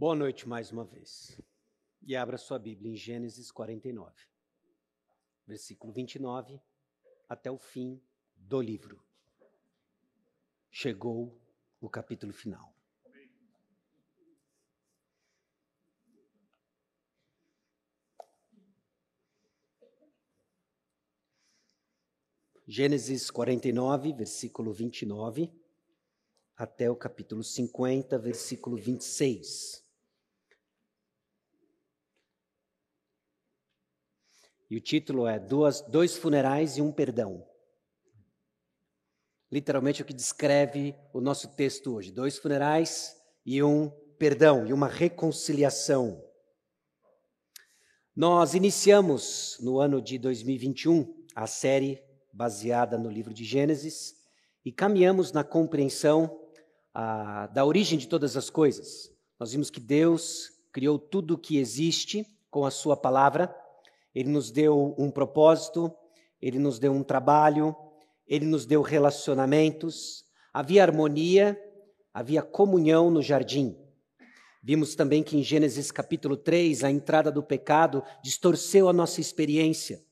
Boa 0.00 0.16
noite 0.16 0.48
mais 0.48 0.72
uma 0.72 0.82
vez. 0.82 1.38
E 2.00 2.16
abra 2.16 2.38
sua 2.38 2.58
Bíblia 2.58 2.90
em 2.90 2.96
Gênesis 2.96 3.50
49, 3.52 4.10
versículo 5.46 5.92
29, 5.92 6.58
até 7.28 7.50
o 7.50 7.58
fim 7.58 8.00
do 8.34 8.62
livro. 8.62 9.04
Chegou 10.70 11.38
o 11.82 11.90
capítulo 11.90 12.32
final. 12.32 12.74
Gênesis 22.66 23.30
49, 23.30 24.14
versículo 24.14 24.72
29, 24.72 25.52
até 26.56 26.90
o 26.90 26.96
capítulo 26.96 27.44
50, 27.44 28.18
versículo 28.18 28.78
26. 28.78 29.89
E 34.70 34.76
o 34.76 34.80
título 34.80 35.26
é 35.26 35.36
Duas, 35.36 35.80
Dois 35.80 36.16
Funerais 36.16 36.76
e 36.76 36.82
um 36.82 36.92
Perdão. 36.92 37.44
Literalmente 39.50 40.00
é 40.00 40.04
o 40.04 40.06
que 40.06 40.14
descreve 40.14 40.94
o 41.12 41.20
nosso 41.20 41.48
texto 41.56 41.92
hoje: 41.92 42.12
dois 42.12 42.38
funerais 42.38 43.16
e 43.44 43.60
um 43.64 43.90
perdão, 44.16 44.64
e 44.64 44.72
uma 44.72 44.86
reconciliação. 44.86 46.24
Nós 48.14 48.54
iniciamos 48.54 49.58
no 49.60 49.80
ano 49.80 50.00
de 50.00 50.18
2021 50.18 51.26
a 51.34 51.48
série 51.48 52.00
baseada 52.32 52.96
no 52.96 53.10
livro 53.10 53.34
de 53.34 53.44
Gênesis 53.44 54.14
e 54.64 54.70
caminhamos 54.70 55.32
na 55.32 55.42
compreensão 55.42 56.38
ah, 56.94 57.48
da 57.48 57.64
origem 57.64 57.98
de 57.98 58.06
todas 58.06 58.36
as 58.36 58.50
coisas. 58.50 59.10
Nós 59.38 59.50
vimos 59.50 59.68
que 59.68 59.80
Deus 59.80 60.50
criou 60.70 60.96
tudo 60.96 61.34
o 61.34 61.38
que 61.38 61.58
existe 61.58 62.24
com 62.50 62.64
a 62.64 62.70
Sua 62.70 62.96
palavra 62.96 63.52
ele 64.14 64.28
nos 64.28 64.50
deu 64.50 64.94
um 64.98 65.10
propósito, 65.10 65.92
ele 66.40 66.58
nos 66.58 66.78
deu 66.78 66.92
um 66.92 67.02
trabalho, 67.02 67.74
ele 68.26 68.46
nos 68.46 68.64
deu 68.64 68.82
relacionamentos, 68.82 70.24
havia 70.52 70.82
harmonia, 70.82 71.60
havia 72.12 72.42
comunhão 72.42 73.10
no 73.10 73.22
jardim. 73.22 73.76
Vimos 74.62 74.94
também 74.94 75.22
que 75.22 75.36
em 75.36 75.42
Gênesis 75.42 75.90
capítulo 75.90 76.36
3, 76.36 76.84
a 76.84 76.90
entrada 76.90 77.32
do 77.32 77.42
pecado 77.42 78.02
distorceu 78.22 78.88
a 78.88 78.92
nossa 78.92 79.20
experiência, 79.20 80.02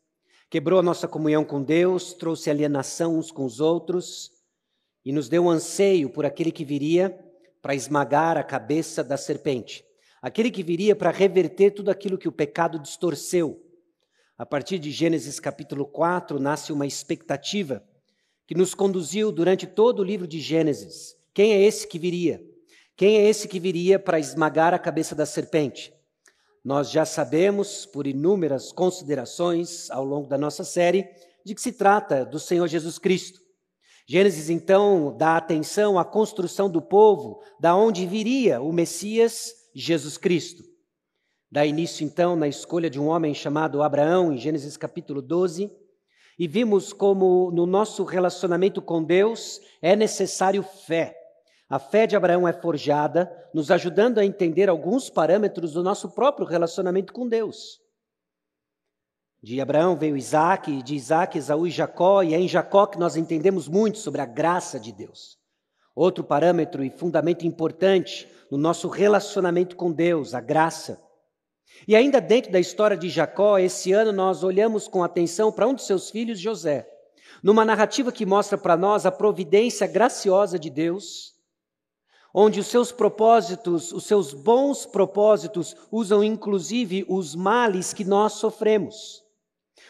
quebrou 0.49 0.79
a 0.79 0.83
nossa 0.83 1.07
comunhão 1.07 1.45
com 1.45 1.63
Deus, 1.63 2.15
trouxe 2.15 2.49
alienação 2.49 3.19
uns 3.19 3.31
com 3.31 3.45
os 3.45 3.61
outros 3.61 4.33
e 5.05 5.13
nos 5.13 5.29
deu 5.29 5.45
um 5.45 5.51
anseio 5.51 6.09
por 6.09 6.25
aquele 6.25 6.51
que 6.51 6.65
viria 6.65 7.19
para 7.61 7.75
esmagar 7.75 8.39
a 8.39 8.43
cabeça 8.43 9.05
da 9.05 9.17
serpente, 9.17 9.85
aquele 10.23 10.51
que 10.51 10.63
viria 10.63 10.97
para 10.97 11.11
reverter 11.11 11.73
tudo 11.73 11.91
aquilo 11.91 12.17
que 12.17 12.29
o 12.29 12.33
pecado 12.33 12.79
distorceu. 12.79 13.68
A 14.39 14.47
partir 14.47 14.79
de 14.79 14.93
Gênesis 14.93 15.41
capítulo 15.41 15.85
4, 15.85 16.39
nasce 16.39 16.73
uma 16.73 16.87
expectativa 16.87 17.83
que 18.47 18.55
nos 18.55 18.73
conduziu 18.73 19.33
durante 19.33 19.67
todo 19.67 19.99
o 19.99 20.05
livro 20.05 20.29
de 20.29 20.39
Gênesis. 20.39 21.17
Quem 21.35 21.55
é 21.55 21.61
esse 21.61 21.89
que 21.89 21.99
viria? 21.99 22.41
Quem 22.97 23.17
é 23.17 23.29
esse 23.29 23.49
que 23.49 23.59
viria 23.59 23.99
para 23.99 24.21
esmagar 24.21 24.73
a 24.73 24.79
cabeça 24.79 25.17
da 25.17 25.27
serpente? 25.27 25.93
Nós 26.65 26.89
já 26.89 27.05
sabemos, 27.05 27.85
por 27.85 28.07
inúmeras 28.07 28.71
considerações 28.71 29.91
ao 29.91 30.05
longo 30.05 30.29
da 30.29 30.39
nossa 30.39 30.63
série, 30.63 31.09
de 31.45 31.53
que 31.53 31.61
se 31.61 31.73
trata 31.73 32.25
do 32.25 32.39
Senhor 32.39 32.69
Jesus 32.69 32.97
Cristo. 32.97 33.41
Gênesis, 34.07 34.49
então, 34.49 35.17
dá 35.19 35.37
atenção 35.37 35.99
à 35.99 36.05
construção 36.05 36.71
do 36.71 36.81
povo, 36.81 37.43
da 37.59 37.75
onde 37.75 38.07
viria 38.07 38.61
o 38.61 38.73
Messias 38.73 39.53
Jesus 39.75 40.17
Cristo. 40.17 40.68
Dá 41.51 41.65
início 41.65 42.05
então 42.05 42.37
na 42.37 42.47
escolha 42.47 42.91
de 42.91 43.01
um 43.01 43.07
homem 43.07 43.33
chamado 43.33 43.83
Abraão, 43.83 44.31
em 44.31 44.37
Gênesis 44.37 44.77
capítulo 44.77 45.23
12, 45.23 45.73
e 46.39 46.47
vimos 46.47 46.93
como 46.93 47.51
no 47.51 47.65
nosso 47.65 48.05
relacionamento 48.05 48.83
com 48.83 49.03
Deus 49.03 49.59
é 49.81 49.97
necessário 49.97 50.63
fé. 50.63 51.17
A 51.67 51.79
fé 51.79 52.07
de 52.07 52.15
Abraão 52.15 52.47
é 52.47 52.53
forjada, 52.53 53.31
nos 53.55 53.71
ajudando 53.71 54.19
a 54.19 54.27
entender 54.27 54.69
alguns 54.69 55.09
parâmetros 55.09 55.73
do 55.73 55.83
nosso 55.83 56.11
próprio 56.11 56.47
relacionamento 56.47 57.15
com 57.15 57.27
Deus. 57.27 57.81
De 59.43 59.59
Abraão 59.59 59.97
veio 59.97 60.19
Isaac, 60.19 60.83
de 60.83 60.95
Isaac, 60.95 61.39
Esaú 61.39 61.67
e 61.67 61.71
Jacó, 61.71 62.23
e 62.23 62.35
é 62.35 62.39
em 62.39 62.49
Jacó 62.49 62.87
que 62.87 62.99
nós 62.99 63.17
entendemos 63.17 63.69
muito 63.69 63.99
sobre 63.99 64.21
a 64.21 64.27
graça 64.27 64.79
de 64.79 64.93
Deus. 64.93 65.39
Outro 65.95 66.23
parâmetro 66.23 66.85
e 66.85 66.91
fundamento 66.91 67.47
importante 67.47 68.29
no 68.51 68.59
nosso 68.59 68.87
relacionamento 68.87 69.77
com 69.77 69.91
Deus, 69.91 70.35
a 70.35 70.41
graça. 70.41 71.08
E 71.87 71.95
ainda 71.95 72.21
dentro 72.21 72.51
da 72.51 72.61
história 72.61 72.97
de 72.97 73.09
Jacó, 73.09 73.59
esse 73.59 73.93
ano 73.93 74.13
nós 74.13 74.43
olhamos 74.43 74.89
com 74.89 75.03
atenção 75.03 75.53
para 75.53 75.67
um 75.67 75.75
de 75.75 75.83
seus 75.83 76.11
filhos, 76.11 76.39
José, 76.39 76.89
numa 77.43 77.65
narrativa 77.65 78.13
que 78.13 78.27
mostra 78.27 78.59
para 78.59 78.77
nós 78.77 79.07
a 79.07 79.13
providência 79.13 79.87
graciosa 79.87 80.59
de 80.59 80.71
Deus, 80.71 81.35
onde 82.35 82.61
os 82.61 82.67
seus 82.67 82.93
propósitos, 82.93 83.93
os 83.93 84.05
seus 84.05 84.35
bons 84.35 84.87
propósitos, 84.87 85.77
usam 85.91 86.23
inclusive 86.23 87.05
os 87.09 87.35
males 87.35 87.93
que 87.93 88.05
nós 88.05 88.35
sofremos, 88.35 89.23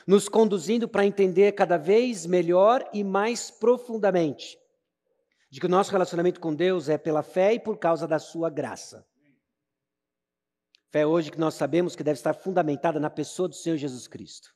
nos 0.07 0.29
conduzindo 0.29 0.89
para 0.89 1.07
entender 1.07 1.53
cada 1.53 1.77
vez 1.77 2.27
melhor 2.27 2.89
e 2.93 3.03
mais 3.03 3.51
profundamente 3.51 4.59
de 5.51 5.61
que 5.61 5.67
o 5.67 5.69
nosso 5.69 5.91
relacionamento 5.91 6.41
com 6.41 6.55
Deus 6.55 6.89
é 6.89 6.99
pela 6.99 7.23
fé 7.23 7.55
e 7.55 7.61
por 7.61 7.79
causa 7.79 8.07
da 8.07 8.19
sua 8.19 8.51
graça. 8.51 9.07
Fé 10.91 11.07
hoje 11.07 11.31
que 11.31 11.39
nós 11.39 11.55
sabemos 11.55 11.95
que 11.95 12.03
deve 12.03 12.19
estar 12.19 12.33
fundamentada 12.33 12.99
na 12.99 13.11
pessoa 13.11 13.49
do 13.49 13.55
Senhor 13.55 13.77
Jesus 13.77 14.09
Cristo. 14.09 14.49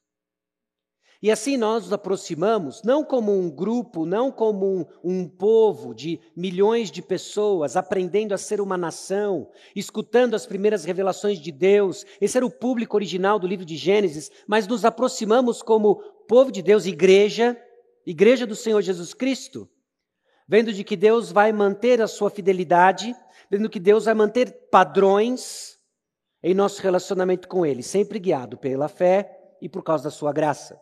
E 1.22 1.30
assim 1.30 1.56
nós 1.56 1.84
nos 1.84 1.92
aproximamos, 1.92 2.82
não 2.82 3.04
como 3.04 3.38
um 3.38 3.48
grupo, 3.48 4.04
não 4.04 4.32
como 4.32 4.66
um, 4.66 4.86
um, 5.04 5.28
povo 5.28 5.94
de 5.94 6.18
milhões 6.34 6.90
de 6.90 7.00
pessoas 7.00 7.76
aprendendo 7.76 8.32
a 8.32 8.38
ser 8.38 8.60
uma 8.60 8.76
nação, 8.76 9.48
escutando 9.76 10.34
as 10.34 10.46
primeiras 10.46 10.84
revelações 10.84 11.38
de 11.38 11.52
Deus. 11.52 12.04
Esse 12.20 12.38
era 12.38 12.46
o 12.46 12.50
público 12.50 12.96
original 12.96 13.38
do 13.38 13.46
livro 13.46 13.64
de 13.64 13.76
Gênesis, 13.76 14.32
mas 14.48 14.66
nos 14.66 14.84
aproximamos 14.84 15.62
como 15.62 16.02
povo 16.26 16.50
de 16.50 16.60
Deus, 16.60 16.86
igreja, 16.86 17.56
igreja 18.04 18.44
do 18.44 18.56
Senhor 18.56 18.82
Jesus 18.82 19.14
Cristo, 19.14 19.68
vendo 20.48 20.72
de 20.72 20.82
que 20.82 20.96
Deus 20.96 21.30
vai 21.30 21.52
manter 21.52 22.02
a 22.02 22.08
sua 22.08 22.30
fidelidade, 22.30 23.14
vendo 23.48 23.70
que 23.70 23.78
Deus 23.78 24.06
vai 24.06 24.14
manter 24.14 24.50
padrões 24.72 25.71
em 26.42 26.54
nosso 26.54 26.82
relacionamento 26.82 27.46
com 27.46 27.64
Ele, 27.64 27.82
sempre 27.82 28.18
guiado 28.18 28.56
pela 28.56 28.88
fé 28.88 29.56
e 29.60 29.68
por 29.68 29.82
causa 29.82 30.04
da 30.04 30.10
Sua 30.10 30.32
graça. 30.32 30.80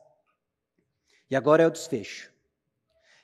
E 1.31 1.37
agora 1.37 1.63
é 1.63 1.67
o 1.67 1.71
desfecho. 1.71 2.33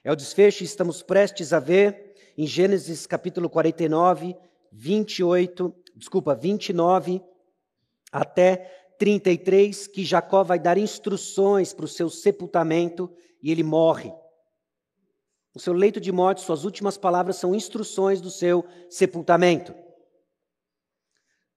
É 0.04 0.12
o 0.12 0.16
desfecho 0.16 0.62
estamos 0.62 1.02
prestes 1.02 1.52
a 1.52 1.58
ver 1.58 2.14
em 2.36 2.46
Gênesis 2.46 3.06
capítulo 3.06 3.48
49, 3.48 4.36
28, 4.70 5.74
desculpa, 5.96 6.34
29 6.34 7.22
até 8.12 8.56
33, 8.98 9.86
que 9.86 10.04
Jacó 10.04 10.42
vai 10.42 10.58
dar 10.58 10.78
instruções 10.78 11.72
para 11.72 11.84
o 11.84 11.88
seu 11.88 12.08
sepultamento 12.08 13.10
e 13.42 13.50
ele 13.50 13.62
morre. 13.62 14.12
O 15.54 15.58
seu 15.58 15.72
leito 15.72 15.98
de 16.00 16.12
morte, 16.12 16.42
suas 16.42 16.64
últimas 16.64 16.98
palavras 16.98 17.36
são 17.36 17.54
instruções 17.54 18.20
do 18.20 18.30
seu 18.30 18.64
sepultamento. 18.90 19.74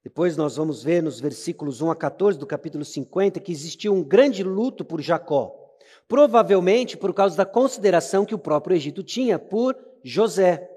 Depois 0.04 0.38
nós 0.38 0.56
vamos 0.56 0.82
ver 0.82 1.04
nos 1.04 1.20
versículos 1.20 1.82
1 1.82 1.92
a 1.92 1.96
14 1.96 2.40
do 2.40 2.48
capítulo 2.48 2.86
50 2.86 3.40
que 3.40 3.52
existiu 3.52 3.94
um 3.94 4.04
grande 4.04 4.44
luto 4.44 4.86
por 4.86 5.02
Jacó, 5.02 5.76
provavelmente 6.08 6.96
por 6.96 7.14
causa 7.14 7.36
da 7.36 7.46
consideração 7.46 8.26
que 8.26 8.34
o 8.34 8.40
próprio 8.40 8.76
Egito 8.76 9.04
tinha 9.04 9.38
por 9.38 9.78
José. 10.04 10.70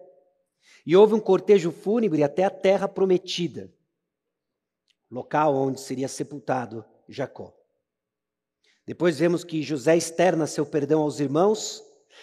E 0.84 0.96
houve 0.96 1.14
um 1.14 1.20
cortejo 1.20 1.70
fúnebre 1.70 2.24
até 2.24 2.44
a 2.44 2.50
terra 2.50 2.88
prometida, 2.88 3.72
local 5.08 5.54
onde 5.54 5.80
seria 5.80 6.08
sepultado 6.08 6.84
Jacó. 7.08 7.54
Depois 8.84 9.20
vemos 9.20 9.44
que 9.44 9.62
José 9.62 9.96
externa 9.96 10.48
seu 10.48 10.66
perdão 10.66 11.02
aos 11.02 11.20
irmãos, 11.20 11.80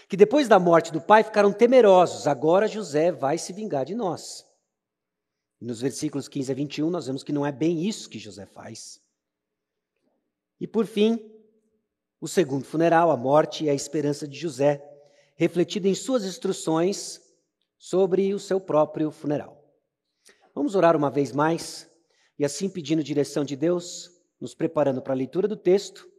que 0.09 0.18
depois 0.18 0.50
da 0.50 0.59
morte 0.59 0.91
do 0.91 1.00
pai 1.00 1.24
ficaram 1.24 1.53
temerosos. 1.53 2.27
Agora 2.27 2.68
José 2.68 3.09
vai 3.13 3.38
se 3.38 3.53
vingar 3.53 3.85
de 3.85 3.95
nós. 3.95 4.49
E 5.61 5.65
nos 5.65 5.81
versículos 5.81 6.27
15 6.27 6.51
a 6.51 6.56
21, 6.56 6.89
nós 6.89 7.07
vemos 7.07 7.23
que 7.23 7.33
não 7.33 7.45
é 7.45 7.51
bem 7.51 7.85
isso 7.85 8.09
que 8.09 8.17
José 8.17 8.45
faz. 8.45 9.01
E 10.59 10.67
por 10.67 10.85
fim, 10.85 11.19
o 12.21 12.27
segundo 12.27 12.65
funeral, 12.65 13.11
a 13.11 13.17
morte 13.17 13.65
e 13.65 13.69
a 13.69 13.73
esperança 13.73 14.27
de 14.27 14.38
José, 14.38 14.85
refletida 15.35 15.88
em 15.88 15.95
suas 15.95 16.23
instruções 16.23 17.21
sobre 17.77 18.33
o 18.33 18.39
seu 18.39 18.59
próprio 18.59 19.09
funeral. 19.09 19.57
Vamos 20.53 20.75
orar 20.75 20.95
uma 20.95 21.09
vez 21.09 21.31
mais 21.31 21.89
e 22.38 22.44
assim 22.44 22.69
pedindo 22.69 23.03
direção 23.03 23.44
de 23.44 23.55
Deus, 23.55 24.12
nos 24.39 24.53
preparando 24.53 25.01
para 25.01 25.13
a 25.13 25.15
leitura 25.15 25.47
do 25.47 25.55
texto 25.55 26.09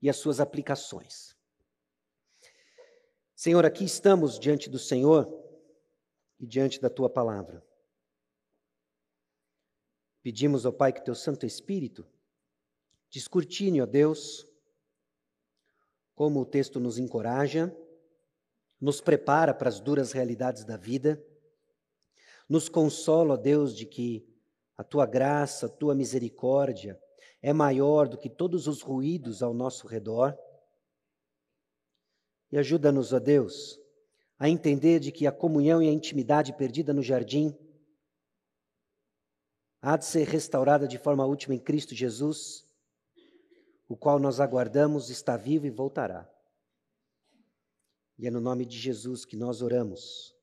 e 0.00 0.08
as 0.08 0.16
suas 0.16 0.40
aplicações. 0.40 1.34
Senhor, 3.34 3.64
aqui 3.66 3.84
estamos 3.84 4.38
diante 4.38 4.68
do 4.68 4.78
Senhor 4.78 5.26
e 6.38 6.46
diante 6.46 6.80
da 6.80 6.88
tua 6.88 7.08
palavra. 7.08 7.65
Pedimos, 10.26 10.66
ó 10.66 10.72
Pai, 10.72 10.92
que 10.92 11.04
teu 11.04 11.14
Santo 11.14 11.46
Espírito 11.46 12.04
descortine, 13.08 13.80
ó 13.80 13.86
Deus, 13.86 14.44
como 16.16 16.40
o 16.40 16.44
texto 16.44 16.80
nos 16.80 16.98
encoraja, 16.98 17.72
nos 18.80 19.00
prepara 19.00 19.54
para 19.54 19.68
as 19.68 19.78
duras 19.78 20.10
realidades 20.10 20.64
da 20.64 20.76
vida, 20.76 21.24
nos 22.48 22.68
consola, 22.68 23.34
ó 23.34 23.36
Deus, 23.36 23.72
de 23.72 23.86
que 23.86 24.28
a 24.76 24.82
tua 24.82 25.06
graça, 25.06 25.66
a 25.66 25.68
tua 25.68 25.94
misericórdia 25.94 27.00
é 27.40 27.52
maior 27.52 28.08
do 28.08 28.18
que 28.18 28.28
todos 28.28 28.66
os 28.66 28.82
ruídos 28.82 29.44
ao 29.44 29.54
nosso 29.54 29.86
redor. 29.86 30.36
E 32.50 32.58
ajuda-nos, 32.58 33.12
ó 33.12 33.20
Deus, 33.20 33.78
a 34.36 34.48
entender 34.48 34.98
de 34.98 35.12
que 35.12 35.24
a 35.24 35.30
comunhão 35.30 35.80
e 35.80 35.88
a 35.88 35.92
intimidade 35.92 36.52
perdida 36.52 36.92
no 36.92 37.00
jardim 37.00 37.56
há 39.80 39.96
de 39.96 40.04
ser 40.04 40.26
restaurada 40.26 40.86
de 40.86 40.98
forma 40.98 41.24
última 41.24 41.54
em 41.54 41.58
Cristo 41.58 41.94
Jesus, 41.94 42.66
o 43.88 43.96
qual 43.96 44.18
nós 44.18 44.40
aguardamos, 44.40 45.10
está 45.10 45.36
vivo 45.36 45.66
e 45.66 45.70
voltará. 45.70 46.28
E 48.18 48.26
é 48.26 48.30
no 48.30 48.40
nome 48.40 48.64
de 48.64 48.78
Jesus 48.78 49.24
que 49.24 49.36
nós 49.36 49.62
oramos. 49.62 50.34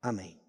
Amém. 0.00 0.40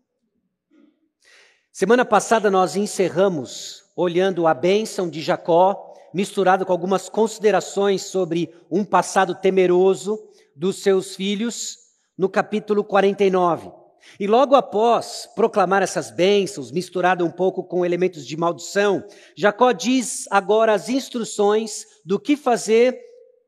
Semana 1.72 2.06
passada 2.06 2.52
nós 2.52 2.75
encerramos 2.75 3.84
olhando 3.96 4.46
a 4.48 4.54
bênção 4.54 5.10
de 5.10 5.22
Jacó, 5.22 5.94
misturado 6.14 6.66
com 6.66 6.72
algumas 6.72 7.10
considerações 7.10 8.04
sobre 8.04 8.54
um 8.70 8.86
passado 8.86 9.34
temeroso 9.36 10.24
dos 10.56 10.84
seus 10.84 11.16
filhos, 11.16 11.80
no 12.18 12.30
capítulo 12.30 12.84
49. 12.84 13.83
E 14.20 14.28
logo 14.28 14.56
após 14.56 15.28
proclamar 15.36 15.82
essas 15.82 16.12
bênçãos, 16.12 16.72
misturado 16.72 17.26
um 17.26 17.32
pouco 17.32 17.64
com 17.64 17.86
elementos 17.86 18.26
de 18.26 18.38
maldição, 18.38 19.04
Jacó 19.36 19.72
diz 19.72 20.28
agora 20.30 20.74
as 20.74 20.90
instruções 20.90 21.86
do 22.06 22.20
que 22.20 22.36
fazer 22.38 23.00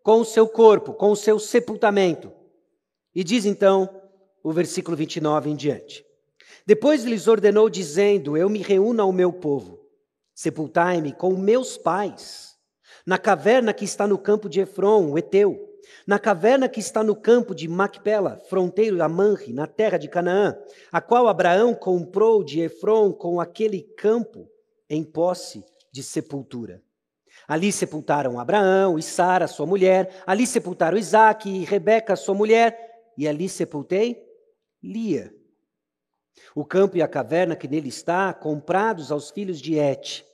com 0.02 0.20
o 0.22 0.26
seu 0.26 0.48
corpo, 0.48 0.94
com 0.94 1.12
o 1.12 1.16
seu 1.16 1.40
sepultamento. 1.40 2.32
E 3.14 3.24
diz 3.24 3.46
então 3.46 3.90
o 4.44 4.52
versículo 4.52 4.96
29 4.98 5.50
em 5.50 5.56
diante. 5.56 6.06
Depois 6.66 7.04
lhes 7.04 7.28
ordenou, 7.28 7.70
dizendo: 7.70 8.36
Eu 8.36 8.50
me 8.50 8.60
reúno 8.60 9.02
ao 9.02 9.12
meu 9.12 9.32
povo, 9.32 9.80
sepultai-me 10.34 11.14
com 11.14 11.36
meus 11.36 11.78
pais, 11.78 12.56
na 13.06 13.18
caverna 13.18 13.74
que 13.74 13.86
está 13.86 14.08
no 14.08 14.18
campo 14.18 14.50
de 14.50 14.62
Efron, 14.62 15.12
o 15.12 15.18
Eteu 15.18 15.75
na 16.06 16.20
caverna 16.20 16.70
que 16.70 16.80
está 16.80 17.04
no 17.04 17.16
campo 17.16 17.56
de 17.56 17.68
Macpela, 17.68 18.38
fronteiro 18.50 19.02
a 19.04 19.10
Manre, 19.10 19.54
na 19.54 19.68
terra 19.68 19.98
de 19.98 20.08
Canaã, 20.08 20.58
a 20.92 21.02
qual 21.02 21.28
Abraão 21.28 21.74
comprou 21.74 22.44
de 22.44 22.62
Efron 22.62 23.12
com 23.12 23.40
aquele 23.40 23.82
campo 23.82 24.50
em 24.90 25.04
posse 25.04 25.64
de 25.92 26.04
sepultura. 26.04 26.82
Ali 27.48 27.72
sepultaram 27.72 28.40
Abraão 28.40 28.98
e 28.98 29.04
Sara, 29.04 29.48
sua 29.48 29.66
mulher, 29.66 30.24
ali 30.26 30.48
sepultaram 30.48 30.98
Isaque 30.98 31.50
e 31.50 31.64
Rebeca, 31.64 32.16
sua 32.16 32.34
mulher, 32.34 33.12
e 33.18 33.28
ali 33.28 33.48
sepultei 33.48 34.24
Lia. 34.82 35.34
O 36.54 36.66
campo 36.66 36.98
e 36.98 37.02
a 37.02 37.08
caverna 37.08 37.56
que 37.56 37.68
nele 37.68 37.90
está, 37.90 38.34
comprados 38.34 39.12
aos 39.12 39.30
filhos 39.30 39.60
de 39.60 39.76
Et. 39.76 40.26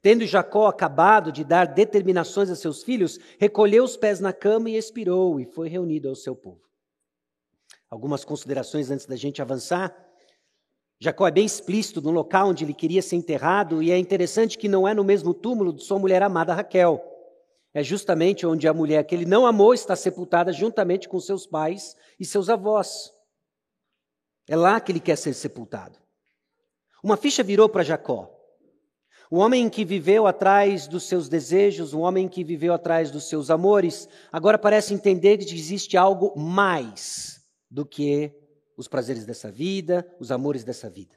Tendo 0.00 0.26
Jacó 0.26 0.66
acabado 0.66 1.32
de 1.32 1.44
dar 1.44 1.66
determinações 1.66 2.50
a 2.50 2.56
seus 2.56 2.82
filhos, 2.82 3.18
recolheu 3.38 3.84
os 3.84 3.96
pés 3.96 4.20
na 4.20 4.32
cama 4.32 4.70
e 4.70 4.76
expirou, 4.76 5.40
e 5.40 5.44
foi 5.44 5.68
reunido 5.68 6.08
ao 6.08 6.14
seu 6.14 6.34
povo. 6.34 6.62
Algumas 7.90 8.24
considerações 8.24 8.90
antes 8.90 9.06
da 9.06 9.16
gente 9.16 9.40
avançar. 9.42 9.94
Jacó 11.00 11.26
é 11.26 11.30
bem 11.30 11.46
explícito 11.46 12.00
no 12.00 12.10
local 12.10 12.48
onde 12.48 12.64
ele 12.64 12.74
queria 12.74 13.02
ser 13.02 13.16
enterrado, 13.16 13.82
e 13.82 13.90
é 13.90 13.98
interessante 13.98 14.58
que 14.58 14.68
não 14.68 14.86
é 14.86 14.94
no 14.94 15.04
mesmo 15.04 15.32
túmulo 15.32 15.72
de 15.72 15.82
sua 15.82 15.98
mulher 15.98 16.22
amada 16.22 16.54
Raquel. 16.54 17.02
É 17.72 17.82
justamente 17.82 18.46
onde 18.46 18.66
a 18.66 18.74
mulher 18.74 19.04
que 19.04 19.14
ele 19.14 19.26
não 19.26 19.46
amou 19.46 19.74
está 19.74 19.94
sepultada 19.94 20.52
juntamente 20.52 21.08
com 21.08 21.20
seus 21.20 21.46
pais 21.46 21.96
e 22.18 22.24
seus 22.24 22.48
avós. 22.48 23.12
É 24.48 24.56
lá 24.56 24.80
que 24.80 24.90
ele 24.90 25.00
quer 25.00 25.16
ser 25.16 25.34
sepultado. 25.34 25.98
Uma 27.02 27.16
ficha 27.16 27.42
virou 27.42 27.68
para 27.68 27.84
Jacó. 27.84 28.37
Um 29.30 29.38
homem 29.38 29.68
que 29.68 29.84
viveu 29.84 30.26
atrás 30.26 30.86
dos 30.86 31.04
seus 31.04 31.28
desejos, 31.28 31.92
um 31.92 32.00
homem 32.00 32.26
que 32.28 32.42
viveu 32.42 32.72
atrás 32.72 33.10
dos 33.10 33.28
seus 33.28 33.50
amores, 33.50 34.08
agora 34.32 34.56
parece 34.56 34.94
entender 34.94 35.36
que 35.36 35.54
existe 35.54 35.96
algo 35.96 36.32
mais 36.38 37.42
do 37.70 37.84
que 37.84 38.32
os 38.76 38.88
prazeres 38.88 39.26
dessa 39.26 39.50
vida, 39.50 40.06
os 40.18 40.32
amores 40.32 40.64
dessa 40.64 40.88
vida. 40.88 41.14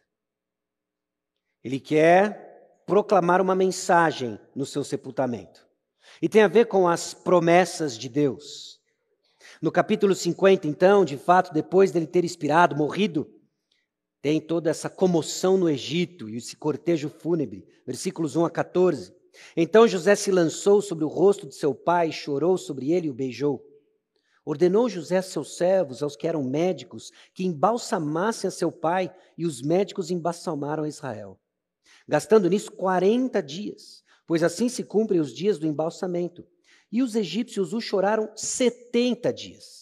Ele 1.64 1.80
quer 1.80 2.84
proclamar 2.86 3.40
uma 3.40 3.56
mensagem 3.56 4.38
no 4.54 4.66
seu 4.66 4.84
sepultamento. 4.84 5.66
E 6.22 6.28
tem 6.28 6.42
a 6.42 6.48
ver 6.48 6.66
com 6.66 6.88
as 6.88 7.14
promessas 7.14 7.98
de 7.98 8.10
Deus. 8.10 8.82
No 9.62 9.72
capítulo 9.72 10.14
50, 10.14 10.68
então, 10.68 11.06
de 11.06 11.18
fato, 11.18 11.54
depois 11.54 11.92
dele 11.92 12.08
ter 12.08 12.26
expirado, 12.26 12.76
morrido, 12.76 13.30
tem 14.22 14.40
toda 14.40 14.70
essa 14.70 14.90
comoção 14.90 15.58
no 15.58 15.70
Egito 15.70 16.30
e 16.30 16.38
esse 16.38 16.56
cortejo 16.56 17.10
fúnebre, 17.10 17.66
versículos 17.86 18.36
1 18.36 18.46
a 18.46 18.50
14. 18.50 19.14
Então 19.56 19.88
José 19.88 20.16
se 20.16 20.32
lançou 20.32 20.82
sobre 20.82 21.04
o 21.04 21.08
rosto 21.08 21.48
de 21.48 21.56
seu 21.56 21.74
pai, 21.74 22.12
chorou 22.12 22.58
sobre 22.58 22.92
ele 22.92 23.08
e 23.08 23.10
o 23.10 23.14
beijou. 23.14 23.66
Ordenou 24.46 24.90
José 24.90 25.18
a 25.18 25.22
seus 25.22 25.56
servos, 25.56 26.02
aos 26.02 26.16
que 26.16 26.28
eram 26.28 26.44
médicos, 26.44 27.12
que 27.34 27.46
embalsamassem 27.46 28.48
a 28.48 28.52
seu 28.52 28.72
pai, 28.72 29.14
e 29.38 29.46
os 29.46 29.62
médicos 29.62 30.10
embalsamaram 30.10 30.86
Israel, 30.86 31.40
gastando 32.08 32.50
nisso 32.50 32.72
quarenta 32.72 33.42
dias, 33.42 34.04
pois 34.26 34.42
assim 34.44 34.68
se 34.68 34.84
cumprem 34.84 35.20
os 35.20 35.34
dias 35.34 35.60
do 35.60 35.68
embalsamento. 35.68 36.46
E 36.92 37.02
os 37.02 37.16
egípcios 37.16 37.72
o 37.72 37.80
choraram 37.80 38.30
setenta 38.36 39.32
dias. 39.32 39.81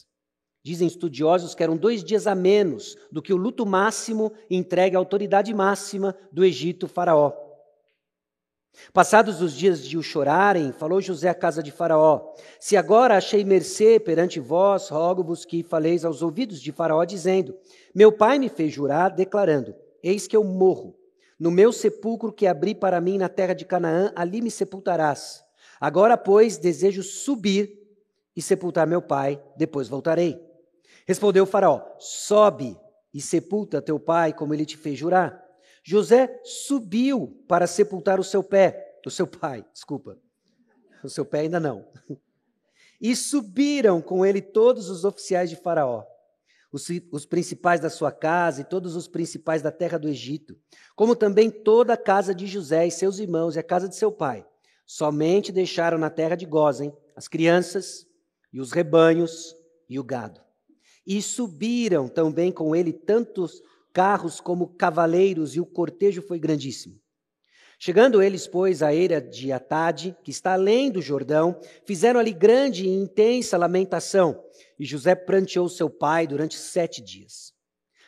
Dizem 0.70 0.88
estudiosos 0.88 1.56
que 1.56 1.64
eram 1.64 1.76
dois 1.76 2.04
dias 2.04 2.28
a 2.28 2.36
menos 2.36 2.96
do 3.12 3.24
que 3.24 3.34
o 3.34 3.38
luto 3.38 3.66
máximo 3.66 4.32
entregue 4.52 4.96
à 4.96 5.00
autoridade 5.00 5.52
máxima 5.52 6.16
do 6.32 6.46
Egito, 6.46 6.88
Faraó. 6.88 7.34
Passados 8.94 9.42
os 9.42 9.54
dias 9.54 9.84
de 9.84 9.98
o 9.98 10.04
chorarem, 10.04 10.72
falou 10.72 11.02
José 11.02 11.28
à 11.28 11.34
casa 11.34 11.64
de 11.64 11.72
Faraó: 11.72 12.36
Se 12.60 12.78
agora 12.78 13.18
achei 13.18 13.44
mercê 13.44 14.00
perante 14.00 14.40
vós, 14.40 14.90
rogo-vos 14.90 15.44
que 15.44 15.64
faleis 15.64 16.06
aos 16.06 16.22
ouvidos 16.22 16.62
de 16.62 16.72
Faraó, 16.72 17.04
dizendo: 17.04 17.58
Meu 17.96 18.12
pai 18.12 18.38
me 18.38 18.48
fez 18.48 18.72
jurar, 18.72 19.10
declarando: 19.10 19.74
Eis 20.04 20.28
que 20.28 20.38
eu 20.38 20.44
morro. 20.44 20.96
No 21.40 21.50
meu 21.50 21.74
sepulcro 21.74 22.32
que 22.32 22.46
abri 22.46 22.76
para 22.76 23.02
mim 23.02 23.18
na 23.18 23.28
terra 23.28 23.56
de 23.56 23.66
Canaã, 23.66 24.14
ali 24.16 24.40
me 24.40 24.52
sepultarás. 24.52 25.44
Agora, 25.82 26.16
pois, 26.16 26.60
desejo 26.60 27.02
subir 27.02 27.76
e 28.36 28.42
sepultar 28.42 28.86
meu 28.86 29.02
pai, 29.02 29.42
depois 29.58 29.88
voltarei. 29.88 30.49
Respondeu 31.10 31.44
o 31.44 31.48
Faraó: 31.48 31.82
Sobe 31.98 32.80
e 33.12 33.20
sepulta 33.20 33.82
teu 33.82 34.00
pai, 34.00 34.32
como 34.32 34.54
ele 34.54 34.64
te 34.64 34.78
fez 34.78 34.96
jurar. 34.96 35.44
José 35.84 36.40
subiu 36.44 37.44
para 37.48 37.66
sepultar 37.66 38.20
o 38.20 38.24
seu 38.24 38.44
pé, 38.44 39.00
o 39.04 39.10
seu 39.10 39.26
pai, 39.26 39.66
desculpa. 39.74 40.20
O 41.04 41.10
seu 41.10 41.26
pé 41.26 41.40
ainda 41.40 41.60
não. 41.60 41.88
E 43.02 43.16
subiram 43.16 44.02
com 44.02 44.26
ele 44.26 44.42
todos 44.42 44.90
os 44.90 45.06
oficiais 45.06 45.50
de 45.50 45.56
Faraó, 45.56 46.04
os, 46.70 46.86
os, 47.14 47.26
principais 47.26 47.80
da 47.80 47.90
sua 47.90 48.12
casa 48.12 48.60
e 48.60 48.66
todos 48.66 48.94
os 48.94 49.08
principais 49.08 49.62
da 49.62 49.72
terra 49.72 49.98
do 49.98 50.10
Egito, 50.10 50.58
como 50.98 51.16
também 51.16 51.50
toda 51.50 51.94
a 51.94 51.98
casa 51.98 52.36
de 52.36 52.46
José 52.46 52.86
e 52.86 52.92
seus 52.92 53.18
irmãos 53.18 53.56
e 53.56 53.60
a 53.60 53.64
casa 53.64 53.88
de 53.88 53.96
seu 53.96 54.12
pai. 54.12 54.46
Somente 54.86 55.50
deixaram 55.50 55.98
na 55.98 56.10
terra 56.10 56.36
de 56.36 56.46
Gozem 56.46 56.94
as 57.16 57.30
crianças 57.30 58.06
e 58.52 58.60
os 58.60 58.74
rebanhos 58.74 59.56
e 59.88 59.98
o 59.98 60.04
gado. 60.04 60.42
E 61.10 61.24
subiram 61.24 62.08
também 62.08 62.52
com 62.52 62.76
ele 62.76 62.94
tantos 62.94 63.64
carros 63.92 64.40
como 64.40 64.68
cavaleiros, 64.68 65.56
e 65.56 65.60
o 65.60 65.66
cortejo 65.66 66.22
foi 66.22 66.38
grandíssimo. 66.38 67.02
Chegando 67.80 68.22
eles, 68.22 68.46
pois, 68.46 68.84
à 68.84 68.94
eira 68.94 69.20
de 69.20 69.52
Atade, 69.52 70.16
que 70.24 70.30
está 70.30 70.54
além 70.54 70.92
do 70.92 71.02
Jordão, 71.02 71.60
fizeram 71.84 72.20
ali 72.20 72.32
grande 72.32 72.86
e 72.86 72.90
intensa 72.90 73.58
lamentação, 73.58 74.40
e 74.78 74.86
José 74.86 75.16
pranteou 75.16 75.68
seu 75.68 75.90
pai 75.90 76.28
durante 76.28 76.56
sete 76.56 77.02
dias. 77.02 77.54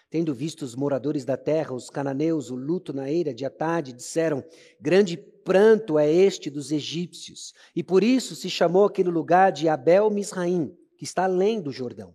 Tendo 0.07 0.31
visto 0.31 0.61
os 0.61 0.75
moradores 0.75 1.25
da 1.25 1.37
terra, 1.37 1.73
os 1.73 1.89
cananeus, 1.89 2.51
o 2.51 2.55
luto 2.55 2.93
na 2.93 3.09
eira 3.09 3.33
de 3.33 3.45
Atade, 3.45 3.93
disseram: 3.93 4.43
Grande 4.79 5.17
pranto 5.17 5.97
é 5.97 6.11
este 6.11 6.51
dos 6.51 6.71
egípcios, 6.71 7.51
e 7.75 7.81
por 7.81 8.03
isso 8.03 8.35
se 8.35 8.47
chamou 8.47 8.85
aquele 8.85 9.09
lugar 9.09 9.51
de 9.51 9.67
Abel 9.67 10.11
Misraim, 10.11 10.71
que 10.97 11.03
está 11.03 11.23
além 11.23 11.59
do 11.59 11.71
Jordão. 11.71 12.13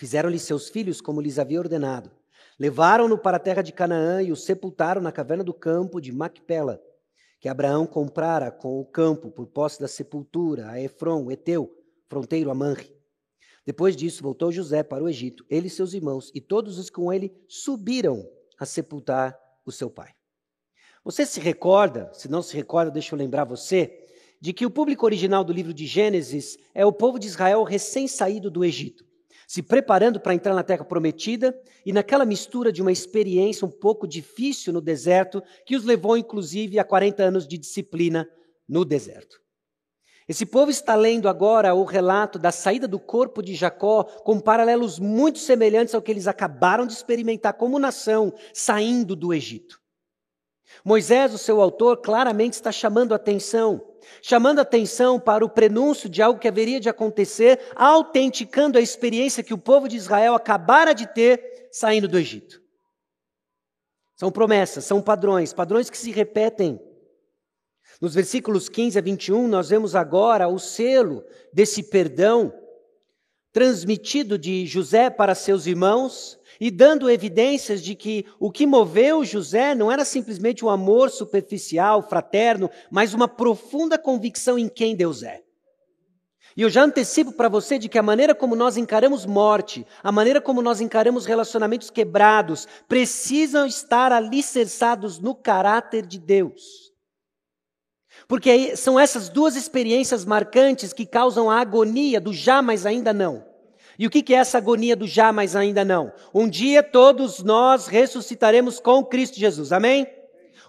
Fizeram-lhe 0.00 0.38
seus 0.38 0.70
filhos 0.70 0.98
como 0.98 1.20
lhes 1.20 1.38
havia 1.38 1.58
ordenado. 1.58 2.10
Levaram-no 2.58 3.18
para 3.18 3.36
a 3.36 3.40
terra 3.40 3.60
de 3.60 3.70
Canaã 3.70 4.22
e 4.22 4.32
o 4.32 4.36
sepultaram 4.36 5.02
na 5.02 5.12
caverna 5.12 5.44
do 5.44 5.52
campo 5.52 6.00
de 6.00 6.10
Macpela, 6.10 6.80
que 7.38 7.50
Abraão 7.50 7.86
comprara 7.86 8.50
com 8.50 8.80
o 8.80 8.84
campo 8.86 9.30
por 9.30 9.48
posse 9.48 9.78
da 9.78 9.86
sepultura 9.86 10.70
a 10.70 10.80
Efron, 10.80 11.30
Eteu, 11.30 11.70
fronteiro 12.08 12.50
a 12.50 12.54
Manre. 12.54 12.90
Depois 13.66 13.94
disso, 13.94 14.22
voltou 14.22 14.50
José 14.50 14.82
para 14.82 15.04
o 15.04 15.08
Egito, 15.08 15.44
ele 15.50 15.66
e 15.66 15.70
seus 15.70 15.92
irmãos, 15.92 16.32
e 16.34 16.40
todos 16.40 16.78
os 16.78 16.88
com 16.88 17.12
ele 17.12 17.30
subiram 17.46 18.26
a 18.58 18.64
sepultar 18.64 19.38
o 19.66 19.70
seu 19.70 19.90
pai. 19.90 20.14
Você 21.04 21.26
se 21.26 21.40
recorda, 21.40 22.10
se 22.14 22.26
não 22.26 22.40
se 22.40 22.56
recorda, 22.56 22.90
deixa 22.90 23.14
eu 23.14 23.18
lembrar 23.18 23.44
você, 23.44 24.02
de 24.40 24.54
que 24.54 24.64
o 24.64 24.70
público 24.70 25.04
original 25.04 25.44
do 25.44 25.52
livro 25.52 25.74
de 25.74 25.84
Gênesis 25.84 26.56
é 26.74 26.86
o 26.86 26.92
povo 26.92 27.18
de 27.18 27.26
Israel 27.26 27.62
recém-saído 27.64 28.50
do 28.50 28.64
Egito, 28.64 29.09
se 29.50 29.64
preparando 29.64 30.20
para 30.20 30.32
entrar 30.32 30.54
na 30.54 30.62
terra 30.62 30.84
prometida 30.84 31.60
e 31.84 31.92
naquela 31.92 32.24
mistura 32.24 32.70
de 32.70 32.80
uma 32.80 32.92
experiência 32.92 33.66
um 33.66 33.70
pouco 33.70 34.06
difícil 34.06 34.72
no 34.72 34.80
deserto, 34.80 35.42
que 35.66 35.74
os 35.74 35.82
levou 35.82 36.16
inclusive 36.16 36.78
a 36.78 36.84
40 36.84 37.20
anos 37.20 37.48
de 37.48 37.58
disciplina 37.58 38.30
no 38.68 38.84
deserto. 38.84 39.40
Esse 40.28 40.46
povo 40.46 40.70
está 40.70 40.94
lendo 40.94 41.28
agora 41.28 41.74
o 41.74 41.82
relato 41.82 42.38
da 42.38 42.52
saída 42.52 42.86
do 42.86 43.00
corpo 43.00 43.42
de 43.42 43.56
Jacó 43.56 44.04
com 44.04 44.38
paralelos 44.38 45.00
muito 45.00 45.40
semelhantes 45.40 45.96
ao 45.96 46.02
que 46.02 46.12
eles 46.12 46.28
acabaram 46.28 46.86
de 46.86 46.92
experimentar 46.92 47.54
como 47.54 47.76
nação 47.76 48.32
saindo 48.54 49.16
do 49.16 49.34
Egito. 49.34 49.80
Moisés, 50.84 51.34
o 51.34 51.38
seu 51.38 51.60
autor, 51.60 51.96
claramente 51.96 52.52
está 52.52 52.70
chamando 52.70 53.12
atenção, 53.12 53.89
chamando 54.22 54.60
atenção 54.60 55.18
para 55.18 55.44
o 55.44 55.48
prenúncio 55.48 56.08
de 56.08 56.22
algo 56.22 56.40
que 56.40 56.48
haveria 56.48 56.80
de 56.80 56.88
acontecer, 56.88 57.60
autenticando 57.74 58.78
a 58.78 58.80
experiência 58.80 59.42
que 59.42 59.54
o 59.54 59.58
povo 59.58 59.88
de 59.88 59.96
Israel 59.96 60.34
acabara 60.34 60.92
de 60.92 61.06
ter 61.06 61.68
saindo 61.70 62.08
do 62.08 62.18
Egito. 62.18 62.60
São 64.16 64.30
promessas, 64.30 64.84
são 64.84 65.00
padrões, 65.00 65.52
padrões 65.52 65.88
que 65.88 65.96
se 65.96 66.10
repetem. 66.10 66.80
Nos 68.00 68.14
versículos 68.14 68.68
15 68.68 68.98
a 68.98 69.02
21, 69.02 69.48
nós 69.48 69.68
vemos 69.68 69.94
agora 69.94 70.48
o 70.48 70.58
selo 70.58 71.24
desse 71.52 71.82
perdão 71.82 72.52
transmitido 73.52 74.38
de 74.38 74.66
José 74.66 75.10
para 75.10 75.34
seus 75.34 75.66
irmãos 75.66 76.39
e 76.60 76.70
dando 76.70 77.10
evidências 77.10 77.82
de 77.82 77.94
que 77.94 78.26
o 78.38 78.50
que 78.52 78.66
moveu 78.66 79.24
José 79.24 79.74
não 79.74 79.90
era 79.90 80.04
simplesmente 80.04 80.62
um 80.62 80.68
amor 80.68 81.08
superficial, 81.08 82.02
fraterno, 82.06 82.70
mas 82.90 83.14
uma 83.14 83.26
profunda 83.26 83.98
convicção 83.98 84.58
em 84.58 84.68
quem 84.68 84.94
Deus 84.94 85.22
é. 85.22 85.42
E 86.56 86.62
eu 86.62 86.68
já 86.68 86.82
antecipo 86.82 87.32
para 87.32 87.48
você 87.48 87.78
de 87.78 87.88
que 87.88 87.98
a 87.98 88.02
maneira 88.02 88.34
como 88.34 88.54
nós 88.54 88.76
encaramos 88.76 89.24
morte, 89.24 89.86
a 90.02 90.12
maneira 90.12 90.40
como 90.40 90.60
nós 90.60 90.80
encaramos 90.80 91.24
relacionamentos 91.24 91.88
quebrados, 91.88 92.68
precisam 92.86 93.66
estar 93.66 94.12
alicerçados 94.12 95.18
no 95.18 95.34
caráter 95.34 96.04
de 96.04 96.18
Deus. 96.18 96.90
Porque 98.28 98.76
são 98.76 98.98
essas 99.00 99.28
duas 99.28 99.56
experiências 99.56 100.24
marcantes 100.24 100.92
que 100.92 101.06
causam 101.06 101.50
a 101.50 101.60
agonia 101.60 102.20
do 102.20 102.32
já, 102.32 102.60
mas 102.60 102.84
ainda 102.84 103.12
não. 103.12 103.49
E 104.00 104.06
o 104.06 104.10
que 104.10 104.32
é 104.32 104.38
essa 104.38 104.56
agonia 104.56 104.96
do 104.96 105.06
já, 105.06 105.30
mas 105.30 105.54
ainda 105.54 105.84
não? 105.84 106.10
Um 106.32 106.48
dia 106.48 106.82
todos 106.82 107.42
nós 107.42 107.86
ressuscitaremos 107.86 108.80
com 108.80 109.04
Cristo 109.04 109.38
Jesus, 109.38 109.72
amém? 109.72 110.06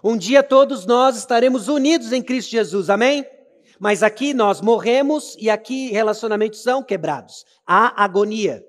Um 0.04 0.18
dia 0.18 0.42
todos 0.42 0.84
nós 0.84 1.16
estaremos 1.16 1.66
unidos 1.66 2.12
em 2.12 2.20
Cristo 2.20 2.50
Jesus, 2.50 2.90
amém? 2.90 3.24
Mas 3.80 4.02
aqui 4.02 4.34
nós 4.34 4.60
morremos 4.60 5.34
e 5.40 5.48
aqui 5.48 5.90
relacionamentos 5.90 6.62
são 6.62 6.82
quebrados. 6.82 7.46
Há 7.66 8.04
agonia. 8.04 8.62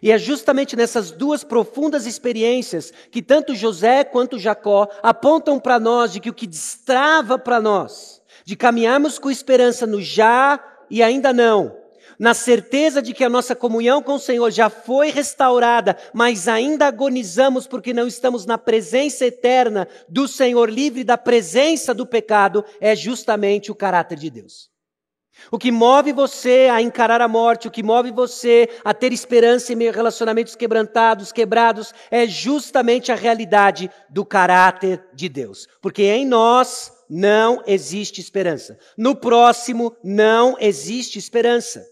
E 0.00 0.12
é 0.12 0.18
justamente 0.18 0.76
nessas 0.76 1.10
duas 1.10 1.42
profundas 1.42 2.06
experiências 2.06 2.92
que 3.10 3.20
tanto 3.20 3.56
José 3.56 4.04
quanto 4.04 4.38
Jacó 4.38 4.86
apontam 5.02 5.58
para 5.58 5.80
nós 5.80 6.12
de 6.12 6.20
que 6.20 6.30
o 6.30 6.34
que 6.34 6.46
destrava 6.46 7.36
para 7.36 7.60
nós, 7.60 8.22
de 8.44 8.54
caminharmos 8.54 9.18
com 9.18 9.28
esperança 9.28 9.84
no 9.84 10.00
já 10.00 10.64
e 10.88 11.02
ainda 11.02 11.32
não, 11.32 11.85
na 12.18 12.34
certeza 12.34 13.02
de 13.02 13.12
que 13.12 13.24
a 13.24 13.28
nossa 13.28 13.54
comunhão 13.54 14.02
com 14.02 14.14
o 14.14 14.20
Senhor 14.20 14.50
já 14.50 14.68
foi 14.68 15.10
restaurada, 15.10 15.96
mas 16.12 16.48
ainda 16.48 16.86
agonizamos 16.86 17.66
porque 17.66 17.92
não 17.92 18.06
estamos 18.06 18.46
na 18.46 18.58
presença 18.58 19.26
eterna 19.26 19.88
do 20.08 20.26
Senhor, 20.26 20.70
livre 20.70 21.04
da 21.04 21.18
presença 21.18 21.94
do 21.94 22.06
pecado, 22.06 22.64
é 22.80 22.94
justamente 22.94 23.70
o 23.70 23.74
caráter 23.74 24.18
de 24.18 24.30
Deus. 24.30 24.70
O 25.50 25.58
que 25.58 25.70
move 25.70 26.12
você 26.12 26.68
a 26.72 26.80
encarar 26.80 27.20
a 27.20 27.28
morte, 27.28 27.68
o 27.68 27.70
que 27.70 27.82
move 27.82 28.10
você 28.10 28.68
a 28.84 28.94
ter 28.94 29.12
esperança 29.12 29.72
em 29.72 29.76
meio 29.76 29.90
a 29.90 29.94
relacionamentos 29.94 30.56
quebrantados, 30.56 31.30
quebrados, 31.30 31.92
é 32.10 32.26
justamente 32.26 33.12
a 33.12 33.14
realidade 33.14 33.90
do 34.08 34.24
caráter 34.24 35.04
de 35.14 35.28
Deus. 35.28 35.68
Porque 35.80 36.02
em 36.02 36.26
nós 36.26 36.92
não 37.08 37.62
existe 37.66 38.20
esperança. 38.20 38.78
No 38.96 39.14
próximo 39.14 39.94
não 40.02 40.56
existe 40.58 41.18
esperança. 41.18 41.84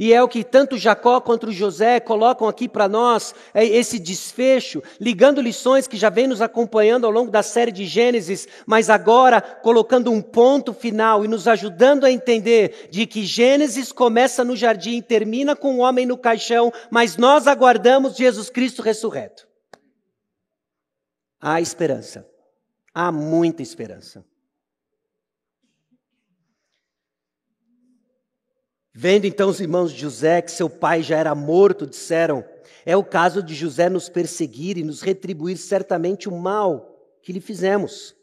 E 0.00 0.14
é 0.14 0.22
o 0.22 0.28
que 0.28 0.42
tanto 0.42 0.78
Jacó 0.78 1.20
quanto 1.20 1.52
José 1.52 2.00
colocam 2.00 2.48
aqui 2.48 2.66
para 2.66 2.88
nós, 2.88 3.34
é 3.52 3.62
esse 3.66 3.98
desfecho, 3.98 4.82
ligando 4.98 5.42
lições 5.42 5.86
que 5.86 5.98
já 5.98 6.08
vem 6.08 6.26
nos 6.26 6.40
acompanhando 6.40 7.04
ao 7.04 7.10
longo 7.12 7.30
da 7.30 7.42
série 7.42 7.70
de 7.70 7.84
Gênesis, 7.84 8.48
mas 8.64 8.88
agora 8.88 9.42
colocando 9.42 10.10
um 10.10 10.22
ponto 10.22 10.72
final 10.72 11.22
e 11.22 11.28
nos 11.28 11.46
ajudando 11.46 12.06
a 12.06 12.10
entender 12.10 12.88
de 12.90 13.06
que 13.06 13.26
Gênesis 13.26 13.92
começa 13.92 14.42
no 14.42 14.56
jardim 14.56 14.96
e 14.96 15.02
termina 15.02 15.54
com 15.54 15.74
o 15.74 15.80
homem 15.80 16.06
no 16.06 16.16
caixão, 16.16 16.72
mas 16.90 17.18
nós 17.18 17.46
aguardamos 17.46 18.16
Jesus 18.16 18.48
Cristo 18.48 18.80
ressurreto. 18.80 19.46
Há 21.38 21.60
esperança. 21.60 22.26
Há 22.94 23.12
muita 23.12 23.60
esperança. 23.62 24.24
Vendo 28.92 29.24
então 29.24 29.48
os 29.48 29.60
irmãos 29.60 29.92
de 29.92 30.00
José 30.00 30.42
que 30.42 30.50
seu 30.50 30.68
pai 30.68 31.02
já 31.02 31.16
era 31.16 31.34
morto, 31.34 31.86
disseram: 31.86 32.44
É 32.84 32.96
o 32.96 33.04
caso 33.04 33.42
de 33.42 33.54
José 33.54 33.88
nos 33.88 34.08
perseguir 34.08 34.76
e 34.76 34.82
nos 34.82 35.00
retribuir 35.00 35.56
certamente 35.56 36.28
o 36.28 36.32
mal 36.32 36.98
que 37.22 37.32
lhe 37.32 37.40
fizemos. 37.40 38.16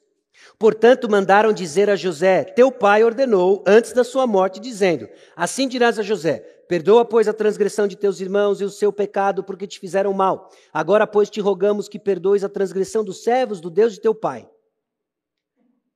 Portanto, 0.60 1.10
mandaram 1.10 1.54
dizer 1.54 1.90
a 1.90 1.96
José: 1.96 2.44
Teu 2.44 2.72
pai 2.72 3.04
ordenou 3.04 3.64
antes 3.66 3.94
da 3.94 4.04
sua 4.04 4.28
morte, 4.28 4.60
dizendo: 4.60 5.08
Assim 5.36 5.68
dirás 5.68 5.98
a 5.98 6.04
José: 6.04 6.40
Perdoa, 6.68 7.06
pois, 7.06 7.30
a 7.30 7.34
transgressão 7.34 7.88
de 7.88 7.96
teus 7.96 8.20
irmãos 8.20 8.60
e 8.60 8.66
o 8.66 8.70
seu 8.70 8.92
pecado, 8.92 9.44
porque 9.44 9.66
te 9.66 9.80
fizeram 9.80 10.12
mal. 10.14 10.50
Agora, 10.74 11.08
pois, 11.08 11.30
te 11.30 11.40
rogamos 11.40 11.88
que 11.88 11.98
perdoes 11.98 12.44
a 12.44 12.50
transgressão 12.50 13.04
dos 13.06 13.24
servos 13.24 13.62
do 13.62 13.70
Deus 13.70 13.94
de 13.94 14.02
teu 14.02 14.14
pai. 14.14 14.50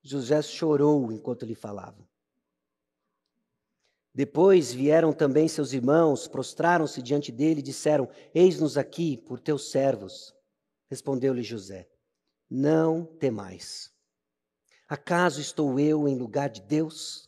José 0.01 0.41
chorou 0.41 1.11
enquanto 1.11 1.45
lhe 1.45 1.55
falava. 1.55 2.10
Depois 4.13 4.73
vieram 4.73 5.13
também 5.13 5.47
seus 5.47 5.71
irmãos, 5.71 6.27
prostraram-se 6.27 7.01
diante 7.01 7.31
dele 7.31 7.61
e 7.61 7.63
disseram: 7.63 8.09
Eis-nos 8.35 8.77
aqui 8.77 9.17
por 9.17 9.39
teus 9.39 9.71
servos. 9.71 10.33
Respondeu-lhe 10.89 11.43
José: 11.43 11.87
Não 12.49 13.05
temais. 13.05 13.89
Acaso 14.89 15.39
estou 15.39 15.79
eu 15.79 16.07
em 16.09 16.17
lugar 16.17 16.49
de 16.49 16.61
Deus? 16.61 17.25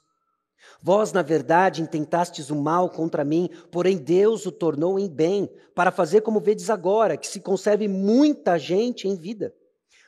Vós, 0.82 1.14
na 1.14 1.22
verdade, 1.22 1.82
intentastes 1.82 2.50
o 2.50 2.56
mal 2.56 2.90
contra 2.90 3.24
mim, 3.24 3.50
porém 3.72 3.98
Deus 3.98 4.46
o 4.46 4.52
tornou 4.52 5.00
em 5.00 5.10
bem, 5.10 5.50
para 5.74 5.92
fazer 5.92 6.22
como 6.22 6.42
vedes 6.42 6.70
agora, 6.70 7.16
que 7.16 7.28
se 7.28 7.40
conserve 7.40 7.88
muita 7.88 8.58
gente 8.58 9.08
em 9.08 9.16
vida. 9.16 9.56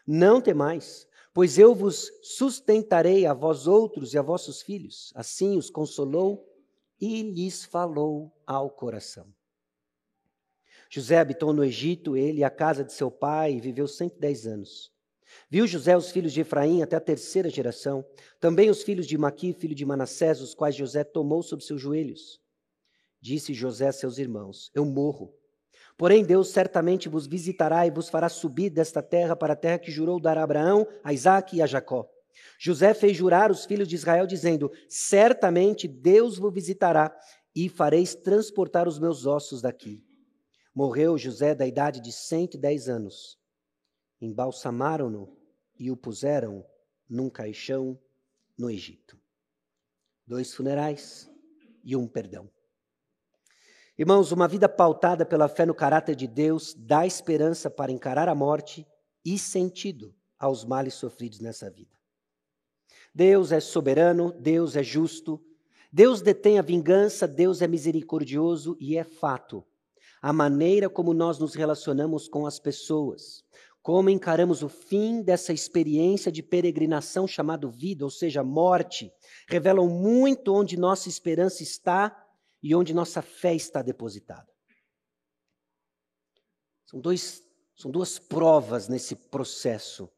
Não 0.06 0.42
temais, 0.42 1.08
pois 1.34 1.58
eu 1.58 1.74
vos 1.74 2.12
sustentarei 2.22 3.26
a 3.26 3.34
vós 3.34 3.68
outros 3.68 4.14
e 4.14 4.18
a 4.18 4.22
vossos 4.22 4.62
filhos. 4.62 5.14
Assim 5.16 5.58
os 5.58 5.70
consolou 5.70 6.46
e 7.00 7.22
lhes 7.22 7.66
falou 7.66 8.32
ao 8.46 8.70
coração. 8.70 9.28
José 10.90 11.18
habitou 11.18 11.52
no 11.52 11.64
Egito, 11.64 12.16
ele 12.16 12.40
e 12.40 12.44
a 12.44 12.50
casa 12.50 12.84
de 12.84 12.94
seu 12.94 13.12
pai, 13.12 13.54
e 13.54 13.60
viveu 13.60 13.88
110 13.88 14.48
anos. 14.48 14.94
Viu 15.50 15.68
José 15.68 15.98
os 15.98 16.12
filhos 16.12 16.32
de 16.32 16.42
Efraim 16.42 16.82
até 16.82 16.96
a 16.96 17.02
terceira 17.02 17.50
geração, 17.50 18.06
também 18.40 18.70
os 18.70 18.84
filhos 18.84 19.08
de 19.08 19.18
Maqui, 19.18 19.54
filho 19.54 19.76
de 19.76 19.86
Manassés, 19.86 20.42
os 20.42 20.54
quais 20.54 20.76
José 20.76 21.04
tomou 21.04 21.44
sobre 21.44 21.66
seus 21.66 21.82
joelhos. 21.82 22.40
Disse 23.20 23.54
José 23.54 23.88
a 23.88 23.92
seus 23.92 24.18
irmãos: 24.18 24.72
Eu 24.74 24.86
morro. 24.86 25.34
Porém, 25.98 26.24
Deus 26.24 26.50
certamente 26.50 27.10
vos 27.10 27.26
visitará 27.26 27.88
e 27.88 27.92
vos 27.92 28.10
fará 28.10 28.30
subir 28.30 28.70
desta 28.70 29.02
terra 29.02 29.36
para 29.36 29.54
a 29.54 29.56
terra 29.56 29.80
que 29.80 29.92
jurou 29.92 30.20
dar 30.20 30.38
a 30.38 30.44
Abraão, 30.44 30.88
a 31.04 31.14
Isaque 31.14 31.58
e 31.58 31.62
a 31.62 31.66
Jacó. 31.66 32.10
José 32.60 32.94
fez 32.94 33.16
jurar 33.16 33.52
os 33.52 33.66
filhos 33.66 33.88
de 33.88 33.96
Israel, 33.96 34.26
dizendo: 34.28 34.72
Certamente 34.90 35.88
Deus 35.88 36.38
vos 36.38 36.54
visitará 36.54 37.16
e 37.56 37.70
fareis 37.70 38.16
transportar 38.16 38.88
os 38.88 39.00
meus 39.00 39.26
ossos 39.26 39.62
daqui. 39.62 40.04
Morreu 40.74 41.18
José 41.18 41.56
da 41.56 41.66
idade 41.66 42.02
de 42.02 42.12
cento 42.12 42.56
e 42.56 42.60
dez 42.60 42.90
anos. 42.90 43.40
Embalsamaram-no 44.20 45.38
e 45.80 45.90
o 45.90 45.96
puseram 45.96 46.66
num 47.10 47.30
caixão 47.30 48.00
no 48.58 48.70
Egito. 48.70 49.18
Dois 50.28 50.54
funerais 50.54 51.30
e 51.84 51.96
um 51.96 52.08
perdão. 52.08 52.50
Irmãos, 53.98 54.34
uma 54.34 54.48
vida 54.48 54.68
pautada 54.68 55.26
pela 55.26 55.48
fé 55.48 55.66
no 55.66 55.74
caráter 55.74 56.16
de 56.16 56.28
Deus 56.28 56.74
dá 56.74 57.06
esperança 57.06 57.70
para 57.70 57.92
encarar 57.92 58.28
a 58.28 58.36
morte 58.36 58.86
e 59.24 59.40
sentido 59.40 60.14
aos 60.38 60.66
males 60.66 60.96
sofridos 60.96 61.40
nessa 61.40 61.70
vida. 61.70 61.95
Deus 63.16 63.54
é 63.54 63.62
soberano, 63.62 64.34
Deus 64.34 64.76
é 64.76 64.84
justo, 64.84 65.42
Deus 65.90 66.22
detém 66.22 66.60
a 66.60 66.62
vingança, 66.62 67.26
Deus 67.26 67.62
é 67.62 67.68
misericordioso 67.68 68.76
e 68.78 68.98
é 68.98 69.06
fato. 69.06 69.64
A 70.22 70.34
maneira 70.34 70.90
como 70.90 71.14
nós 71.14 71.40
nos 71.40 71.56
relacionamos 71.56 72.28
com 72.28 72.46
as 72.46 72.60
pessoas, 72.60 73.42
como 73.82 74.10
encaramos 74.10 74.64
o 74.64 74.68
fim 74.68 75.22
dessa 75.22 75.54
experiência 75.54 76.30
de 76.30 76.44
peregrinação 76.44 77.26
chamado 77.26 77.72
vida, 77.72 78.04
ou 78.04 78.10
seja, 78.10 78.44
morte, 78.44 79.10
revelam 79.48 79.88
muito 79.88 80.54
onde 80.54 80.76
nossa 80.76 81.08
esperança 81.08 81.64
está 81.64 82.28
e 82.62 82.76
onde 82.76 82.94
nossa 82.94 83.22
fé 83.22 83.56
está 83.56 83.82
depositada. 83.82 84.52
São, 86.86 87.00
dois, 87.00 87.42
são 87.78 87.90
duas 87.90 88.20
provas 88.20 88.90
nesse 88.90 89.16
processo. 89.16 90.10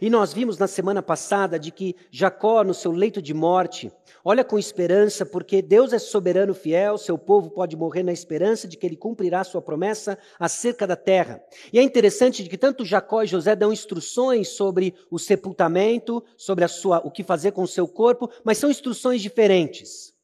E 0.00 0.10
nós 0.10 0.32
vimos 0.32 0.58
na 0.58 0.66
semana 0.66 1.02
passada 1.02 1.58
de 1.58 1.70
que 1.70 1.96
Jacó, 2.10 2.62
no 2.62 2.74
seu 2.74 2.92
leito 2.92 3.22
de 3.22 3.32
morte, 3.32 3.90
olha 4.24 4.44
com 4.44 4.58
esperança, 4.58 5.24
porque 5.24 5.62
Deus 5.62 5.92
é 5.92 5.98
soberano 5.98 6.54
fiel, 6.54 6.98
seu 6.98 7.16
povo 7.16 7.50
pode 7.50 7.76
morrer 7.76 8.02
na 8.02 8.12
esperança 8.12 8.68
de 8.68 8.76
que 8.76 8.86
ele 8.86 8.96
cumprirá 8.96 9.42
sua 9.44 9.62
promessa 9.62 10.18
acerca 10.38 10.86
da 10.86 10.96
terra. 10.96 11.42
E 11.72 11.78
é 11.78 11.82
interessante 11.82 12.42
de 12.42 12.50
que 12.50 12.58
tanto 12.58 12.84
Jacó 12.84 13.22
e 13.22 13.26
José 13.26 13.56
dão 13.56 13.72
instruções 13.72 14.48
sobre 14.48 14.94
o 15.10 15.18
sepultamento, 15.18 16.22
sobre 16.36 16.64
a 16.64 16.68
sua, 16.68 16.98
o 16.98 17.10
que 17.10 17.22
fazer 17.22 17.52
com 17.52 17.62
o 17.62 17.68
seu 17.68 17.88
corpo, 17.88 18.30
mas 18.44 18.58
são 18.58 18.70
instruções 18.70 19.22
diferentes. 19.22 20.14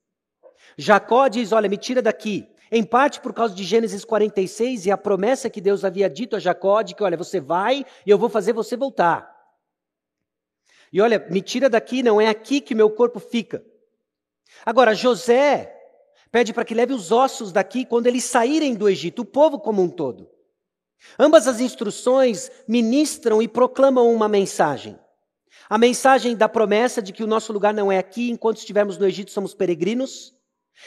Jacó 0.76 1.28
diz: 1.28 1.52
Olha, 1.52 1.68
me 1.68 1.76
tira 1.76 2.02
daqui. 2.02 2.46
Em 2.74 2.82
parte 2.82 3.20
por 3.20 3.34
causa 3.34 3.54
de 3.54 3.64
Gênesis 3.64 4.02
46 4.02 4.86
e 4.86 4.90
a 4.90 4.96
promessa 4.96 5.50
que 5.50 5.60
Deus 5.60 5.84
havia 5.84 6.08
dito 6.08 6.36
a 6.36 6.38
Jacó 6.38 6.80
de 6.80 6.94
que, 6.94 7.02
olha, 7.02 7.18
você 7.18 7.38
vai 7.38 7.84
e 8.06 8.10
eu 8.10 8.16
vou 8.16 8.30
fazer 8.30 8.54
você 8.54 8.78
voltar. 8.78 9.31
E 10.92 11.00
olha, 11.00 11.24
me 11.30 11.40
tira 11.40 11.70
daqui, 11.70 12.02
não 12.02 12.20
é 12.20 12.28
aqui 12.28 12.60
que 12.60 12.74
meu 12.74 12.90
corpo 12.90 13.18
fica. 13.18 13.64
Agora, 14.64 14.94
José 14.94 15.74
pede 16.30 16.52
para 16.52 16.64
que 16.64 16.74
leve 16.74 16.92
os 16.92 17.10
ossos 17.10 17.50
daqui 17.50 17.84
quando 17.84 18.06
eles 18.06 18.24
saírem 18.24 18.74
do 18.74 18.88
Egito, 18.88 19.22
o 19.22 19.24
povo 19.24 19.58
como 19.58 19.82
um 19.82 19.88
todo. 19.88 20.28
Ambas 21.18 21.48
as 21.48 21.60
instruções 21.60 22.50
ministram 22.68 23.42
e 23.42 23.48
proclamam 23.48 24.12
uma 24.12 24.28
mensagem. 24.28 24.98
A 25.68 25.78
mensagem 25.78 26.36
da 26.36 26.48
promessa 26.48 27.00
de 27.00 27.12
que 27.12 27.24
o 27.24 27.26
nosso 27.26 27.52
lugar 27.52 27.72
não 27.72 27.90
é 27.90 27.98
aqui, 27.98 28.30
enquanto 28.30 28.58
estivermos 28.58 28.98
no 28.98 29.06
Egito 29.06 29.30
somos 29.30 29.54
peregrinos. 29.54 30.34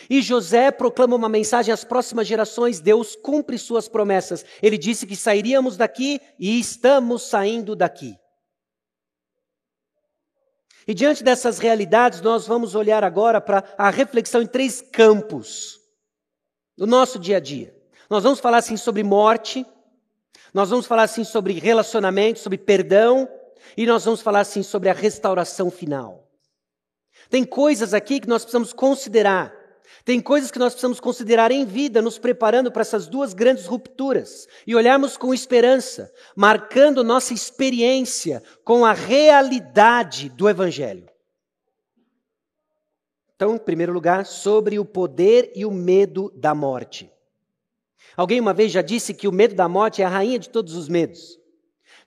E 0.09 0.21
José 0.21 0.71
proclama 0.71 1.15
uma 1.15 1.29
mensagem 1.29 1.73
às 1.73 1.83
próximas 1.83 2.27
gerações: 2.27 2.79
Deus 2.79 3.15
cumpre 3.15 3.57
suas 3.57 3.87
promessas. 3.87 4.45
Ele 4.61 4.77
disse 4.77 5.07
que 5.07 5.15
sairíamos 5.15 5.77
daqui 5.77 6.19
e 6.39 6.59
estamos 6.59 7.23
saindo 7.23 7.75
daqui. 7.75 8.15
E 10.87 10.93
diante 10.93 11.23
dessas 11.23 11.57
realidades, 11.57 12.21
nós 12.21 12.45
vamos 12.45 12.75
olhar 12.75 13.03
agora 13.03 13.41
para 13.41 13.63
a 13.77 13.89
reflexão 13.89 14.41
em 14.41 14.47
três 14.47 14.81
campos 14.81 15.79
do 16.77 16.85
nosso 16.85 17.17
dia 17.17 17.37
a 17.37 17.39
dia. 17.39 17.75
Nós 18.09 18.23
vamos 18.23 18.39
falar 18.39 18.57
assim 18.57 18.77
sobre 18.77 19.03
morte, 19.03 19.65
nós 20.53 20.69
vamos 20.69 20.85
falar 20.85 21.03
assim 21.03 21.23
sobre 21.23 21.53
relacionamento, 21.53 22.39
sobre 22.39 22.57
perdão, 22.57 23.27
e 23.75 23.85
nós 23.85 24.05
vamos 24.05 24.21
falar 24.21 24.41
assim 24.41 24.61
sobre 24.61 24.89
a 24.89 24.93
restauração 24.93 25.71
final. 25.71 26.29
Tem 27.29 27.43
coisas 27.43 27.93
aqui 27.93 28.19
que 28.19 28.27
nós 28.27 28.43
precisamos 28.43 28.71
considerar 28.71 29.53
tem 30.03 30.21
coisas 30.21 30.51
que 30.51 30.59
nós 30.59 30.73
precisamos 30.73 30.99
considerar 30.99 31.51
em 31.51 31.65
vida, 31.65 32.01
nos 32.01 32.19
preparando 32.19 32.71
para 32.71 32.81
essas 32.81 33.07
duas 33.07 33.33
grandes 33.33 33.65
rupturas 33.65 34.47
e 34.67 34.75
olharmos 34.75 35.17
com 35.17 35.33
esperança, 35.33 36.13
marcando 36.35 37.03
nossa 37.03 37.33
experiência 37.33 38.43
com 38.63 38.85
a 38.85 38.93
realidade 38.93 40.29
do 40.29 40.47
Evangelho. 40.47 41.09
Então, 43.35 43.55
em 43.55 43.59
primeiro 43.59 43.91
lugar, 43.91 44.25
sobre 44.25 44.79
o 44.79 44.85
poder 44.85 45.51
e 45.55 45.65
o 45.65 45.71
medo 45.71 46.31
da 46.35 46.53
morte. 46.53 47.11
Alguém 48.15 48.39
uma 48.39 48.53
vez 48.53 48.71
já 48.71 48.81
disse 48.81 49.13
que 49.13 49.27
o 49.27 49.31
medo 49.31 49.55
da 49.55 49.67
morte 49.67 50.01
é 50.01 50.05
a 50.05 50.09
rainha 50.09 50.39
de 50.39 50.49
todos 50.49 50.75
os 50.75 50.87
medos. 50.87 51.37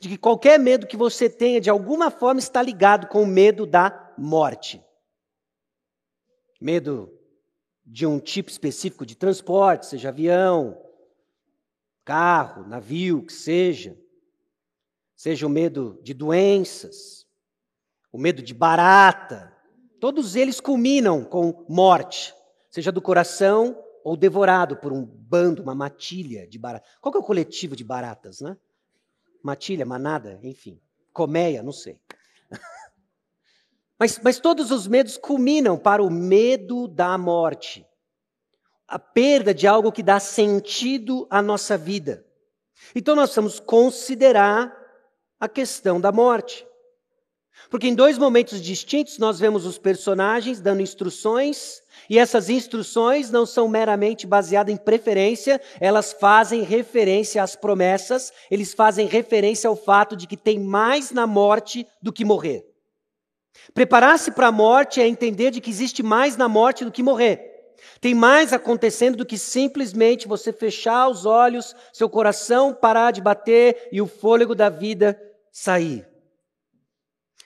De 0.01 0.09
que 0.09 0.17
qualquer 0.17 0.59
medo 0.59 0.87
que 0.87 0.97
você 0.97 1.29
tenha, 1.29 1.61
de 1.61 1.69
alguma 1.69 2.11
forma, 2.11 2.39
está 2.39 2.63
ligado 2.63 3.09
com 3.09 3.23
o 3.23 3.27
medo 3.27 3.67
da 3.67 4.15
morte. 4.17 4.83
Medo 6.61 7.18
de 7.91 8.07
um 8.07 8.21
tipo 8.21 8.51
específico 8.51 9.07
de 9.07 9.17
transporte, 9.17 9.87
seja 9.87 10.11
avião, 10.11 10.79
carro, 12.05 12.67
navio, 12.69 13.25
que 13.25 13.33
seja. 13.33 13.99
Seja 15.17 15.47
o 15.47 15.51
medo 15.51 15.99
de 16.03 16.13
doenças, 16.15 17.27
o 18.13 18.19
medo 18.19 18.43
de 18.43 18.53
barata. 18.53 19.53
Todos 19.99 20.37
eles 20.37 20.61
culminam 20.61 21.25
com 21.25 21.65
morte, 21.69 22.35
seja 22.71 22.93
do 22.93 23.03
coração 23.03 23.83
ou 24.05 24.17
devorado 24.17 24.77
por 24.77 24.93
um 24.93 25.05
bando, 25.05 25.63
uma 25.63 25.75
matilha 25.75 26.47
de 26.47 26.59
baratas. 26.59 26.89
Qual 27.01 27.11
que 27.11 27.19
é 27.19 27.21
o 27.21 27.25
coletivo 27.25 27.75
de 27.75 27.83
baratas, 27.83 28.41
né? 28.41 28.57
Matilha, 29.43 29.85
manada, 29.85 30.39
enfim. 30.43 30.81
Colmeia, 31.13 31.63
não 31.63 31.73
sei. 31.73 32.01
Mas, 33.99 34.21
mas 34.23 34.39
todos 34.39 34.71
os 34.71 34.87
medos 34.87 35.17
culminam 35.17 35.77
para 35.77 36.03
o 36.03 36.11
medo 36.11 36.87
da 36.87 37.19
morte. 37.19 37.85
A 38.87 38.99
perda 38.99 39.53
de 39.53 39.67
algo 39.67 39.93
que 39.93 40.03
dá 40.03 40.21
sentido 40.21 41.27
à 41.29 41.43
nossa 41.43 41.77
vida. 41.77 42.25
Então 42.95 43.17
nós 43.17 43.31
precisamos 43.31 43.61
considerar 43.61 44.73
a 45.41 45.49
questão 45.49 46.01
da 46.01 46.13
morte. 46.13 46.67
Porque 47.71 47.89
em 47.89 47.95
dois 47.95 48.17
momentos 48.17 48.63
distintos 48.63 49.19
nós 49.19 49.39
vemos 49.41 49.67
os 49.67 49.79
personagens 49.79 50.61
dando 50.61 50.81
instruções, 50.81 51.83
e 52.09 52.19
essas 52.19 52.49
instruções 52.49 53.31
não 53.31 53.45
são 53.45 53.69
meramente 53.69 54.27
baseadas 54.27 54.73
em 54.73 54.77
preferência, 54.77 55.61
elas 55.81 56.13
fazem 56.13 56.63
referência 56.63 57.43
às 57.43 57.57
promessas, 57.57 58.33
eles 58.51 58.73
fazem 58.73 59.07
referência 59.07 59.69
ao 59.69 59.77
fato 59.77 60.17
de 60.17 60.27
que 60.27 60.37
tem 60.37 60.59
mais 60.59 61.11
na 61.11 61.27
morte 61.27 61.87
do 62.01 62.13
que 62.13 62.25
morrer. 62.25 62.68
Preparar-se 63.75 64.31
para 64.31 64.49
a 64.49 64.53
morte 64.53 65.01
é 65.01 65.07
entender 65.07 65.51
de 65.51 65.61
que 65.61 65.71
existe 65.71 66.03
mais 66.03 66.37
na 66.37 66.49
morte 66.49 66.85
do 66.85 66.93
que 66.93 67.03
morrer. 67.03 67.49
Tem 68.01 68.15
mais 68.15 68.53
acontecendo 68.53 69.17
do 69.17 69.27
que 69.27 69.39
simplesmente 69.39 70.29
você 70.29 70.53
fechar 70.53 71.09
os 71.09 71.27
olhos, 71.27 71.75
seu 71.93 72.09
coração 72.09 72.73
parar 72.73 73.11
de 73.11 73.21
bater 73.21 73.89
e 73.93 74.01
o 74.01 74.07
fôlego 74.07 74.55
da 74.55 74.69
vida 74.69 75.21
sair. 75.51 76.07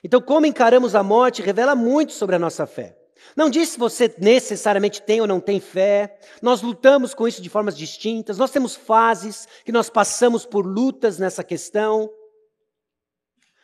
Então, 0.03 0.21
como 0.21 0.45
encaramos 0.45 0.95
a 0.95 1.03
morte 1.03 1.41
revela 1.41 1.75
muito 1.75 2.13
sobre 2.13 2.35
a 2.35 2.39
nossa 2.39 2.65
fé. 2.65 2.97
Não 3.35 3.49
diz 3.49 3.69
se 3.69 3.79
você 3.79 4.13
necessariamente 4.17 5.01
tem 5.01 5.21
ou 5.21 5.27
não 5.27 5.39
tem 5.39 5.59
fé. 5.59 6.17
Nós 6.41 6.61
lutamos 6.61 7.13
com 7.13 7.27
isso 7.27 7.41
de 7.41 7.49
formas 7.49 7.77
distintas. 7.77 8.37
Nós 8.37 8.51
temos 8.51 8.75
fases 8.75 9.47
que 9.63 9.71
nós 9.71 9.89
passamos 9.89 10.45
por 10.45 10.65
lutas 10.65 11.17
nessa 11.17 11.43
questão. 11.43 12.11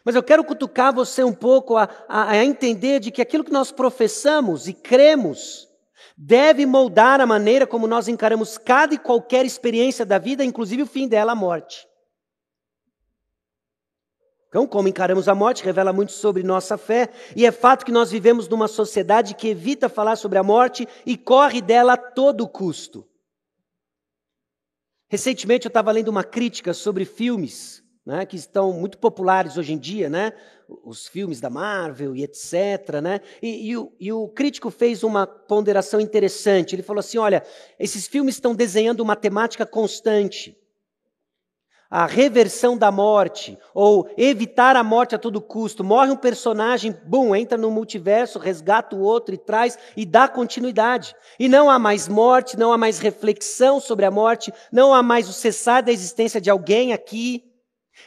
Mas 0.09 0.15
eu 0.15 0.23
quero 0.23 0.43
cutucar 0.43 0.91
você 0.91 1.23
um 1.23 1.31
pouco 1.31 1.77
a, 1.77 1.87
a, 2.07 2.31
a, 2.31 2.43
entender 2.43 2.99
de 2.99 3.11
que 3.11 3.21
aquilo 3.21 3.43
que 3.43 3.51
nós 3.51 3.71
professamos 3.71 4.67
e 4.67 4.73
cremos 4.73 5.69
deve 6.17 6.65
moldar 6.65 7.21
a 7.21 7.27
maneira 7.27 7.67
como 7.67 7.85
nós 7.85 8.07
encaramos 8.07 8.57
cada 8.57 8.95
e 8.95 8.97
qualquer 8.97 9.45
experiência 9.45 10.03
da 10.03 10.17
vida, 10.17 10.43
inclusive 10.43 10.81
o 10.81 10.87
fim 10.87 11.07
dela, 11.07 11.33
a 11.33 11.35
morte. 11.35 11.87
Então, 14.47 14.65
como 14.65 14.87
encaramos 14.87 15.29
a 15.29 15.35
morte 15.35 15.63
revela 15.63 15.93
muito 15.93 16.11
sobre 16.11 16.41
nossa 16.41 16.75
fé, 16.75 17.09
e 17.35 17.45
é 17.45 17.51
fato 17.51 17.85
que 17.85 17.91
nós 17.91 18.09
vivemos 18.09 18.47
numa 18.47 18.67
sociedade 18.67 19.35
que 19.35 19.49
evita 19.49 19.87
falar 19.87 20.15
sobre 20.15 20.39
a 20.39 20.43
morte 20.43 20.87
e 21.05 21.15
corre 21.15 21.61
dela 21.61 21.93
a 21.93 21.97
todo 21.97 22.47
custo. 22.47 23.07
Recentemente 25.07 25.67
eu 25.67 25.69
estava 25.69 25.91
lendo 25.91 26.07
uma 26.07 26.23
crítica 26.23 26.73
sobre 26.73 27.05
filmes 27.05 27.87
né, 28.09 28.25
que 28.25 28.35
estão 28.35 28.73
muito 28.73 28.97
populares 28.97 29.55
hoje 29.55 29.71
em 29.71 29.77
dia, 29.77 30.09
né, 30.09 30.33
os 30.83 31.07
filmes 31.07 31.39
da 31.39 31.49
Marvel 31.49 32.15
e 32.15 32.23
etc. 32.23 32.99
Né, 33.03 33.21
e, 33.39 33.69
e, 33.69 33.77
o, 33.77 33.93
e 33.99 34.11
o 34.11 34.27
crítico 34.27 34.71
fez 34.71 35.03
uma 35.03 35.27
ponderação 35.27 35.99
interessante. 35.99 36.73
Ele 36.73 36.81
falou 36.81 37.01
assim: 37.01 37.19
olha, 37.19 37.43
esses 37.79 38.07
filmes 38.07 38.35
estão 38.35 38.55
desenhando 38.55 39.01
uma 39.01 39.15
temática 39.15 39.63
constante. 39.63 40.57
A 41.91 42.05
reversão 42.05 42.77
da 42.77 42.91
morte, 42.91 43.57
ou 43.73 44.07
evitar 44.15 44.75
a 44.75 44.83
morte 44.83 45.15
a 45.15 45.17
todo 45.17 45.41
custo. 45.41 45.83
Morre 45.83 46.11
um 46.11 46.15
personagem, 46.15 46.95
bum, 47.03 47.35
entra 47.35 47.57
no 47.57 47.71
multiverso, 47.71 48.37
resgata 48.37 48.95
o 48.95 49.01
outro 49.01 49.33
e 49.33 49.39
traz 49.39 49.75
e 49.97 50.05
dá 50.05 50.27
continuidade. 50.27 51.15
E 51.39 51.49
não 51.49 51.67
há 51.67 51.79
mais 51.79 52.07
morte, 52.07 52.57
não 52.57 52.71
há 52.71 52.77
mais 52.77 52.99
reflexão 52.99 53.79
sobre 53.79 54.05
a 54.05 54.11
morte, 54.11 54.53
não 54.71 54.93
há 54.93 55.01
mais 55.01 55.27
o 55.29 55.33
cessar 55.33 55.81
da 55.81 55.91
existência 55.91 56.39
de 56.39 56.51
alguém 56.51 56.93
aqui. 56.93 57.48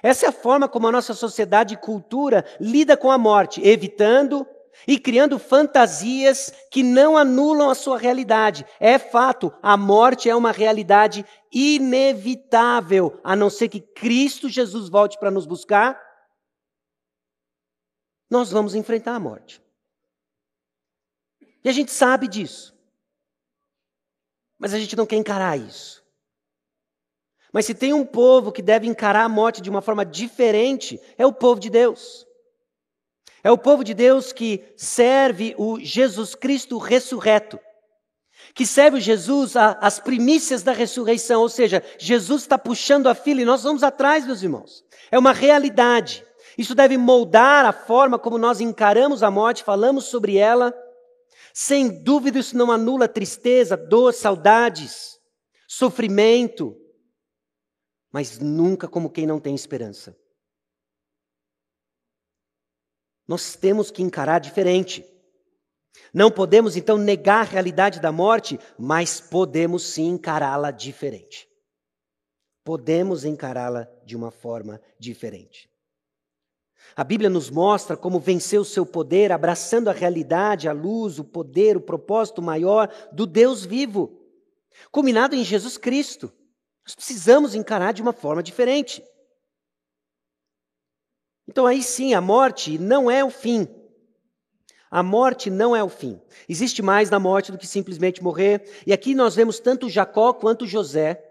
Essa 0.03 0.27
é 0.27 0.29
a 0.29 0.33
forma 0.33 0.69
como 0.69 0.87
a 0.87 0.93
nossa 0.93 1.15
sociedade 1.15 1.75
e 1.75 1.77
cultura 1.77 2.45
lida 2.61 2.97
com 2.97 3.11
a 3.11 3.19
morte, 3.19 3.61
evitando 3.67 4.47
e 4.87 4.99
criando 4.99 5.39
fantasias 5.39 6.53
que 6.71 6.83
não 6.83 7.17
anulam 7.17 7.71
a 7.71 7.75
sua 7.75 7.99
realidade. 7.99 8.65
É 8.81 8.99
fato, 8.99 9.53
a 9.63 9.77
morte 9.77 10.29
é 10.29 10.35
uma 10.35 10.53
realidade 10.53 11.25
inevitável, 11.53 13.21
a 13.23 13.37
não 13.37 13.51
ser 13.51 13.69
que 13.69 13.81
Cristo 13.81 14.49
Jesus 14.49 14.89
volte 14.89 15.19
para 15.19 15.31
nos 15.31 15.47
buscar. 15.47 16.01
Nós 18.31 18.51
vamos 18.51 18.75
enfrentar 18.75 19.15
a 19.15 19.21
morte. 19.21 19.63
E 21.65 21.69
a 21.69 21.73
gente 21.73 21.93
sabe 21.93 22.27
disso. 22.27 22.75
Mas 24.59 24.73
a 24.73 24.79
gente 24.79 24.97
não 24.97 25.07
quer 25.07 25.17
encarar 25.17 25.59
isso. 25.59 26.02
Mas 27.53 27.67
se 27.67 27.75
tem 27.75 27.93
um 27.93 28.05
povo 28.05 28.51
que 28.51 28.63
deve 28.63 28.87
encarar 28.87 29.25
a 29.25 29.29
morte 29.29 29.61
de 29.61 29.69
uma 29.69 29.83
forma 29.83 30.07
diferente, 30.07 30.99
é 31.19 31.27
o 31.27 31.33
povo 31.33 31.61
de 31.61 31.69
Deus. 31.69 32.27
É 33.45 33.51
o 33.51 33.59
povo 33.59 33.85
de 33.85 33.93
Deus 33.93 34.33
que 34.33 34.65
serve 34.77 35.55
o 35.59 35.79
Jesus 35.79 36.35
Cristo 36.35 36.79
ressurreto, 36.79 37.59
que 38.55 38.65
serve 38.65 38.99
o 38.99 39.01
Jesus 39.01 39.55
as 39.57 39.99
primícias 39.99 40.63
da 40.63 40.73
ressurreição, 40.73 41.43
ou 41.43 41.49
seja, 41.49 41.83
Jesus 41.99 42.43
está 42.43 42.57
puxando 42.57 43.09
a 43.09 43.15
fila 43.15 43.43
e 43.43 43.45
nós 43.45 43.65
vamos 43.65 43.83
atrás, 43.83 44.25
meus 44.25 44.43
irmãos. 44.43 44.85
É 45.11 45.19
uma 45.19 45.33
realidade. 45.33 46.25
Isso 46.57 46.75
deve 46.75 46.97
moldar 46.97 47.67
a 47.67 47.73
forma 47.73 48.19
como 48.19 48.39
nós 48.39 48.61
encaramos 48.61 49.23
a 49.23 49.31
morte, 49.31 49.65
falamos 49.65 50.05
sobre 50.05 50.37
ela. 50.37 50.73
Sem 51.53 52.03
dúvida, 52.03 52.39
isso 52.39 52.57
não 52.57 52.71
anula 52.71 53.09
tristeza, 53.09 53.77
dor, 53.77 54.15
saudades, 54.15 55.19
sofrimento, 55.67 56.77
mas 58.13 58.39
nunca 58.39 58.87
como 58.87 59.11
quem 59.11 59.27
não 59.27 59.41
tem 59.41 59.55
esperança. 59.55 60.15
Nós 63.27 63.57
temos 63.57 63.91
que 63.91 64.03
encarar 64.03 64.39
diferente. 64.39 65.05
Não 66.13 66.31
podemos 66.31 66.77
então 66.77 66.99
negar 66.99 67.41
a 67.41 67.51
realidade 67.51 68.01
da 68.01 68.13
morte, 68.13 68.59
mas 68.79 69.21
podemos 69.21 69.85
sim 69.85 70.09
encará-la 70.09 70.71
diferente. 70.71 71.49
Podemos 72.63 73.25
encará-la 73.25 73.89
de 74.05 74.15
uma 74.15 74.31
forma 74.31 74.81
diferente. 74.99 75.71
A 76.95 77.03
Bíblia 77.03 77.31
nos 77.31 77.49
mostra 77.49 77.97
como 77.97 78.21
vencer 78.21 78.61
o 78.61 78.65
seu 78.65 78.85
poder, 78.85 79.33
abraçando 79.33 79.89
a 79.89 79.93
realidade, 79.93 80.69
a 80.69 80.73
luz, 80.73 81.19
o 81.19 81.25
poder, 81.25 81.77
o 81.77 81.81
propósito 81.81 82.43
maior 82.43 82.93
do 83.13 83.27
Deus 83.27 83.65
vivo, 83.65 84.21
culminado 84.91 85.35
em 85.35 85.43
Jesus 85.43 85.79
Cristo. 85.79 86.31
Nós 86.87 86.95
precisamos 86.95 87.55
encarar 87.55 87.93
de 87.93 88.03
uma 88.03 88.13
forma 88.13 88.43
diferente. 88.43 89.03
Então, 91.47 91.67
aí 91.67 91.83
sim, 91.83 92.15
a 92.15 92.21
morte 92.21 92.79
não 92.79 93.11
é 93.11 93.25
o 93.25 93.31
fim. 93.31 93.69
A 94.91 95.03
morte 95.03 95.49
não 95.49 95.75
é 95.75 95.83
o 95.83 95.89
fim. 95.89 96.21
Existe 96.49 96.83
mais 96.83 97.09
na 97.09 97.19
morte 97.19 97.51
do 97.51 97.59
que 97.59 97.67
simplesmente 97.67 98.23
morrer. 98.23 98.69
E 98.87 98.93
aqui 98.93 99.15
nós 99.15 99.35
vemos 99.35 99.59
tanto 99.59 99.89
Jacó 99.89 100.33
quanto 100.33 100.67
José 100.67 101.29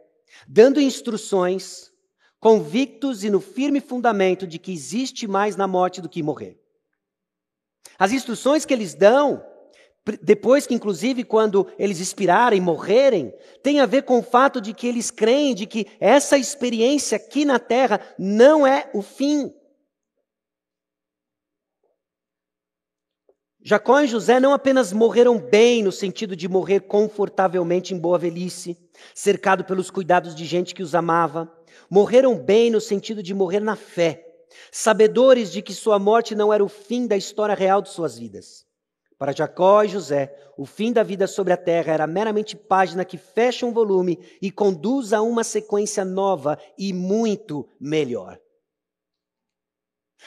dando 0.47 0.81
instruções, 0.81 1.91
convictos 2.39 3.23
e 3.23 3.29
no 3.29 3.39
firme 3.39 3.79
fundamento 3.79 4.47
de 4.47 4.57
que 4.57 4.71
existe 4.71 5.27
mais 5.27 5.55
na 5.55 5.67
morte 5.67 6.01
do 6.01 6.09
que 6.09 6.23
morrer. 6.23 6.59
As 7.99 8.11
instruções 8.11 8.65
que 8.65 8.73
eles 8.73 8.95
dão 8.95 9.45
depois 10.21 10.65
que, 10.65 10.73
inclusive, 10.73 11.23
quando 11.23 11.67
eles 11.77 11.99
expirarem, 11.99 12.59
morrerem, 12.59 13.33
tem 13.61 13.79
a 13.79 13.85
ver 13.85 14.03
com 14.03 14.17
o 14.17 14.23
fato 14.23 14.59
de 14.59 14.73
que 14.73 14.87
eles 14.87 15.11
creem 15.11 15.53
de 15.53 15.67
que 15.67 15.85
essa 15.99 16.37
experiência 16.37 17.15
aqui 17.15 17.45
na 17.45 17.59
terra 17.59 17.99
não 18.17 18.65
é 18.65 18.89
o 18.93 19.01
fim. 19.01 19.53
Jacó 23.63 23.99
e 23.99 24.07
José 24.07 24.39
não 24.39 24.53
apenas 24.53 24.91
morreram 24.91 25.37
bem, 25.37 25.83
no 25.83 25.91
sentido 25.91 26.35
de 26.35 26.49
morrer 26.49 26.79
confortavelmente 26.79 27.93
em 27.93 27.99
boa 27.99 28.17
velhice, 28.17 28.75
cercado 29.13 29.63
pelos 29.63 29.91
cuidados 29.91 30.33
de 30.33 30.45
gente 30.45 30.73
que 30.73 30.81
os 30.81 30.95
amava, 30.95 31.51
morreram 31.87 32.35
bem 32.35 32.71
no 32.71 32.81
sentido 32.81 33.21
de 33.21 33.35
morrer 33.35 33.59
na 33.59 33.75
fé, 33.75 34.25
sabedores 34.71 35.51
de 35.51 35.61
que 35.61 35.75
sua 35.75 35.99
morte 35.99 36.33
não 36.33 36.51
era 36.51 36.63
o 36.63 36.67
fim 36.67 37.05
da 37.05 37.15
história 37.15 37.53
real 37.53 37.83
de 37.83 37.89
suas 37.89 38.17
vidas. 38.17 38.65
Para 39.21 39.34
Jacó 39.34 39.84
e 39.84 39.88
José, 39.88 40.36
o 40.57 40.65
fim 40.65 40.91
da 40.91 41.03
vida 41.03 41.27
sobre 41.27 41.53
a 41.53 41.57
terra 41.57 41.93
era 41.93 42.07
meramente 42.07 42.55
página 42.55 43.05
que 43.05 43.19
fecha 43.19 43.67
um 43.67 43.71
volume 43.71 44.17
e 44.41 44.49
conduz 44.49 45.13
a 45.13 45.21
uma 45.21 45.43
sequência 45.43 46.03
nova 46.03 46.57
e 46.75 46.91
muito 46.91 47.69
melhor. 47.79 48.39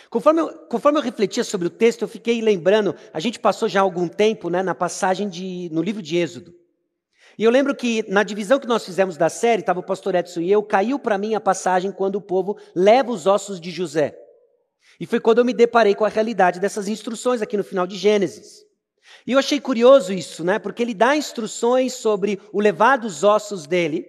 Conforme 0.08 0.42
eu, 0.42 0.58
conforme 0.68 1.00
eu 1.00 1.02
refletia 1.02 1.42
sobre 1.42 1.66
o 1.66 1.70
texto, 1.70 2.02
eu 2.02 2.08
fiquei 2.08 2.40
lembrando, 2.40 2.94
a 3.12 3.18
gente 3.18 3.40
passou 3.40 3.68
já 3.68 3.80
algum 3.80 4.06
tempo 4.06 4.48
né, 4.48 4.62
na 4.62 4.76
passagem 4.76 5.28
de, 5.28 5.68
no 5.72 5.82
livro 5.82 6.00
de 6.00 6.16
Êxodo. 6.16 6.54
E 7.36 7.42
eu 7.42 7.50
lembro 7.50 7.74
que 7.74 8.08
na 8.08 8.22
divisão 8.22 8.60
que 8.60 8.68
nós 8.68 8.84
fizemos 8.84 9.16
da 9.16 9.28
série, 9.28 9.62
estava 9.62 9.80
o 9.80 9.84
pastor 9.84 10.14
Edson 10.14 10.38
e 10.38 10.52
eu, 10.52 10.62
caiu 10.62 11.00
para 11.00 11.18
mim 11.18 11.34
a 11.34 11.40
passagem 11.40 11.90
quando 11.90 12.14
o 12.14 12.22
povo 12.22 12.56
leva 12.76 13.10
os 13.10 13.26
ossos 13.26 13.60
de 13.60 13.72
José. 13.72 14.16
E 15.00 15.04
foi 15.04 15.18
quando 15.18 15.38
eu 15.38 15.44
me 15.44 15.52
deparei 15.52 15.96
com 15.96 16.04
a 16.04 16.08
realidade 16.08 16.60
dessas 16.60 16.86
instruções 16.86 17.42
aqui 17.42 17.56
no 17.56 17.64
final 17.64 17.88
de 17.88 17.96
Gênesis. 17.96 18.62
E 19.26 19.32
eu 19.32 19.38
achei 19.38 19.60
curioso 19.60 20.12
isso, 20.12 20.44
né? 20.44 20.58
Porque 20.58 20.82
ele 20.82 20.94
dá 20.94 21.16
instruções 21.16 21.94
sobre 21.94 22.40
o 22.52 22.60
levar 22.60 22.98
dos 22.98 23.24
ossos 23.24 23.66
dele. 23.66 24.06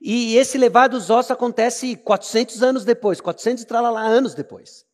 E 0.00 0.36
esse 0.36 0.58
levar 0.58 0.88
dos 0.88 1.10
ossos 1.10 1.30
acontece 1.30 1.96
400 1.96 2.62
anos 2.62 2.84
depois, 2.84 3.20
400 3.20 3.64
tralalá 3.64 4.02
anos 4.02 4.34
depois. 4.34 4.86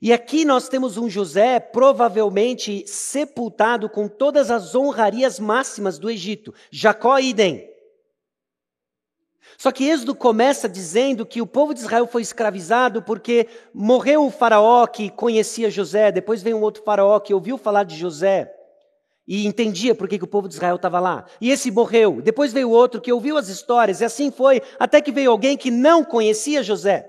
E 0.00 0.12
aqui 0.12 0.44
nós 0.44 0.68
temos 0.68 0.96
um 0.96 1.08
José 1.08 1.60
provavelmente 1.60 2.84
sepultado 2.88 3.88
com 3.88 4.08
todas 4.08 4.50
as 4.50 4.74
honrarias 4.74 5.38
máximas 5.38 5.98
do 5.98 6.10
Egito. 6.10 6.52
Jacó 6.70 7.18
idem. 7.18 7.71
Só 9.58 9.70
que 9.70 9.88
Êxodo 9.88 10.14
começa 10.14 10.68
dizendo 10.68 11.26
que 11.26 11.40
o 11.40 11.46
povo 11.46 11.74
de 11.74 11.80
Israel 11.80 12.06
foi 12.06 12.22
escravizado 12.22 13.02
porque 13.02 13.46
morreu 13.72 14.26
o 14.26 14.30
faraó 14.30 14.86
que 14.86 15.10
conhecia 15.10 15.70
José, 15.70 16.10
depois 16.10 16.42
veio 16.42 16.56
um 16.56 16.62
outro 16.62 16.82
faraó 16.82 17.18
que 17.20 17.34
ouviu 17.34 17.58
falar 17.58 17.84
de 17.84 17.96
José 17.96 18.52
e 19.26 19.46
entendia 19.46 19.94
por 19.94 20.08
que, 20.08 20.18
que 20.18 20.24
o 20.24 20.28
povo 20.28 20.48
de 20.48 20.54
Israel 20.54 20.76
estava 20.76 20.98
lá. 20.98 21.24
E 21.40 21.50
esse 21.50 21.70
morreu. 21.70 22.20
Depois 22.20 22.52
veio 22.52 22.70
outro 22.70 23.00
que 23.00 23.12
ouviu 23.12 23.36
as 23.36 23.48
histórias, 23.48 24.00
e 24.00 24.04
assim 24.04 24.30
foi, 24.30 24.60
até 24.78 25.00
que 25.00 25.12
veio 25.12 25.30
alguém 25.30 25.56
que 25.56 25.70
não 25.70 26.04
conhecia 26.04 26.62
José. 26.62 27.08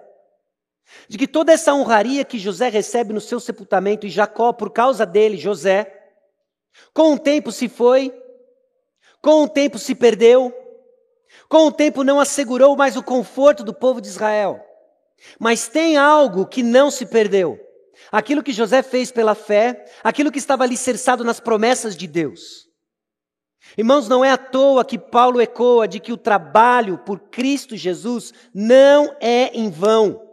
De 1.08 1.18
que 1.18 1.28
toda 1.28 1.52
essa 1.52 1.74
honraria 1.74 2.24
que 2.24 2.38
José 2.38 2.70
recebe 2.70 3.14
no 3.14 3.22
seu 3.22 3.40
sepultamento, 3.40 4.06
e 4.06 4.10
Jacó, 4.10 4.54
por 4.54 4.70
causa 4.70 5.06
dele, 5.06 5.38
José, 5.38 5.92
com 6.94 7.14
o 7.14 7.20
tempo 7.20 7.52
se 7.52 7.68
foi, 7.68 8.14
com 9.22 9.44
o 9.44 9.50
tempo 9.50 9.80
se 9.80 9.96
perdeu, 9.96 10.54
com 11.54 11.68
o 11.68 11.72
tempo 11.72 12.04
não 12.04 12.20
assegurou 12.20 12.76
mais 12.76 12.98
o 12.98 13.04
conforto 13.04 13.64
do 13.64 13.76
povo 13.76 14.02
de 14.02 14.08
Israel. 14.08 14.60
Mas 15.38 15.68
tem 15.68 15.98
algo 15.98 16.48
que 16.48 16.64
não 16.64 16.90
se 16.90 17.06
perdeu. 17.06 17.60
Aquilo 18.12 18.42
que 18.42 18.52
José 18.52 18.82
fez 18.82 19.12
pela 19.12 19.36
fé, 19.36 19.86
aquilo 20.04 20.32
que 20.32 20.40
estava 20.40 20.64
alicerçado 20.64 21.24
nas 21.24 21.40
promessas 21.40 21.96
de 21.96 22.08
Deus. 22.08 22.68
Irmãos, 23.78 24.10
não 24.10 24.26
é 24.26 24.32
à 24.32 24.38
toa 24.38 24.84
que 24.84 24.98
Paulo 24.98 25.40
ecoa 25.40 25.88
de 25.88 26.00
que 26.00 26.12
o 26.12 26.18
trabalho 26.18 26.98
por 26.98 27.20
Cristo 27.20 27.78
Jesus 27.78 28.34
não 28.52 29.16
é 29.22 29.56
em 29.56 29.70
vão. 29.70 30.28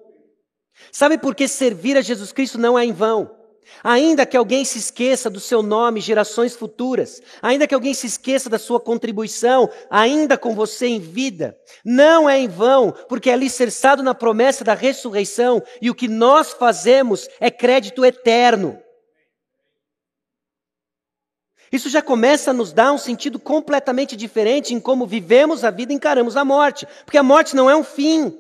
Sabe 0.90 1.18
por 1.18 1.35
que 1.35 1.46
servir 1.46 1.98
a 1.98 2.00
Jesus 2.00 2.33
Cristo 2.33 2.56
não 2.56 2.78
é 2.78 2.87
em 2.87 2.92
vão? 2.92 3.30
Ainda 3.83 4.27
que 4.27 4.37
alguém 4.37 4.64
se 4.64 4.79
esqueça 4.79 5.31
do 5.31 5.40
seu 5.40 5.62
nome 5.62 6.01
gerações 6.01 6.55
futuras, 6.55 7.23
ainda 7.40 7.66
que 7.66 7.75
alguém 7.75 7.94
se 7.94 8.07
esqueça 8.07 8.51
da 8.51 8.59
sua 8.59 8.79
contribuição, 8.79 9.70
ainda 9.88 10.37
com 10.37 10.55
você 10.55 10.87
em 10.87 11.01
vida, 11.01 11.57
não 11.85 12.29
é 12.29 12.38
em 12.38 12.49
vão, 12.49 12.92
porque 13.09 13.31
é 13.31 13.33
alicerçado 13.33 14.03
na 14.03 14.14
promessa 14.14 14.64
da 14.64 14.75
ressurreição 14.75 15.62
e 15.81 15.88
o 15.88 15.94
que 15.94 16.09
nós 16.09 16.53
fazemos 16.53 17.29
é 17.40 17.51
crédito 17.51 18.05
eterno. 18.05 18.79
Isso 21.73 21.88
já 21.88 22.03
começa 22.03 22.51
a 22.51 22.55
nos 22.55 22.73
dar 22.73 22.92
um 22.92 22.99
sentido 22.99 23.38
completamente 23.38 24.16
diferente 24.16 24.75
em 24.75 24.81
como 24.81 25.07
vivemos 25.07 25.64
a 25.64 25.70
vida 25.70 25.92
e 25.92 25.96
encaramos 25.96 26.37
a 26.37 26.44
morte, 26.44 26.87
porque 27.05 27.18
a 27.18 27.23
morte 27.23 27.55
não 27.55 27.70
é 27.70 27.77
um 27.77 27.85
fim. 27.85 28.37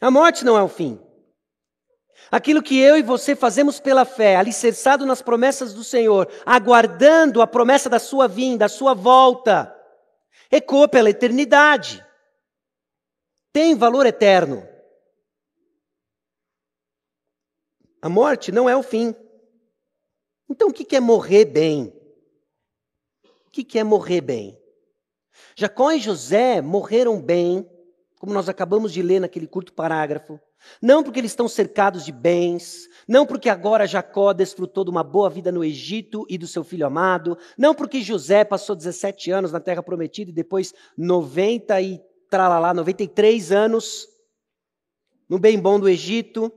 A 0.00 0.10
morte 0.10 0.44
não 0.44 0.56
é 0.56 0.62
um 0.62 0.68
fim. 0.68 0.98
Aquilo 2.30 2.62
que 2.62 2.78
eu 2.78 2.96
e 2.96 3.02
você 3.02 3.34
fazemos 3.34 3.80
pela 3.80 4.04
fé, 4.04 4.36
alicerçado 4.36 5.06
nas 5.06 5.22
promessas 5.22 5.72
do 5.72 5.82
Senhor, 5.82 6.28
aguardando 6.44 7.40
a 7.40 7.46
promessa 7.46 7.88
da 7.88 7.98
sua 7.98 8.28
vinda, 8.28 8.58
da 8.58 8.68
sua 8.68 8.92
volta, 8.92 9.74
ecoa 10.50 10.86
pela 10.86 11.08
eternidade. 11.08 12.04
Tem 13.52 13.74
valor 13.74 14.04
eterno. 14.04 14.66
A 18.00 18.08
morte 18.08 18.52
não 18.52 18.68
é 18.68 18.76
o 18.76 18.82
fim. 18.82 19.14
Então, 20.48 20.68
o 20.68 20.72
que 20.72 20.94
é 20.94 21.00
morrer 21.00 21.46
bem? 21.46 21.92
O 23.46 23.50
que 23.50 23.78
é 23.78 23.84
morrer 23.84 24.20
bem? 24.20 24.58
Jacó 25.56 25.90
e 25.92 25.98
José 25.98 26.60
morreram 26.60 27.20
bem, 27.20 27.68
como 28.18 28.32
nós 28.32 28.48
acabamos 28.48 28.92
de 28.92 29.02
ler 29.02 29.20
naquele 29.20 29.46
curto 29.46 29.72
parágrafo, 29.72 30.40
não 30.82 31.02
porque 31.02 31.20
eles 31.20 31.32
estão 31.32 31.48
cercados 31.48 32.04
de 32.04 32.12
bens, 32.12 32.88
não 33.06 33.26
porque 33.26 33.48
agora 33.48 33.86
Jacó 33.86 34.32
desfrutou 34.32 34.84
de 34.84 34.90
uma 34.90 35.02
boa 35.02 35.30
vida 35.30 35.50
no 35.50 35.64
Egito 35.64 36.26
e 36.28 36.36
do 36.36 36.46
seu 36.46 36.64
filho 36.64 36.86
amado, 36.86 37.36
não 37.56 37.74
porque 37.74 38.02
José 38.02 38.44
passou 38.44 38.76
17 38.76 39.30
anos 39.30 39.52
na 39.52 39.60
terra 39.60 39.82
prometida 39.82 40.30
e 40.30 40.34
depois 40.34 40.74
90 40.96 41.80
e 41.80 42.00
tralalá, 42.28 42.74
93 42.74 43.52
anos 43.52 44.06
no 45.28 45.38
bem 45.38 45.60
bom 45.60 45.78
do 45.78 45.88
Egito, 45.88 46.52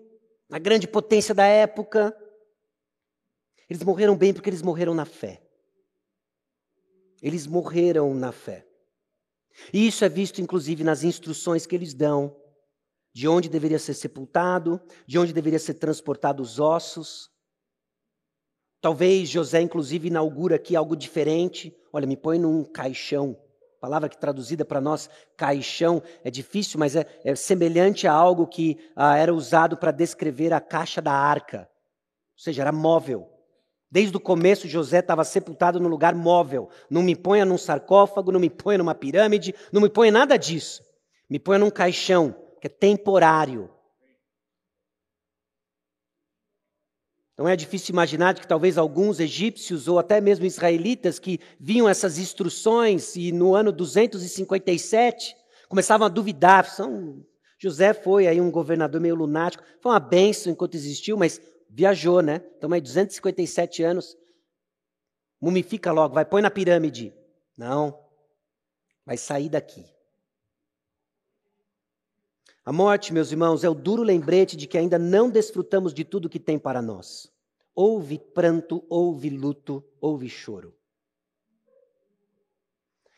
na 0.49 0.57
grande 0.57 0.87
potência 0.87 1.35
da 1.35 1.45
época. 1.45 2.15
Eles 3.69 3.83
morreram 3.83 4.15
bem 4.15 4.33
porque 4.33 4.49
eles 4.49 4.61
morreram 4.61 4.93
na 4.93 5.05
fé. 5.05 5.41
Eles 7.21 7.45
morreram 7.45 8.13
na 8.13 8.31
fé. 8.31 8.65
E 9.73 9.87
isso 9.87 10.03
é 10.05 10.09
visto 10.09 10.41
inclusive 10.41 10.83
nas 10.83 11.03
instruções 11.03 11.65
que 11.65 11.75
eles 11.75 11.93
dão, 11.93 12.35
de 13.13 13.27
onde 13.27 13.49
deveria 13.49 13.79
ser 13.79 13.93
sepultado, 13.93 14.79
de 15.05 15.19
onde 15.19 15.33
deveria 15.33 15.59
ser 15.59 15.75
transportado 15.75 16.41
os 16.41 16.59
ossos. 16.59 17.29
Talvez 18.79 19.29
José, 19.29 19.61
inclusive, 19.61 20.07
inaugura 20.07 20.55
aqui 20.55 20.75
algo 20.75 20.95
diferente. 20.95 21.75
Olha, 21.91 22.07
me 22.07 22.17
põe 22.17 22.39
num 22.39 22.63
caixão. 22.63 23.37
Palavra 23.79 24.07
que 24.07 24.17
traduzida 24.17 24.63
para 24.63 24.79
nós, 24.79 25.09
caixão, 25.35 26.03
é 26.23 26.29
difícil, 26.29 26.79
mas 26.79 26.95
é, 26.95 27.05
é 27.23 27.35
semelhante 27.35 28.07
a 28.07 28.13
algo 28.13 28.45
que 28.45 28.77
ah, 28.95 29.17
era 29.17 29.33
usado 29.33 29.75
para 29.75 29.91
descrever 29.91 30.53
a 30.53 30.61
caixa 30.61 31.01
da 31.01 31.11
arca. 31.11 31.61
Ou 31.61 32.43
seja, 32.43 32.61
era 32.61 32.71
móvel. 32.71 33.27
Desde 33.89 34.15
o 34.15 34.19
começo, 34.19 34.67
José 34.67 34.99
estava 34.99 35.23
sepultado 35.23 35.79
num 35.79 35.89
lugar 35.89 36.15
móvel. 36.15 36.69
Não 36.89 37.03
me 37.03 37.15
ponha 37.15 37.43
num 37.43 37.57
sarcófago, 37.57 38.31
não 38.31 38.39
me 38.39 38.49
ponha 38.49 38.77
numa 38.77 38.95
pirâmide, 38.95 39.53
não 39.71 39.81
me 39.81 39.89
ponha 39.89 40.11
nada 40.11 40.37
disso. 40.37 40.83
Me 41.29 41.39
ponha 41.39 41.59
num 41.59 41.69
caixão, 41.71 42.35
que 42.61 42.67
é 42.67 42.69
temporário. 42.69 43.69
Não 47.35 47.49
é 47.49 47.55
difícil 47.55 47.91
imaginar 47.91 48.35
que 48.39 48.47
talvez 48.47 48.77
alguns 48.77 49.19
egípcios 49.19 49.87
ou 49.87 49.97
até 49.97 50.21
mesmo 50.21 50.45
israelitas 50.45 51.17
que 51.17 51.39
viam 51.59 51.89
essas 51.89 52.19
instruções 52.19 53.15
e 53.15 53.31
no 53.31 53.55
ano 53.55 53.71
257 53.71 55.35
começavam 55.67 56.05
a 56.05 56.09
duvidar. 56.09 56.69
São, 56.69 57.25
José 57.59 57.95
foi 57.95 58.27
aí 58.27 58.39
um 58.39 58.51
governador 58.51 59.01
meio 59.01 59.15
lunático, 59.15 59.63
foi 59.81 59.91
uma 59.91 59.99
benção 59.99 60.53
enquanto 60.53 60.75
existiu, 60.75 61.17
mas 61.17 61.41
viajou, 61.67 62.21
né? 62.21 62.43
Então, 62.57 62.71
aí 62.71 62.79
257 62.79 63.81
anos. 63.81 64.15
Mumifica 65.41 65.91
logo, 65.91 66.13
vai, 66.13 66.25
põe 66.25 66.43
na 66.43 66.51
pirâmide. 66.51 67.11
Não, 67.57 67.99
vai 69.03 69.17
sair 69.17 69.49
daqui. 69.49 69.83
A 72.63 72.71
morte, 72.71 73.11
meus 73.11 73.31
irmãos, 73.31 73.63
é 73.63 73.69
o 73.69 73.73
duro 73.73 74.03
lembrete 74.03 74.55
de 74.55 74.67
que 74.67 74.77
ainda 74.77 74.99
não 74.99 75.29
desfrutamos 75.29 75.93
de 75.93 76.05
tudo 76.05 76.29
que 76.29 76.39
tem 76.39 76.59
para 76.59 76.81
nós. 76.81 77.31
Houve 77.73 78.19
pranto, 78.19 78.85
houve 78.87 79.29
luto, 79.29 79.83
houve 79.99 80.29
choro. 80.29 80.75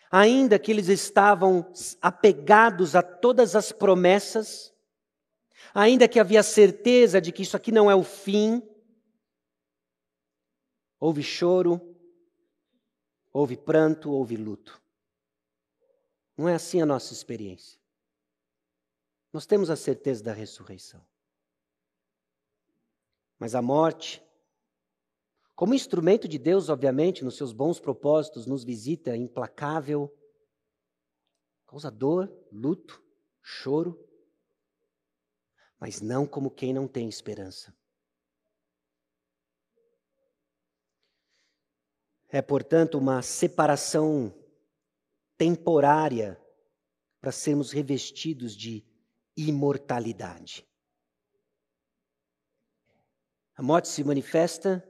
Ainda 0.10 0.58
que 0.58 0.72
eles 0.72 0.88
estavam 0.88 1.70
apegados 2.02 2.96
a 2.96 3.02
todas 3.02 3.56
as 3.56 3.72
promessas, 3.72 4.74
ainda 5.74 6.08
que 6.08 6.20
havia 6.20 6.44
certeza 6.44 7.20
de 7.20 7.32
que 7.32 7.42
isso 7.42 7.58
aqui 7.58 7.72
não 7.72 7.92
é 7.92 7.96
o 7.96 8.04
fim, 8.04 8.62
houve 11.00 11.24
choro, 11.24 11.82
houve 13.34 13.58
pranto, 13.58 14.12
houve 14.12 14.38
luto. 14.38 14.82
Não 16.38 16.48
é 16.48 16.54
assim 16.54 16.82
a 16.82 16.86
nossa 16.86 17.12
experiência. 17.12 17.83
Nós 19.34 19.48
temos 19.48 19.72
a 19.72 19.76
certeza 19.76 20.24
da 20.24 20.32
ressurreição. 20.32 21.04
Mas 23.40 23.56
a 23.56 23.64
morte, 23.64 24.24
como 25.56 25.74
instrumento 25.74 26.28
de 26.28 26.38
Deus, 26.38 26.70
obviamente, 26.70 27.24
nos 27.24 27.36
seus 27.36 27.52
bons 27.52 27.80
propósitos, 27.80 28.46
nos 28.46 28.64
visita 28.64 29.18
implacável, 29.18 30.16
causa 31.66 31.90
dor, 31.90 32.32
luto, 32.52 33.04
choro, 33.42 34.08
mas 35.80 36.00
não 36.00 36.28
como 36.28 36.52
quem 36.52 36.72
não 36.72 36.88
tem 36.88 37.10
esperança. 37.10 37.76
É, 42.30 42.42
portanto, 42.42 43.00
uma 43.00 43.24
separação 43.24 44.34
temporária 45.38 46.40
para 47.20 47.32
sermos 47.32 47.72
revestidos 47.72 48.56
de 48.56 48.93
imortalidade. 49.36 50.68
A 53.56 53.62
morte 53.62 53.88
se 53.88 54.04
manifesta 54.04 54.84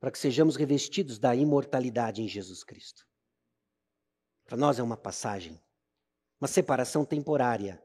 para 0.00 0.10
que 0.10 0.18
sejamos 0.18 0.56
revestidos 0.56 1.18
da 1.18 1.34
imortalidade 1.34 2.22
em 2.22 2.28
Jesus 2.28 2.62
Cristo. 2.64 3.06
Para 4.44 4.56
nós 4.56 4.78
é 4.78 4.82
uma 4.82 4.96
passagem, 4.96 5.60
uma 6.40 6.48
separação 6.48 7.04
temporária. 7.04 7.82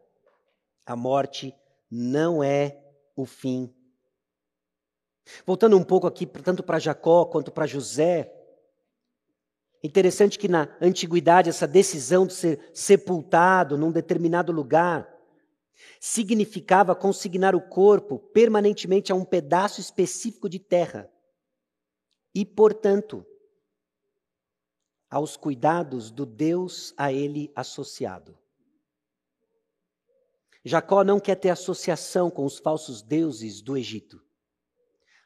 A 0.86 0.96
morte 0.96 1.56
não 1.90 2.44
é 2.44 2.82
o 3.16 3.26
fim. 3.26 3.74
Voltando 5.46 5.78
um 5.78 5.84
pouco 5.84 6.08
aqui, 6.08 6.26
tanto 6.26 6.64
para 6.64 6.80
Jacó 6.80 7.26
quanto 7.26 7.52
para 7.52 7.68
José, 7.68 8.34
interessante 9.84 10.38
que 10.38 10.48
na 10.48 10.76
antiguidade 10.82 11.50
essa 11.50 11.68
decisão 11.68 12.26
de 12.26 12.34
ser 12.34 12.72
sepultado 12.74 13.78
num 13.78 13.92
determinado 13.92 14.52
lugar 14.52 15.13
significava 16.00 16.96
consignar 16.96 17.56
o 17.56 17.62
corpo 17.62 18.20
permanentemente 18.20 19.12
a 19.12 19.16
um 19.16 19.26
pedaço 19.26 19.80
específico 19.80 20.50
de 20.50 20.60
terra 20.60 21.12
e, 22.34 22.46
portanto, 22.46 23.26
aos 25.10 25.38
cuidados 25.38 26.10
do 26.10 26.26
Deus 26.26 26.94
a 26.98 27.12
ele 27.12 27.52
associado. 27.56 28.38
Jacó 30.66 31.04
não 31.04 31.20
quer 31.20 31.36
ter 31.36 31.50
associação 31.50 32.32
com 32.32 32.46
os 32.46 32.58
falsos 32.58 33.02
deuses 33.02 33.62
do 33.62 33.78
Egito. 33.78 34.24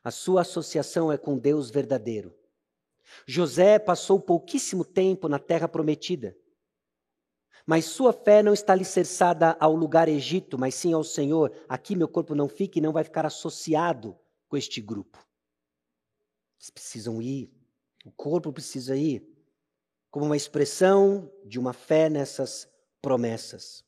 A 0.03 0.11
sua 0.11 0.41
associação 0.41 1.11
é 1.11 1.17
com 1.17 1.37
Deus 1.37 1.69
verdadeiro. 1.69 2.35
José 3.25 3.79
passou 3.79 4.19
pouquíssimo 4.19 4.83
tempo 4.83 5.29
na 5.29 5.39
terra 5.39 5.67
prometida. 5.67 6.35
Mas 7.67 7.83
sua 7.83 8.13
fé 8.13 8.41
não 8.41 8.53
está 8.53 8.71
alicerçada 8.71 9.57
ao 9.59 9.75
lugar 9.75 10.07
Egito, 10.07 10.57
mas 10.57 10.73
sim 10.73 10.93
ao 10.93 11.03
Senhor. 11.03 11.51
Aqui 11.67 11.97
meu 11.97 12.07
corpo 12.07 12.33
não 12.33 12.47
fica 12.47 12.79
e 12.79 12.81
não 12.81 12.93
vai 12.93 13.03
ficar 13.03 13.25
associado 13.25 14.17
com 14.47 14.55
este 14.55 14.79
grupo. 14.79 15.17
Eles 16.57 16.69
precisam 16.69 17.21
ir, 17.21 17.51
o 18.05 18.11
corpo 18.11 18.53
precisa 18.53 18.95
ir, 18.95 19.27
como 20.09 20.25
uma 20.25 20.37
expressão 20.37 21.29
de 21.43 21.59
uma 21.59 21.73
fé 21.73 22.09
nessas 22.09 22.71
promessas. 23.01 23.83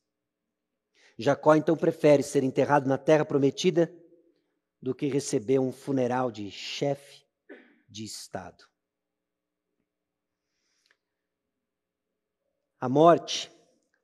Jacó 1.16 1.54
então 1.54 1.74
prefere 1.74 2.22
ser 2.22 2.44
enterrado 2.44 2.86
na 2.86 2.98
terra 2.98 3.24
prometida 3.24 3.90
do 4.80 4.94
que 4.94 5.06
receber 5.06 5.58
um 5.58 5.72
funeral 5.72 6.30
de 6.30 6.50
chefe 6.50 7.24
de 7.88 8.04
Estado. 8.04 8.62
A 12.78 12.86
morte 12.86 13.50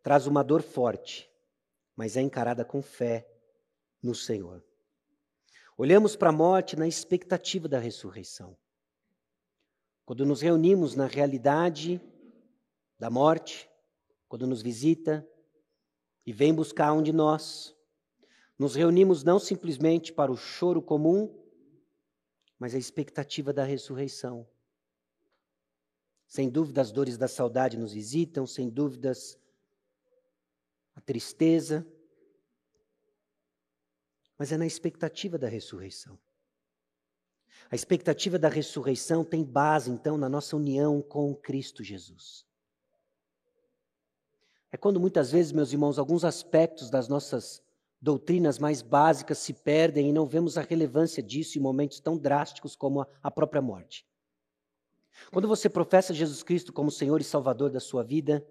traz 0.07 0.29
uma 0.29 0.45
dor 0.45 0.62
forte, 0.62 1.29
mas 1.97 2.16
é 2.16 2.21
encarada 2.21 2.64
com 2.64 2.81
fé 2.81 3.29
no 4.01 4.14
Senhor. 4.14 4.64
Olhamos 5.77 6.14
para 6.14 6.29
a 6.29 6.33
morte 6.33 6.77
na 6.77 6.87
expectativa 6.87 7.66
da 7.66 7.81
ressurreição. 7.81 8.57
Quando 10.05 10.25
nos 10.25 10.40
reunimos 10.40 10.95
na 10.95 11.07
realidade 11.07 12.01
da 12.97 13.11
morte, 13.11 13.69
quando 14.29 14.47
nos 14.47 14.62
visita, 14.62 15.29
e 16.25 16.33
vem 16.33 16.55
buscar 16.55 16.92
um 16.92 17.03
de 17.03 17.12
nós. 17.12 17.75
Nos 18.57 18.77
reunimos 18.77 19.25
não 19.25 19.40
simplesmente 19.40 20.12
para 20.12 20.31
o 20.31 20.37
choro 20.37 20.81
comum, 20.81 21.37
mas 22.61 22.77
a 22.77 22.79
expectativa 22.79 23.53
da 23.53 23.64
ressurreição. 23.64 24.47
Sem 26.29 26.49
dúvida, 26.49 26.81
as 26.81 26.92
dores 26.92 27.19
da 27.19 27.27
saudade 27.27 27.77
nos 27.77 27.92
visitam, 27.92 28.47
sem 28.47 28.71
dúvidas, 28.71 29.37
a 30.96 31.00
tristeza, 31.00 31.87
mas 34.37 34.50
é 34.50 34.56
na 34.56 34.66
expectativa 34.66 35.38
da 35.38 35.48
ressurreição. 35.48 36.18
A 37.70 37.74
expectativa 37.74 38.38
da 38.38 38.48
ressurreição 38.48 39.24
tem 39.24 39.44
base, 39.44 39.90
então, 39.90 40.16
na 40.16 40.28
nossa 40.28 40.56
união 40.56 41.00
com 41.02 41.35
Cristo 41.35 41.85
Jesus. 41.85 42.46
É 44.70 44.76
quando 44.76 45.00
muitas 45.00 45.30
vezes, 45.30 45.52
meus 45.52 45.72
irmãos, 45.72 45.98
alguns 45.98 46.24
aspectos 46.24 46.90
das 46.90 47.09
nossas 47.09 47.62
doutrinas 48.00 48.59
mais 48.59 48.82
básicas 48.82 49.38
se 49.38 49.52
perdem 49.52 50.09
e 50.09 50.12
não 50.12 50.26
vemos 50.26 50.59
a 50.59 50.62
relevância 50.62 51.22
disso 51.22 51.59
em 51.59 51.62
momentos 51.62 51.98
tão 51.98 52.16
drásticos 52.16 52.76
como 52.76 53.06
a, 53.22 53.30
própria 53.30 53.62
morte. 53.62 54.06
Quando 55.32 55.48
você 55.48 55.68
professa 55.68 56.12
Jesus 56.12 56.42
Cristo 56.42 56.72
como 56.72 56.90
Senhor 56.90 57.20
e 57.20 57.24
Salvador 57.24 57.70
da 57.70 57.80
sua 57.80 58.04
vida, 58.04 58.46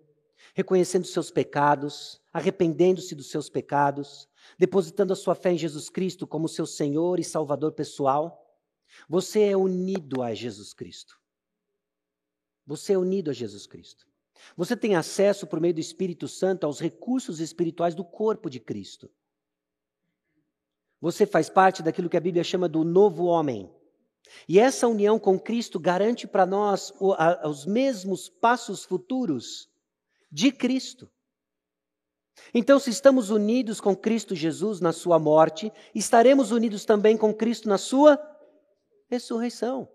reconhecendo 0.53 1.05
seus 1.05 1.31
pecados, 1.31 2.21
arrependendo-se 2.31 3.15
dos 3.15 3.29
seus 3.29 3.49
pecados, 3.49 4.27
depositando 4.57 5.13
a 5.13 5.15
sua 5.15 5.35
fé 5.35 5.51
em 5.51 5.57
Jesus 5.57 5.89
Cristo 5.89 6.27
como 6.27 6.47
seu 6.47 6.65
Senhor 6.65 7.19
e 7.19 7.23
Salvador 7.23 7.71
pessoal, 7.73 8.41
você 9.07 9.43
é 9.43 9.57
unido 9.57 10.21
a 10.21 10.33
Jesus 10.33 10.73
Cristo. 10.73 11.19
Você 12.65 12.93
é 12.93 12.97
unido 12.97 13.29
a 13.29 13.33
Jesus 13.33 13.67
Cristo. 13.67 14.07
Você 14.55 14.75
tem 14.75 14.95
acesso, 14.95 15.47
por 15.47 15.59
meio 15.59 15.73
do 15.73 15.79
Espírito 15.79 16.27
Santo, 16.27 16.65
aos 16.65 16.79
recursos 16.79 17.39
espirituais 17.39 17.95
do 17.95 18.03
corpo 18.03 18.49
de 18.49 18.59
Cristo. 18.59 19.09
Você 21.01 21.25
faz 21.25 21.49
parte 21.49 21.83
daquilo 21.83 22.09
que 22.09 22.17
a 22.17 22.21
Bíblia 22.21 22.43
chama 22.43 22.67
do 22.67 22.83
novo 22.83 23.25
homem. 23.25 23.71
E 24.47 24.59
essa 24.59 24.87
união 24.87 25.19
com 25.19 25.39
Cristo 25.39 25.79
garante 25.79 26.27
para 26.27 26.45
nós 26.45 26.93
os 27.43 27.65
mesmos 27.65 28.27
passos 28.27 28.83
futuros 28.83 29.69
de 30.31 30.51
Cristo. 30.51 31.09
Então, 32.53 32.79
se 32.79 32.89
estamos 32.89 33.29
unidos 33.29 33.79
com 33.79 33.95
Cristo 33.95 34.35
Jesus 34.35 34.79
na 34.79 34.91
sua 34.91 35.17
morte, 35.17 35.71
estaremos 35.93 36.51
unidos 36.51 36.85
também 36.85 37.17
com 37.17 37.33
Cristo 37.33 37.69
na 37.69 37.77
sua 37.77 38.19
ressurreição. 39.07 39.89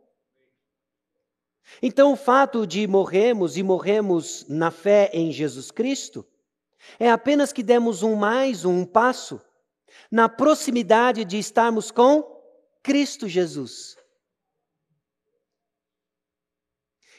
Então, 1.82 2.12
o 2.12 2.16
fato 2.16 2.66
de 2.66 2.86
morremos 2.86 3.56
e 3.56 3.62
morremos 3.62 4.46
na 4.48 4.70
fé 4.70 5.10
em 5.12 5.30
Jesus 5.30 5.70
Cristo 5.70 6.26
é 6.98 7.10
apenas 7.10 7.52
que 7.52 7.62
demos 7.62 8.02
um 8.02 8.16
mais, 8.16 8.64
um 8.64 8.84
passo, 8.84 9.40
na 10.10 10.28
proximidade 10.28 11.24
de 11.24 11.38
estarmos 11.38 11.90
com 11.90 12.24
Cristo 12.82 13.28
Jesus. 13.28 13.96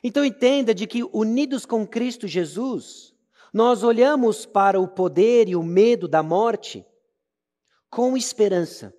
Então 0.03 0.25
entenda 0.25 0.73
de 0.73 0.87
que 0.87 1.03
unidos 1.13 1.65
com 1.65 1.85
Cristo 1.85 2.27
Jesus, 2.27 3.13
nós 3.53 3.83
olhamos 3.83 4.45
para 4.45 4.79
o 4.79 4.87
poder 4.87 5.47
e 5.47 5.55
o 5.55 5.63
medo 5.63 6.07
da 6.07 6.23
morte 6.23 6.85
com 7.89 8.17
esperança. 8.17 8.93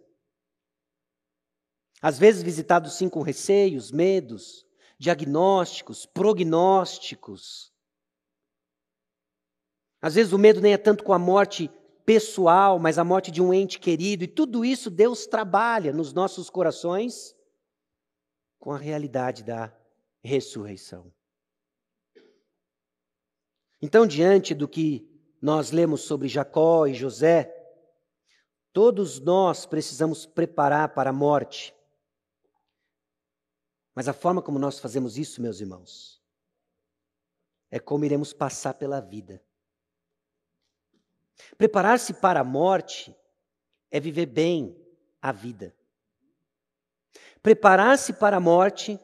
Às 2.01 2.19
vezes 2.19 2.43
visitados 2.43 2.95
sim 2.95 3.09
com 3.09 3.23
receios, 3.23 3.91
medos, 3.91 4.67
diagnósticos, 4.99 6.05
prognósticos. 6.07 7.73
Às 10.01 10.15
vezes 10.15 10.33
o 10.33 10.39
medo 10.39 10.61
nem 10.61 10.73
é 10.73 10.79
tanto 10.79 11.05
com 11.05 11.13
a 11.13 11.19
morte 11.19 11.71
pessoal, 12.05 12.79
mas 12.79 12.99
a 12.99 13.05
morte 13.05 13.31
de 13.31 13.41
um 13.41 13.55
ente 13.55 13.79
querido, 13.79 14.25
e 14.25 14.29
tudo 14.29 14.65
isso 14.65 14.91
Deus 14.91 15.27
trabalha 15.27 15.93
nos 15.93 16.13
nossos 16.13 16.51
corações 16.51 17.35
com 18.59 18.73
a 18.73 18.79
realidade 18.79 19.45
da 19.45 19.73
ressurreição. 20.23 21.13
Então, 23.81 24.07
diante 24.07 24.55
do 24.55 24.69
que 24.69 25.09
nós 25.41 25.73
lemos 25.73 26.03
sobre 26.03 26.29
Jacó 26.29 26.87
e 26.87 26.95
José, 26.95 27.53
todos 28.73 29.19
nós 29.19 29.67
precisamos 29.67 30.25
preparar 30.25 30.95
para 30.95 31.11
a 31.11 31.13
morte. 31.13 31.75
Mas 33.95 34.07
a 34.09 34.13
forma 34.13 34.41
como 34.41 34.59
nós 34.59 34.79
fazemos 34.79 35.19
isso, 35.19 35.43
meus 35.43 35.61
irmãos, 35.61 36.23
é 37.71 37.81
como 37.81 38.05
iremos 38.05 38.33
passar 38.33 38.75
pela 38.75 39.01
vida. 39.01 39.43
Preparar-se 41.59 42.15
para 42.15 42.41
a 42.41 42.45
morte 42.45 43.15
é 43.91 43.99
viver 43.99 44.27
bem 44.27 44.81
a 45.21 45.33
vida. 45.33 45.75
Preparar-se 47.43 48.13
para 48.13 48.37
a 48.37 48.41
morte 48.41 48.99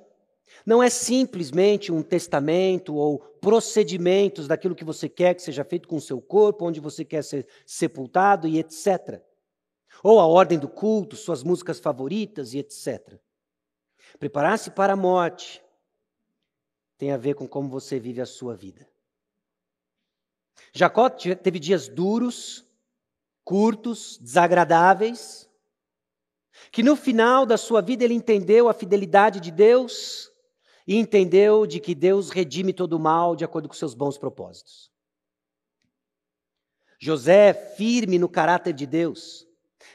não 0.68 0.82
é 0.82 0.90
simplesmente 0.90 1.90
um 1.90 2.02
testamento 2.02 2.94
ou 2.94 3.18
procedimentos 3.18 4.46
daquilo 4.46 4.74
que 4.74 4.84
você 4.84 5.08
quer 5.08 5.34
que 5.34 5.40
seja 5.40 5.64
feito 5.64 5.88
com 5.88 5.96
o 5.96 6.00
seu 6.00 6.20
corpo, 6.20 6.66
onde 6.66 6.78
você 6.78 7.06
quer 7.06 7.24
ser 7.24 7.48
sepultado 7.64 8.46
e 8.46 8.58
etc. 8.58 9.18
Ou 10.02 10.20
a 10.20 10.26
ordem 10.26 10.58
do 10.58 10.68
culto, 10.68 11.16
suas 11.16 11.42
músicas 11.42 11.80
favoritas 11.80 12.52
e 12.52 12.58
etc. 12.58 13.18
Preparar-se 14.18 14.70
para 14.70 14.92
a 14.92 14.96
morte 14.96 15.64
tem 16.98 17.12
a 17.12 17.16
ver 17.16 17.32
com 17.32 17.48
como 17.48 17.70
você 17.70 17.98
vive 17.98 18.20
a 18.20 18.26
sua 18.26 18.54
vida. 18.54 18.86
Jacó 20.74 21.08
teve 21.08 21.58
dias 21.58 21.88
duros, 21.88 22.62
curtos, 23.42 24.18
desagradáveis, 24.18 25.48
que 26.70 26.82
no 26.82 26.94
final 26.94 27.46
da 27.46 27.56
sua 27.56 27.80
vida 27.80 28.04
ele 28.04 28.12
entendeu 28.12 28.68
a 28.68 28.74
fidelidade 28.74 29.40
de 29.40 29.50
Deus 29.50 30.30
e 30.88 30.96
entendeu 30.96 31.66
de 31.66 31.78
que 31.78 31.94
Deus 31.94 32.30
redime 32.30 32.72
todo 32.72 32.94
o 32.94 32.98
mal 32.98 33.36
de 33.36 33.44
acordo 33.44 33.68
com 33.68 33.74
seus 33.74 33.92
bons 33.92 34.16
propósitos. 34.16 34.90
José, 36.98 37.52
firme 37.52 38.18
no 38.18 38.26
caráter 38.26 38.72
de 38.72 38.86
Deus, 38.86 39.46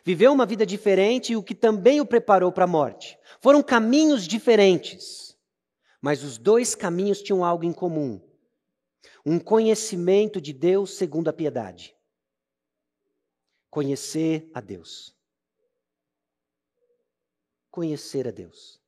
viveu 0.06 0.32
uma 0.32 0.46
vida 0.46 0.68
diferente, 0.68 1.36
o 1.36 1.42
que 1.42 1.56
também 1.56 2.00
o 2.00 2.06
preparou 2.06 2.52
para 2.52 2.66
a 2.66 2.68
morte. 2.68 3.18
Foram 3.42 3.64
caminhos 3.64 4.28
diferentes, 4.28 5.36
mas 6.00 6.24
os 6.24 6.38
dois 6.38 6.76
caminhos 6.76 7.24
tinham 7.24 7.44
algo 7.44 7.64
em 7.64 7.74
comum: 7.74 8.22
um 9.26 9.40
conhecimento 9.40 10.40
de 10.40 10.54
Deus 10.54 10.92
segundo 10.92 11.28
a 11.28 11.34
piedade. 11.34 11.96
Conhecer 13.68 14.48
a 14.54 14.62
Deus. 14.62 15.18
Conhecer 17.72 18.28
a 18.28 18.32
Deus. 18.32 18.83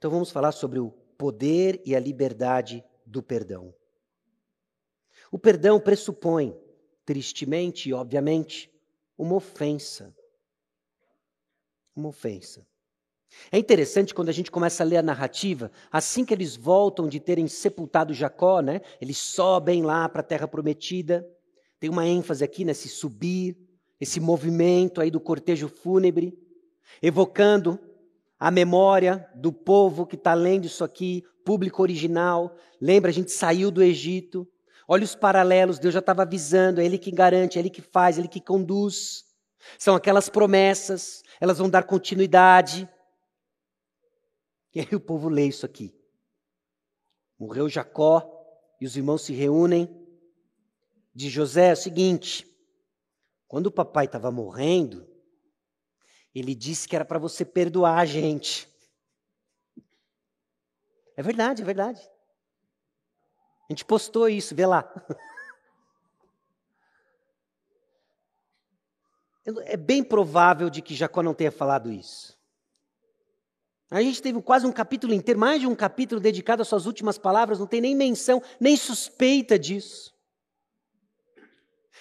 Então 0.00 0.10
vamos 0.10 0.30
falar 0.30 0.52
sobre 0.52 0.78
o 0.78 0.92
poder 1.18 1.82
e 1.84 1.94
a 1.94 2.00
liberdade 2.00 2.82
do 3.04 3.22
perdão. 3.22 3.74
O 5.30 5.38
perdão 5.38 5.78
pressupõe, 5.78 6.58
tristemente 7.04 7.90
e 7.90 7.92
obviamente, 7.92 8.72
uma 9.18 9.34
ofensa. 9.34 10.16
Uma 11.94 12.08
ofensa. 12.08 12.66
É 13.52 13.58
interessante 13.58 14.14
quando 14.14 14.30
a 14.30 14.32
gente 14.32 14.50
começa 14.50 14.82
a 14.82 14.86
ler 14.86 14.96
a 14.96 15.02
narrativa, 15.02 15.70
assim 15.92 16.24
que 16.24 16.32
eles 16.32 16.56
voltam 16.56 17.06
de 17.06 17.20
terem 17.20 17.46
sepultado 17.46 18.14
Jacó, 18.14 18.62
né? 18.62 18.80
Eles 19.02 19.18
sobem 19.18 19.82
lá 19.82 20.08
para 20.08 20.22
a 20.22 20.24
terra 20.24 20.48
prometida. 20.48 21.28
Tem 21.78 21.90
uma 21.90 22.06
ênfase 22.06 22.42
aqui 22.42 22.64
nesse 22.64 22.88
subir, 22.88 23.54
esse 24.00 24.18
movimento 24.18 24.98
aí 24.98 25.10
do 25.10 25.20
cortejo 25.20 25.68
fúnebre, 25.68 26.32
evocando 27.02 27.78
a 28.40 28.50
memória 28.50 29.28
do 29.34 29.52
povo 29.52 30.06
que 30.06 30.16
está 30.16 30.32
lendo 30.32 30.64
isso 30.64 30.82
aqui, 30.82 31.22
público 31.44 31.82
original. 31.82 32.56
Lembra, 32.80 33.10
a 33.10 33.12
gente 33.12 33.30
saiu 33.30 33.70
do 33.70 33.82
Egito. 33.82 34.48
Olha 34.88 35.04
os 35.04 35.14
paralelos, 35.14 35.78
Deus 35.78 35.92
já 35.92 36.00
estava 36.00 36.22
avisando, 36.22 36.80
é 36.80 36.84
Ele 36.84 36.96
que 36.96 37.10
garante, 37.10 37.58
é 37.58 37.60
Ele 37.60 37.68
que 37.68 37.82
faz, 37.82 38.16
é 38.16 38.22
Ele 38.22 38.28
que 38.28 38.40
conduz. 38.40 39.26
São 39.78 39.94
aquelas 39.94 40.30
promessas, 40.30 41.22
elas 41.38 41.58
vão 41.58 41.68
dar 41.68 41.84
continuidade. 41.84 42.88
E 44.74 44.80
aí 44.80 44.94
o 44.94 45.00
povo 45.00 45.28
lê 45.28 45.46
isso 45.46 45.66
aqui. 45.66 45.94
Morreu 47.38 47.68
Jacó 47.68 48.26
e 48.80 48.86
os 48.86 48.96
irmãos 48.96 49.22
se 49.22 49.34
reúnem. 49.34 49.88
De 51.14 51.28
José 51.28 51.68
é 51.68 51.72
o 51.74 51.76
seguinte: 51.76 52.46
quando 53.46 53.66
o 53.66 53.72
papai 53.72 54.06
estava 54.06 54.30
morrendo, 54.30 55.09
ele 56.34 56.54
disse 56.54 56.88
que 56.88 56.94
era 56.94 57.04
para 57.04 57.18
você 57.18 57.44
perdoar 57.44 57.98
a 57.98 58.04
gente. 58.04 58.68
É 61.16 61.22
verdade, 61.22 61.62
é 61.62 61.64
verdade. 61.64 62.00
A 63.68 63.72
gente 63.72 63.84
postou 63.84 64.28
isso, 64.28 64.54
vê 64.54 64.66
lá. 64.66 64.90
É 69.64 69.76
bem 69.76 70.04
provável 70.04 70.68
de 70.68 70.82
que 70.82 70.94
Jacó 70.94 71.22
não 71.22 71.34
tenha 71.34 71.50
falado 71.50 71.90
isso. 71.90 72.38
A 73.90 74.00
gente 74.00 74.22
teve 74.22 74.40
quase 74.40 74.66
um 74.66 74.70
capítulo 74.70 75.12
inteiro, 75.12 75.40
mais 75.40 75.60
de 75.60 75.66
um 75.66 75.74
capítulo 75.74 76.20
dedicado 76.20 76.62
às 76.62 76.68
suas 76.68 76.86
últimas 76.86 77.18
palavras, 77.18 77.58
não 77.58 77.66
tem 77.66 77.80
nem 77.80 77.96
menção, 77.96 78.40
nem 78.60 78.76
suspeita 78.76 79.58
disso. 79.58 80.14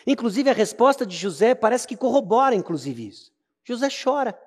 Inclusive, 0.06 0.50
a 0.50 0.54
resposta 0.54 1.06
de 1.06 1.16
José 1.16 1.56
parece 1.56 1.88
que 1.88 1.98
corrobora, 1.98 2.54
inclusive, 2.54 3.08
isso. 3.08 3.32
José 3.70 3.88
chora. 3.90 4.40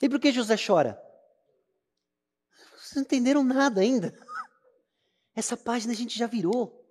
E 0.00 0.08
por 0.08 0.18
que 0.18 0.32
José 0.32 0.56
chora? 0.56 0.98
Vocês 2.76 2.94
não 2.94 3.02
entenderam 3.02 3.44
nada 3.44 3.82
ainda. 3.82 4.14
Essa 5.34 5.54
página 5.54 5.92
a 5.92 5.96
gente 5.96 6.18
já 6.18 6.26
virou. 6.26 6.82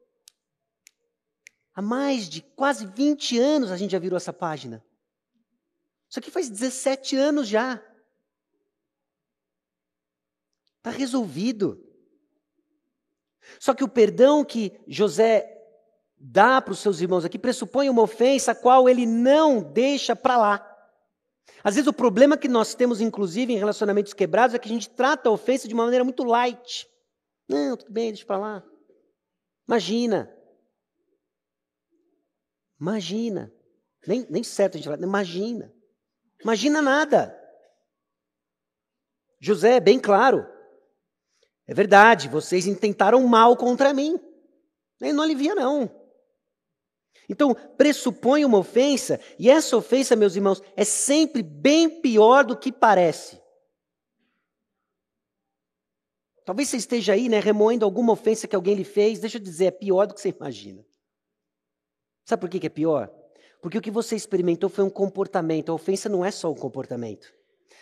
Há 1.74 1.82
mais 1.82 2.30
de 2.30 2.42
quase 2.42 2.86
20 2.86 3.40
anos 3.40 3.72
a 3.72 3.78
gente 3.78 3.92
já 3.92 4.00
virou 4.00 4.16
essa 4.16 4.32
página. 4.32 4.86
Isso 6.08 6.20
aqui 6.20 6.30
faz 6.30 6.50
17 6.50 7.16
anos 7.16 7.48
já. 7.48 7.84
Está 10.78 10.92
resolvido. 10.92 11.84
Só 13.60 13.74
que 13.74 13.84
o 13.84 13.90
perdão 13.90 14.46
que 14.46 14.80
José 14.88 15.53
dá 16.26 16.62
para 16.62 16.72
os 16.72 16.80
seus 16.80 17.02
irmãos 17.02 17.26
aqui 17.26 17.38
pressupõe 17.38 17.90
uma 17.90 18.02
ofensa 18.02 18.54
a 18.54 18.56
qual 18.56 18.88
ele 18.88 19.06
não 19.06 19.62
deixa 19.62 20.16
para 20.16 20.38
lá. 20.38 20.70
Às 21.62 21.76
vezes 21.76 21.88
o 21.88 21.94
problema 21.94 22.38
que 22.38 22.48
nós 22.48 22.74
temos, 22.74 23.02
inclusive, 23.02 23.52
em 23.52 23.58
relacionamentos 23.58 24.14
quebrados, 24.14 24.56
é 24.56 24.60
que 24.60 24.68
a 24.68 24.72
gente 24.72 24.90
trata 24.90 25.28
a 25.28 25.32
ofensa 25.32 25.68
de 25.68 25.74
uma 25.74 25.84
maneira 25.84 26.04
muito 26.04 26.24
light. 26.24 26.88
Não, 27.48 27.76
tudo 27.76 27.92
bem, 27.92 28.12
deixa 28.12 28.26
para 28.26 28.38
lá. 28.38 28.64
Imagina. 29.68 30.34
Imagina. 32.80 33.54
Nem, 34.08 34.26
nem 34.30 34.44
certo 34.44 34.76
a 34.76 34.78
gente 34.78 34.86
falar, 34.86 35.02
imagina. 35.02 35.74
Imagina 36.42 36.82
nada. 36.82 37.38
José 39.42 39.76
é 39.76 39.80
bem 39.82 40.00
claro. 40.00 40.48
É 41.68 41.74
verdade, 41.74 42.30
vocês 42.30 42.66
intentaram 42.66 43.22
mal 43.28 43.58
contra 43.58 43.94
mim. 43.94 44.18
Ele 45.02 45.14
não 45.14 45.24
alivia, 45.24 45.54
não. 45.54 46.03
Então, 47.30 47.56
pressupõe 47.78 48.44
uma 48.44 48.58
ofensa, 48.58 49.20
e 49.40 49.50
essa 49.50 49.78
ofensa, 49.78 50.16
meus 50.16 50.36
irmãos, 50.36 50.62
é 50.76 50.84
sempre 50.84 51.42
bem 51.42 52.02
pior 52.02 52.44
do 52.44 52.58
que 52.58 52.72
parece. 52.72 53.42
Talvez 56.46 56.68
você 56.68 56.78
esteja 56.78 57.14
aí, 57.14 57.30
né, 57.30 57.40
remoendo 57.40 57.86
alguma 57.86 58.12
ofensa 58.12 58.48
que 58.48 58.56
alguém 58.56 58.76
lhe 58.76 58.84
fez. 58.84 59.20
Deixa 59.20 59.38
eu 59.38 59.42
dizer, 59.42 59.66
é 59.66 59.72
pior 59.72 60.06
do 60.06 60.14
que 60.14 60.22
você 60.22 60.30
imagina. 60.30 60.86
Sabe 62.26 62.42
por 62.42 62.50
que 62.50 62.66
é 62.66 62.70
pior? 62.70 63.10
Porque 63.62 63.78
o 63.78 63.82
que 63.82 63.92
você 63.92 64.16
experimentou 64.16 64.70
foi 64.70 64.84
um 64.84 64.90
comportamento. 64.90 65.72
A 65.72 65.76
ofensa 65.76 66.10
não 66.10 66.26
é 66.26 66.32
só 66.32 66.52
um 66.52 66.56
comportamento. 66.56 67.34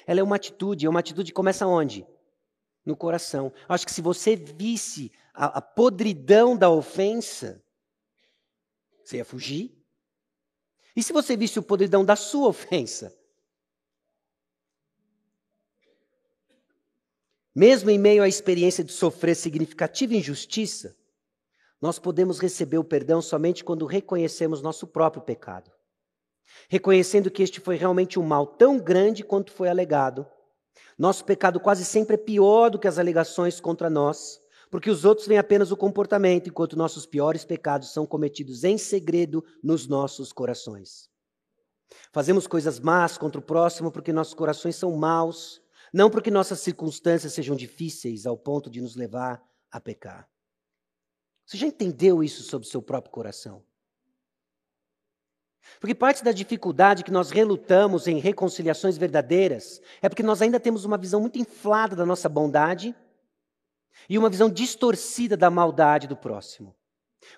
Ela 0.05 0.19
é 0.19 0.23
uma 0.23 0.35
atitude. 0.35 0.85
E 0.85 0.87
uma 0.87 0.99
atitude 0.99 1.33
começa 1.33 1.65
onde? 1.65 2.05
No 2.85 2.95
coração. 2.95 3.51
Acho 3.67 3.85
que 3.85 3.91
se 3.91 4.01
você 4.01 4.35
visse 4.35 5.11
a, 5.33 5.57
a 5.57 5.61
podridão 5.61 6.55
da 6.55 6.69
ofensa, 6.69 7.60
você 9.11 9.17
ia 9.17 9.25
fugir. 9.25 9.77
E 10.95 11.03
se 11.03 11.11
você 11.13 11.35
visse 11.35 11.59
o 11.59 11.63
podridão 11.63 12.03
da 12.03 12.15
sua 12.15 12.47
ofensa? 12.47 13.15
Mesmo 17.53 17.89
em 17.89 17.99
meio 17.99 18.23
à 18.23 18.27
experiência 18.27 18.83
de 18.83 18.93
sofrer 18.93 19.35
significativa 19.35 20.13
injustiça, 20.13 20.95
nós 21.81 21.99
podemos 21.99 22.39
receber 22.39 22.77
o 22.77 22.83
perdão 22.83 23.21
somente 23.21 23.63
quando 23.63 23.85
reconhecemos 23.85 24.61
nosso 24.61 24.87
próprio 24.87 25.21
pecado. 25.21 25.71
Reconhecendo 26.69 27.29
que 27.29 27.43
este 27.43 27.59
foi 27.59 27.75
realmente 27.75 28.19
um 28.19 28.23
mal 28.23 28.45
tão 28.45 28.79
grande 28.79 29.23
quanto 29.23 29.51
foi 29.51 29.67
alegado. 29.67 30.25
Nosso 30.97 31.25
pecado 31.25 31.59
quase 31.59 31.83
sempre 31.83 32.15
é 32.15 32.17
pior 32.17 32.69
do 32.69 32.79
que 32.79 32.87
as 32.87 32.97
alegações 32.97 33.59
contra 33.59 33.89
nós, 33.89 34.40
porque 34.71 34.89
os 34.89 35.05
outros 35.05 35.27
veem 35.27 35.37
apenas 35.37 35.71
o 35.71 35.77
comportamento, 35.77 36.47
enquanto 36.47 36.77
nossos 36.77 37.05
piores 37.05 37.45
pecados 37.45 37.93
são 37.93 38.07
cometidos 38.07 38.63
em 38.63 38.77
segredo 38.77 39.43
nos 39.61 39.85
nossos 39.85 40.33
corações. 40.33 41.09
Fazemos 42.11 42.47
coisas 42.47 42.79
más 42.79 43.17
contra 43.17 43.39
o 43.39 43.43
próximo 43.43 43.91
porque 43.91 44.13
nossos 44.13 44.33
corações 44.33 44.77
são 44.77 44.95
maus 44.95 45.61
não 45.93 46.09
porque 46.09 46.31
nossas 46.31 46.61
circunstâncias 46.61 47.33
sejam 47.33 47.55
difíceis 47.55 48.25
ao 48.25 48.37
ponto 48.37 48.69
de 48.69 48.81
nos 48.81 48.95
levar 48.95 49.43
a 49.69 49.79
pecar. 49.79 50.29
Você 51.45 51.57
já 51.57 51.67
entendeu 51.67 52.23
isso 52.23 52.43
sobre 52.43 52.65
o 52.65 52.71
seu 52.71 52.81
próprio 52.81 53.11
coração? 53.11 53.61
Porque 55.79 55.93
parte 55.93 56.23
da 56.23 56.31
dificuldade 56.31 57.03
que 57.03 57.11
nós 57.11 57.29
relutamos 57.29 58.07
em 58.07 58.19
reconciliações 58.19 58.97
verdadeiras 58.97 59.81
é 60.01 60.07
porque 60.07 60.23
nós 60.23 60.41
ainda 60.41 60.59
temos 60.59 60.85
uma 60.85 60.97
visão 60.97 61.19
muito 61.19 61.37
inflada 61.37 61.95
da 61.95 62.05
nossa 62.05 62.29
bondade 62.29 62.95
e 64.09 64.17
uma 64.17 64.29
visão 64.29 64.49
distorcida 64.49 65.37
da 65.37 65.49
maldade 65.49 66.07
do 66.07 66.15
próximo. 66.15 66.75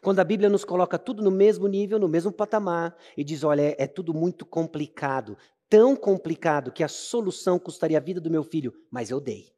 Quando 0.02 0.20
a 0.20 0.24
Bíblia 0.24 0.50
nos 0.50 0.64
coloca 0.64 0.98
tudo 0.98 1.22
no 1.22 1.32
mesmo 1.32 1.68
nível, 1.68 2.00
no 2.00 2.08
mesmo 2.08 2.32
patamar, 2.32 2.96
e 3.18 3.24
diz: 3.24 3.44
olha, 3.44 3.76
é, 3.78 3.88
tudo 3.88 4.14
muito 4.14 4.46
complicado, 4.46 5.38
tão 5.70 5.96
complicado 5.96 6.72
que 6.72 6.84
a 6.84 6.88
solução 6.88 7.60
custaria 7.60 7.98
a 7.98 8.02
vida 8.02 8.22
do 8.22 8.32
meu 8.32 8.44
filho, 8.44 8.74
mas 8.90 9.10
eu 9.10 9.20
dei. 9.20 9.54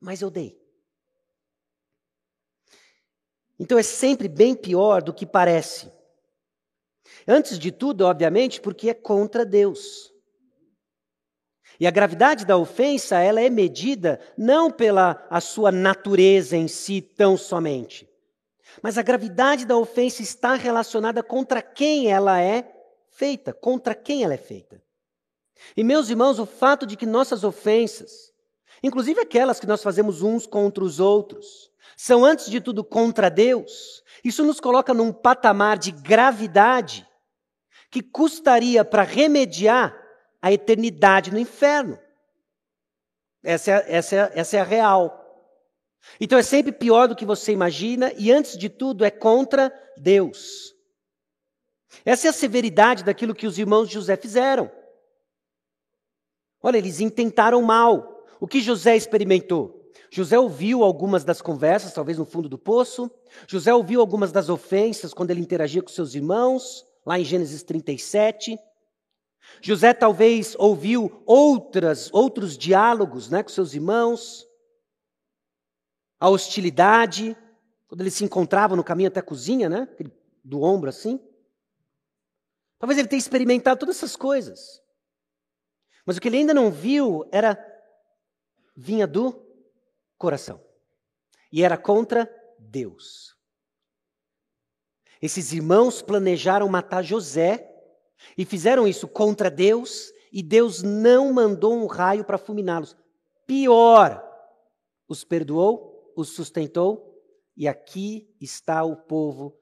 Mas 0.00 0.20
eu 0.20 0.30
dei. 0.30 0.60
Então 3.58 3.78
é 3.78 3.82
sempre 3.82 4.28
bem 4.28 4.54
pior 4.54 5.02
do 5.02 5.14
que 5.14 5.24
parece. 5.24 5.90
Antes 7.26 7.58
de 7.58 7.72
tudo, 7.72 8.04
obviamente, 8.04 8.60
porque 8.60 8.90
é 8.90 8.94
contra 8.94 9.44
Deus. 9.46 10.12
E 11.78 11.86
a 11.86 11.90
gravidade 11.90 12.44
da 12.44 12.56
ofensa, 12.56 13.18
ela 13.18 13.40
é 13.40 13.50
medida 13.50 14.20
não 14.36 14.70
pela 14.70 15.26
a 15.28 15.40
sua 15.40 15.70
natureza 15.70 16.56
em 16.56 16.68
si 16.68 17.00
tão 17.00 17.36
somente, 17.36 18.08
mas 18.82 18.98
a 18.98 19.02
gravidade 19.02 19.66
da 19.66 19.76
ofensa 19.76 20.22
está 20.22 20.54
relacionada 20.54 21.22
contra 21.22 21.62
quem 21.62 22.10
ela 22.10 22.40
é 22.40 22.70
feita, 23.10 23.52
contra 23.52 23.94
quem 23.94 24.24
ela 24.24 24.34
é 24.34 24.38
feita. 24.38 24.82
E, 25.76 25.82
meus 25.82 26.10
irmãos, 26.10 26.38
o 26.38 26.46
fato 26.46 26.86
de 26.86 26.96
que 26.96 27.06
nossas 27.06 27.44
ofensas, 27.44 28.32
inclusive 28.82 29.20
aquelas 29.20 29.58
que 29.58 29.66
nós 29.66 29.82
fazemos 29.82 30.22
uns 30.22 30.46
contra 30.46 30.84
os 30.84 31.00
outros, 31.00 31.70
são 31.96 32.24
antes 32.24 32.50
de 32.50 32.60
tudo 32.60 32.84
contra 32.84 33.30
Deus, 33.30 34.02
isso 34.22 34.44
nos 34.44 34.60
coloca 34.60 34.92
num 34.92 35.12
patamar 35.12 35.78
de 35.78 35.90
gravidade 35.90 37.06
que 37.90 38.02
custaria 38.02 38.84
para 38.84 39.02
remediar 39.02 39.96
a 40.46 40.52
eternidade 40.52 41.32
no 41.32 41.40
inferno. 41.40 41.98
Essa 43.42 43.72
é, 43.72 43.84
essa, 43.88 44.16
é, 44.16 44.32
essa 44.36 44.56
é 44.56 44.60
a 44.60 44.64
real. 44.64 45.24
Então 46.20 46.38
é 46.38 46.42
sempre 46.42 46.70
pior 46.70 47.08
do 47.08 47.16
que 47.16 47.24
você 47.24 47.50
imagina, 47.50 48.12
e 48.16 48.30
antes 48.30 48.56
de 48.56 48.68
tudo 48.68 49.04
é 49.04 49.10
contra 49.10 49.72
Deus. 49.96 50.72
Essa 52.04 52.28
é 52.28 52.30
a 52.30 52.32
severidade 52.32 53.02
daquilo 53.02 53.34
que 53.34 53.44
os 53.44 53.58
irmãos 53.58 53.88
de 53.88 53.94
José 53.94 54.16
fizeram. 54.16 54.70
Olha, 56.62 56.78
eles 56.78 57.00
intentaram 57.00 57.60
mal. 57.62 58.24
O 58.38 58.46
que 58.46 58.60
José 58.60 58.96
experimentou? 58.96 59.90
José 60.12 60.38
ouviu 60.38 60.84
algumas 60.84 61.24
das 61.24 61.42
conversas, 61.42 61.92
talvez 61.92 62.18
no 62.18 62.24
fundo 62.24 62.48
do 62.48 62.56
poço. 62.56 63.10
José 63.48 63.74
ouviu 63.74 64.00
algumas 64.00 64.30
das 64.30 64.48
ofensas 64.48 65.12
quando 65.12 65.32
ele 65.32 65.40
interagia 65.40 65.82
com 65.82 65.88
seus 65.88 66.14
irmãos, 66.14 66.86
lá 67.04 67.18
em 67.18 67.24
Gênesis 67.24 67.64
37. 67.64 68.56
José 69.60 69.92
talvez 69.94 70.54
ouviu 70.58 71.22
outras, 71.26 72.12
outros 72.12 72.56
diálogos 72.56 73.30
né, 73.30 73.42
com 73.42 73.48
seus 73.48 73.74
irmãos. 73.74 74.46
A 76.20 76.28
hostilidade, 76.28 77.36
quando 77.88 78.00
eles 78.00 78.14
se 78.14 78.24
encontravam 78.24 78.76
no 78.76 78.84
caminho 78.84 79.08
até 79.08 79.20
a 79.20 79.24
cozinha, 79.24 79.68
né, 79.68 79.88
do 80.44 80.62
ombro 80.62 80.88
assim. 80.88 81.20
Talvez 82.78 82.98
ele 82.98 83.08
tenha 83.08 83.18
experimentado 83.18 83.80
todas 83.80 83.96
essas 83.96 84.16
coisas. 84.16 84.82
Mas 86.04 86.16
o 86.16 86.20
que 86.20 86.28
ele 86.28 86.38
ainda 86.38 86.54
não 86.54 86.70
viu 86.70 87.28
era 87.32 87.58
vinha 88.76 89.06
do 89.06 89.44
coração. 90.18 90.62
E 91.50 91.64
era 91.64 91.76
contra 91.76 92.30
Deus. 92.58 93.36
Esses 95.20 95.52
irmãos 95.52 96.02
planejaram 96.02 96.68
matar 96.68 97.02
José 97.02 97.72
e 98.36 98.44
fizeram 98.44 98.86
isso 98.86 99.06
contra 99.06 99.50
Deus, 99.50 100.12
e 100.32 100.42
Deus 100.42 100.82
não 100.82 101.32
mandou 101.32 101.74
um 101.74 101.86
raio 101.86 102.24
para 102.24 102.38
fulminá-los. 102.38 102.96
Pior, 103.46 104.22
os 105.08 105.24
perdoou, 105.24 106.12
os 106.16 106.30
sustentou, 106.30 107.22
e 107.56 107.66
aqui 107.66 108.28
está 108.40 108.84
o 108.84 108.96
povo, 108.96 109.58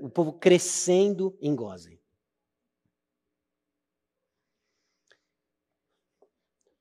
o 0.00 0.08
povo 0.08 0.32
crescendo 0.34 1.36
em 1.40 1.54
Gozem. 1.54 2.00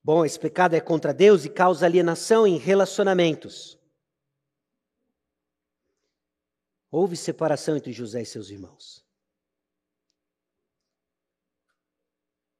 Bom, 0.03 0.25
esse 0.25 0.39
pecado 0.39 0.75
é 0.75 0.81
contra 0.81 1.13
Deus 1.13 1.45
e 1.45 1.49
causa 1.49 1.85
alienação 1.85 2.47
em 2.47 2.57
relacionamentos. 2.57 3.79
Houve 6.89 7.15
separação 7.15 7.77
entre 7.77 7.93
José 7.93 8.21
e 8.21 8.25
seus 8.25 8.49
irmãos. 8.49 9.05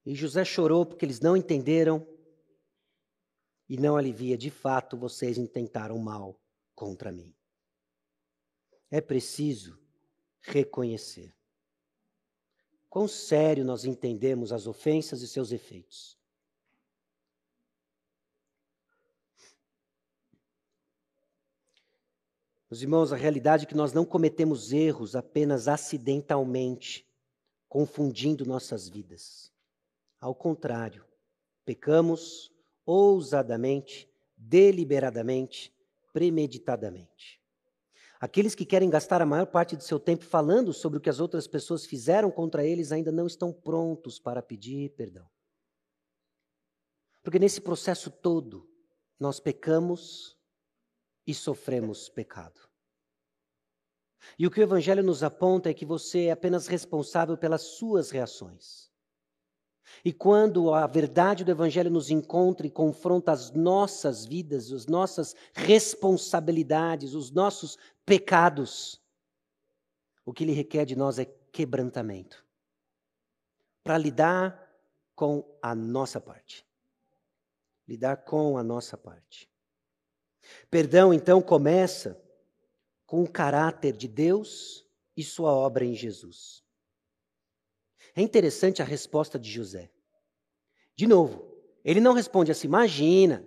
E 0.05 0.15
José 0.15 0.43
chorou 0.43 0.85
porque 0.85 1.05
eles 1.05 1.19
não 1.19 1.37
entenderam 1.37 2.05
e 3.69 3.77
não 3.77 3.95
alivia. 3.95 4.37
De 4.37 4.49
fato, 4.49 4.97
vocês 4.97 5.37
intentaram 5.37 5.97
mal 5.97 6.39
contra 6.73 7.11
mim. 7.11 7.35
É 8.89 8.99
preciso 8.99 9.79
reconhecer. 10.41 11.33
Quão 12.89 13.07
sério 13.07 13.63
nós 13.63 13.85
entendemos 13.85 14.51
as 14.51 14.67
ofensas 14.67 15.21
e 15.21 15.27
seus 15.27 15.51
efeitos. 15.51 16.19
Meus 22.69 22.81
irmãos, 22.81 23.13
a 23.13 23.17
realidade 23.17 23.65
é 23.65 23.67
que 23.67 23.75
nós 23.75 23.93
não 23.93 24.05
cometemos 24.05 24.71
erros 24.71 25.15
apenas 25.15 25.67
acidentalmente, 25.67 27.05
confundindo 27.67 28.45
nossas 28.45 28.87
vidas. 28.87 29.51
Ao 30.21 30.35
contrário, 30.35 31.03
pecamos 31.65 32.53
ousadamente, 32.85 34.07
deliberadamente, 34.37 35.75
premeditadamente. 36.13 37.41
Aqueles 38.19 38.53
que 38.53 38.63
querem 38.63 38.87
gastar 38.87 39.19
a 39.19 39.25
maior 39.25 39.47
parte 39.47 39.75
de 39.75 39.83
seu 39.83 39.99
tempo 39.99 40.23
falando 40.23 40.71
sobre 40.73 40.99
o 40.99 41.01
que 41.01 41.09
as 41.09 41.19
outras 41.19 41.47
pessoas 41.47 41.87
fizeram 41.87 42.29
contra 42.29 42.63
eles 42.63 42.91
ainda 42.91 43.11
não 43.11 43.25
estão 43.25 43.51
prontos 43.51 44.19
para 44.19 44.43
pedir 44.43 44.91
perdão. 44.91 45.27
Porque 47.23 47.39
nesse 47.39 47.59
processo 47.59 48.11
todo, 48.11 48.69
nós 49.19 49.39
pecamos 49.39 50.37
e 51.25 51.33
sofremos 51.33 52.09
pecado. 52.09 52.69
E 54.37 54.45
o 54.45 54.51
que 54.51 54.59
o 54.59 54.63
Evangelho 54.63 55.01
nos 55.01 55.23
aponta 55.23 55.71
é 55.71 55.73
que 55.73 55.85
você 55.85 56.25
é 56.25 56.31
apenas 56.31 56.67
responsável 56.67 57.35
pelas 57.35 57.63
suas 57.63 58.11
reações. 58.11 58.90
E 60.03 60.11
quando 60.11 60.73
a 60.73 60.87
verdade 60.87 61.43
do 61.43 61.51
Evangelho 61.51 61.89
nos 61.89 62.09
encontra 62.09 62.65
e 62.65 62.71
confronta 62.71 63.31
as 63.31 63.51
nossas 63.51 64.25
vidas, 64.25 64.71
as 64.71 64.87
nossas 64.87 65.35
responsabilidades, 65.53 67.13
os 67.13 67.31
nossos 67.31 67.77
pecados, 68.05 69.01
o 70.25 70.33
que 70.33 70.43
ele 70.43 70.53
requer 70.53 70.85
de 70.85 70.95
nós 70.95 71.19
é 71.19 71.25
quebrantamento 71.25 72.45
para 73.83 73.97
lidar 73.97 74.71
com 75.15 75.43
a 75.61 75.75
nossa 75.75 76.19
parte. 76.19 76.65
Lidar 77.87 78.17
com 78.17 78.57
a 78.57 78.63
nossa 78.63 78.97
parte. 78.97 79.49
Perdão, 80.69 81.13
então, 81.13 81.41
começa 81.41 82.19
com 83.05 83.23
o 83.23 83.29
caráter 83.29 83.95
de 83.95 84.07
Deus 84.07 84.85
e 85.15 85.23
sua 85.23 85.51
obra 85.51 85.83
em 85.83 85.93
Jesus. 85.93 86.60
É 88.15 88.21
interessante 88.21 88.81
a 88.81 88.85
resposta 88.85 89.39
de 89.39 89.49
José. 89.49 89.89
De 90.95 91.07
novo, 91.07 91.51
ele 91.83 91.99
não 91.99 92.13
responde 92.13 92.51
assim: 92.51 92.67
imagina, 92.67 93.45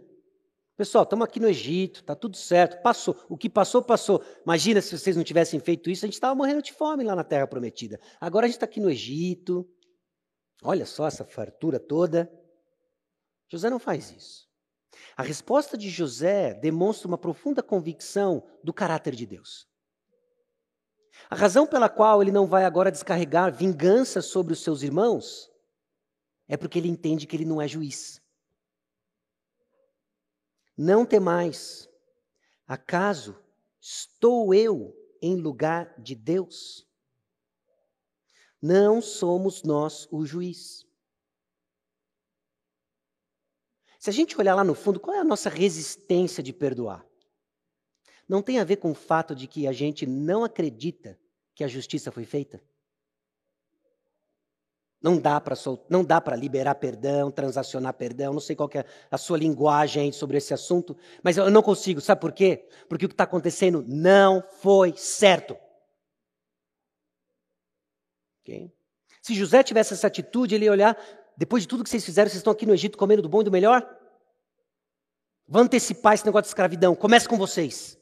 pessoal, 0.76 1.04
estamos 1.04 1.24
aqui 1.24 1.38
no 1.38 1.48
Egito, 1.48 2.00
está 2.00 2.14
tudo 2.14 2.36
certo, 2.36 2.82
passou, 2.82 3.16
o 3.28 3.36
que 3.36 3.48
passou, 3.48 3.82
passou. 3.82 4.22
Imagina 4.44 4.80
se 4.80 4.96
vocês 4.96 5.16
não 5.16 5.24
tivessem 5.24 5.60
feito 5.60 5.90
isso, 5.90 6.04
a 6.04 6.08
gente 6.08 6.14
estava 6.14 6.34
morrendo 6.34 6.62
de 6.62 6.72
fome 6.72 7.04
lá 7.04 7.14
na 7.14 7.24
Terra 7.24 7.46
Prometida. 7.46 8.00
Agora 8.20 8.46
a 8.46 8.48
gente 8.48 8.56
está 8.56 8.66
aqui 8.66 8.80
no 8.80 8.90
Egito, 8.90 9.68
olha 10.62 10.86
só 10.86 11.06
essa 11.06 11.24
fartura 11.24 11.78
toda. 11.78 12.30
José 13.48 13.70
não 13.70 13.78
faz 13.78 14.10
isso. 14.10 14.48
A 15.16 15.22
resposta 15.22 15.76
de 15.76 15.90
José 15.90 16.54
demonstra 16.54 17.06
uma 17.06 17.18
profunda 17.18 17.62
convicção 17.62 18.42
do 18.62 18.72
caráter 18.72 19.14
de 19.14 19.26
Deus. 19.26 19.66
A 21.30 21.36
razão 21.36 21.66
pela 21.66 21.88
qual 21.88 22.20
ele 22.22 22.32
não 22.32 22.46
vai 22.46 22.64
agora 22.64 22.92
descarregar 22.92 23.54
vingança 23.54 24.20
sobre 24.20 24.52
os 24.52 24.62
seus 24.62 24.82
irmãos 24.82 25.50
é 26.46 26.56
porque 26.56 26.78
ele 26.78 26.88
entende 26.88 27.26
que 27.26 27.34
ele 27.34 27.44
não 27.44 27.60
é 27.60 27.66
juiz. 27.66 28.20
Não 30.76 31.06
temais, 31.06 31.88
acaso 32.66 33.38
estou 33.80 34.52
eu 34.52 34.94
em 35.22 35.36
lugar 35.36 35.94
de 36.00 36.14
Deus? 36.14 36.86
Não 38.60 39.00
somos 39.00 39.62
nós 39.62 40.08
o 40.10 40.24
juiz. 40.26 40.86
Se 43.98 44.10
a 44.10 44.12
gente 44.12 44.38
olhar 44.38 44.54
lá 44.54 44.64
no 44.64 44.74
fundo, 44.74 45.00
qual 45.00 45.16
é 45.16 45.20
a 45.20 45.24
nossa 45.24 45.48
resistência 45.48 46.42
de 46.42 46.52
perdoar? 46.52 47.06
Não 48.28 48.42
tem 48.42 48.58
a 48.58 48.64
ver 48.64 48.76
com 48.76 48.90
o 48.90 48.94
fato 48.94 49.34
de 49.34 49.46
que 49.46 49.66
a 49.66 49.72
gente 49.72 50.06
não 50.06 50.44
acredita 50.44 51.18
que 51.54 51.62
a 51.62 51.68
justiça 51.68 52.10
foi 52.10 52.24
feita? 52.24 52.62
Não 55.02 55.18
dá 55.18 55.38
para 55.38 55.54
não 55.90 56.02
dá 56.02 56.18
para 56.20 56.34
liberar 56.34 56.76
perdão, 56.76 57.30
transacionar 57.30 57.92
perdão, 57.92 58.32
não 58.32 58.40
sei 58.40 58.56
qual 58.56 58.70
é 58.74 58.84
a 59.10 59.18
sua 59.18 59.36
linguagem 59.36 60.10
sobre 60.10 60.38
esse 60.38 60.54
assunto, 60.54 60.96
mas 61.22 61.36
eu 61.36 61.50
não 61.50 61.62
consigo, 61.62 62.00
sabe 62.00 62.22
por 62.22 62.32
quê? 62.32 62.66
Porque 62.88 63.04
o 63.04 63.08
que 63.08 63.12
está 63.12 63.24
acontecendo 63.24 63.84
não 63.86 64.42
foi 64.62 64.94
certo. 64.96 65.54
Okay? 68.40 68.72
Se 69.20 69.34
José 69.34 69.62
tivesse 69.62 69.92
essa 69.92 70.06
atitude, 70.06 70.54
ele 70.54 70.64
ia 70.64 70.72
olhar 70.72 70.98
depois 71.36 71.62
de 71.62 71.68
tudo 71.68 71.82
que 71.82 71.90
vocês 71.90 72.04
fizeram, 72.04 72.28
vocês 72.28 72.38
estão 72.38 72.52
aqui 72.52 72.64
no 72.64 72.74
Egito 72.74 72.96
comendo 72.96 73.22
do 73.22 73.28
bom 73.28 73.40
e 73.40 73.44
do 73.44 73.50
melhor? 73.50 73.86
Vou 75.46 75.60
antecipar 75.60 76.14
esse 76.14 76.24
negócio 76.24 76.44
de 76.44 76.48
escravidão. 76.48 76.94
Comece 76.94 77.28
com 77.28 77.36
vocês. 77.36 77.98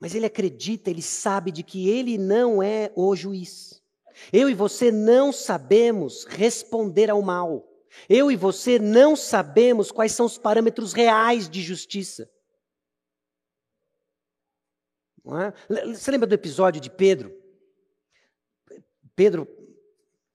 Mas 0.00 0.14
ele 0.14 0.26
acredita, 0.26 0.90
ele 0.90 1.02
sabe 1.02 1.50
de 1.50 1.62
que 1.62 1.88
ele 1.88 2.16
não 2.16 2.62
é 2.62 2.92
o 2.94 3.14
juiz. 3.16 3.82
Eu 4.32 4.48
e 4.48 4.54
você 4.54 4.92
não 4.92 5.32
sabemos 5.32 6.24
responder 6.24 7.10
ao 7.10 7.22
mal. 7.22 7.66
Eu 8.08 8.30
e 8.30 8.36
você 8.36 8.78
não 8.78 9.16
sabemos 9.16 9.90
quais 9.90 10.12
são 10.12 10.26
os 10.26 10.38
parâmetros 10.38 10.92
reais 10.92 11.48
de 11.48 11.62
justiça. 11.62 12.30
É? 15.26 15.92
Você 15.92 16.10
lembra 16.10 16.26
do 16.26 16.34
episódio 16.34 16.80
de 16.80 16.90
Pedro? 16.90 17.36
Pedro 19.14 19.46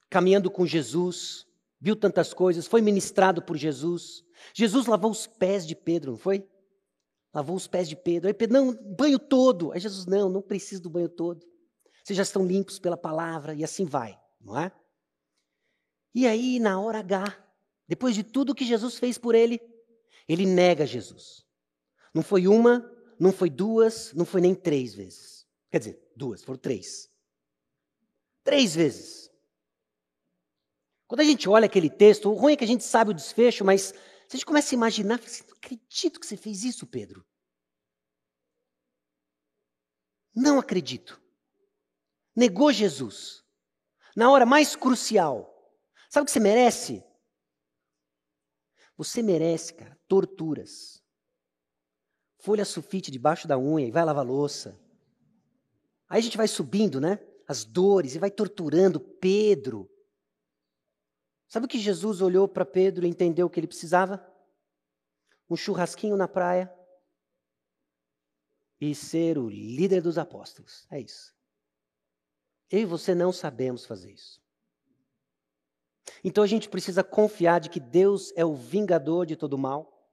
caminhando 0.09 0.51
com 0.51 0.67
Jesus, 0.67 1.47
viu 1.81 1.95
tantas 1.95 2.33
coisas, 2.33 2.67
foi 2.67 2.81
ministrado 2.81 3.41
por 3.41 3.57
Jesus. 3.57 4.23
Jesus 4.53 4.85
lavou 4.85 5.09
os 5.09 5.25
pés 5.25 5.65
de 5.65 5.75
Pedro, 5.75 6.11
não 6.11 6.17
foi? 6.19 6.47
Lavou 7.33 7.55
os 7.55 7.67
pés 7.67 7.89
de 7.89 7.95
Pedro. 7.95 8.27
Aí 8.27 8.33
Pedro, 8.33 8.53
não, 8.53 8.95
banho 8.95 9.17
todo. 9.17 9.71
Aí 9.71 9.79
Jesus, 9.79 10.05
não, 10.05 10.29
não 10.29 10.41
precisa 10.41 10.81
do 10.81 10.89
banho 10.89 11.09
todo. 11.09 11.45
Vocês 12.03 12.17
já 12.17 12.23
estão 12.23 12.45
limpos 12.45 12.79
pela 12.79 12.97
palavra, 12.97 13.53
e 13.55 13.63
assim 13.63 13.85
vai, 13.85 14.19
não 14.39 14.59
é? 14.59 14.71
E 16.13 16.27
aí, 16.27 16.59
na 16.59 16.79
hora 16.79 16.99
H, 16.99 17.43
depois 17.87 18.13
de 18.13 18.23
tudo 18.23 18.53
que 18.53 18.65
Jesus 18.65 18.97
fez 18.97 19.17
por 19.17 19.33
ele, 19.33 19.59
ele 20.27 20.45
nega 20.45 20.85
Jesus. 20.85 21.43
Não 22.13 22.21
foi 22.21 22.47
uma, 22.47 22.87
não 23.19 23.31
foi 23.31 23.49
duas, 23.49 24.13
não 24.13 24.25
foi 24.25 24.41
nem 24.41 24.53
três 24.53 24.93
vezes. 24.93 25.47
Quer 25.71 25.79
dizer, 25.79 26.11
duas, 26.15 26.43
foram 26.43 26.59
três. 26.59 27.09
Três 28.43 28.75
vezes. 28.75 29.31
Quando 31.07 31.21
a 31.21 31.25
gente 31.25 31.49
olha 31.49 31.65
aquele 31.65 31.89
texto, 31.89 32.29
o 32.29 32.33
ruim 32.33 32.53
é 32.53 32.57
que 32.57 32.63
a 32.63 32.67
gente 32.67 32.83
sabe 32.83 33.11
o 33.11 33.13
desfecho, 33.13 33.63
mas 33.65 33.93
se 34.27 34.35
a 34.35 34.37
gente 34.37 34.45
começa 34.45 34.73
a 34.73 34.77
imaginar, 34.77 35.19
assim, 35.19 35.43
não 35.47 35.55
acredito 35.55 36.19
que 36.19 36.25
você 36.25 36.37
fez 36.37 36.63
isso, 36.63 36.87
Pedro. 36.87 37.25
Não 40.35 40.59
acredito. 40.59 41.21
Negou 42.35 42.71
Jesus. 42.71 43.43
Na 44.15 44.31
hora 44.31 44.45
mais 44.45 44.75
crucial. 44.75 45.49
Sabe 46.09 46.23
o 46.23 46.25
que 46.25 46.31
você 46.31 46.39
merece? 46.39 47.03
Você 48.97 49.21
merece, 49.21 49.73
cara, 49.73 49.99
torturas. 50.07 51.03
Folha 52.39 52.65
sulfite 52.65 53.09
debaixo 53.09 53.47
da 53.47 53.57
unha 53.57 53.87
e 53.87 53.91
vai 53.91 54.03
lavar 54.03 54.25
louça. 54.25 54.79
Aí 56.07 56.19
a 56.19 56.21
gente 56.21 56.37
vai 56.37 56.47
subindo, 56.47 56.99
né? 56.99 57.19
As 57.47 57.63
dores 57.63 58.15
e 58.15 58.19
vai 58.19 58.29
torturando 58.29 58.99
Pedro. 58.99 59.89
Sabe 61.53 61.67
o 61.67 61.69
que 61.69 61.77
Jesus 61.77 62.19
olhou 62.19 62.47
para 62.47 62.65
Pedro 62.65 63.05
e 63.05 63.07
entendeu 63.07 63.45
o 63.45 63.49
que 63.49 63.59
ele 63.59 63.67
precisava? 63.67 64.27
Um 65.47 65.55
churrasquinho 65.55 66.17
na 66.17 66.27
praia 66.27 66.73
e 68.81 68.95
ser 68.95 69.37
o 69.37 69.51
líder 69.51 70.01
dos 70.01 70.17
apóstolos. 70.17 70.87
É 70.89 70.99
isso. 70.99 71.31
Eu 72.71 72.79
e 72.79 72.85
você 72.85 73.13
não 73.13 73.31
sabemos 73.31 73.85
fazer 73.85 74.13
isso. 74.13 74.41
Então 76.23 76.43
a 76.43 76.47
gente 76.47 76.67
precisa 76.67 77.03
confiar 77.03 77.59
de 77.59 77.69
que 77.69 77.79
Deus 77.79 78.33
é 78.35 78.43
o 78.43 78.55
vingador 78.55 79.27
de 79.27 79.35
todo 79.35 79.55
mal, 79.55 80.09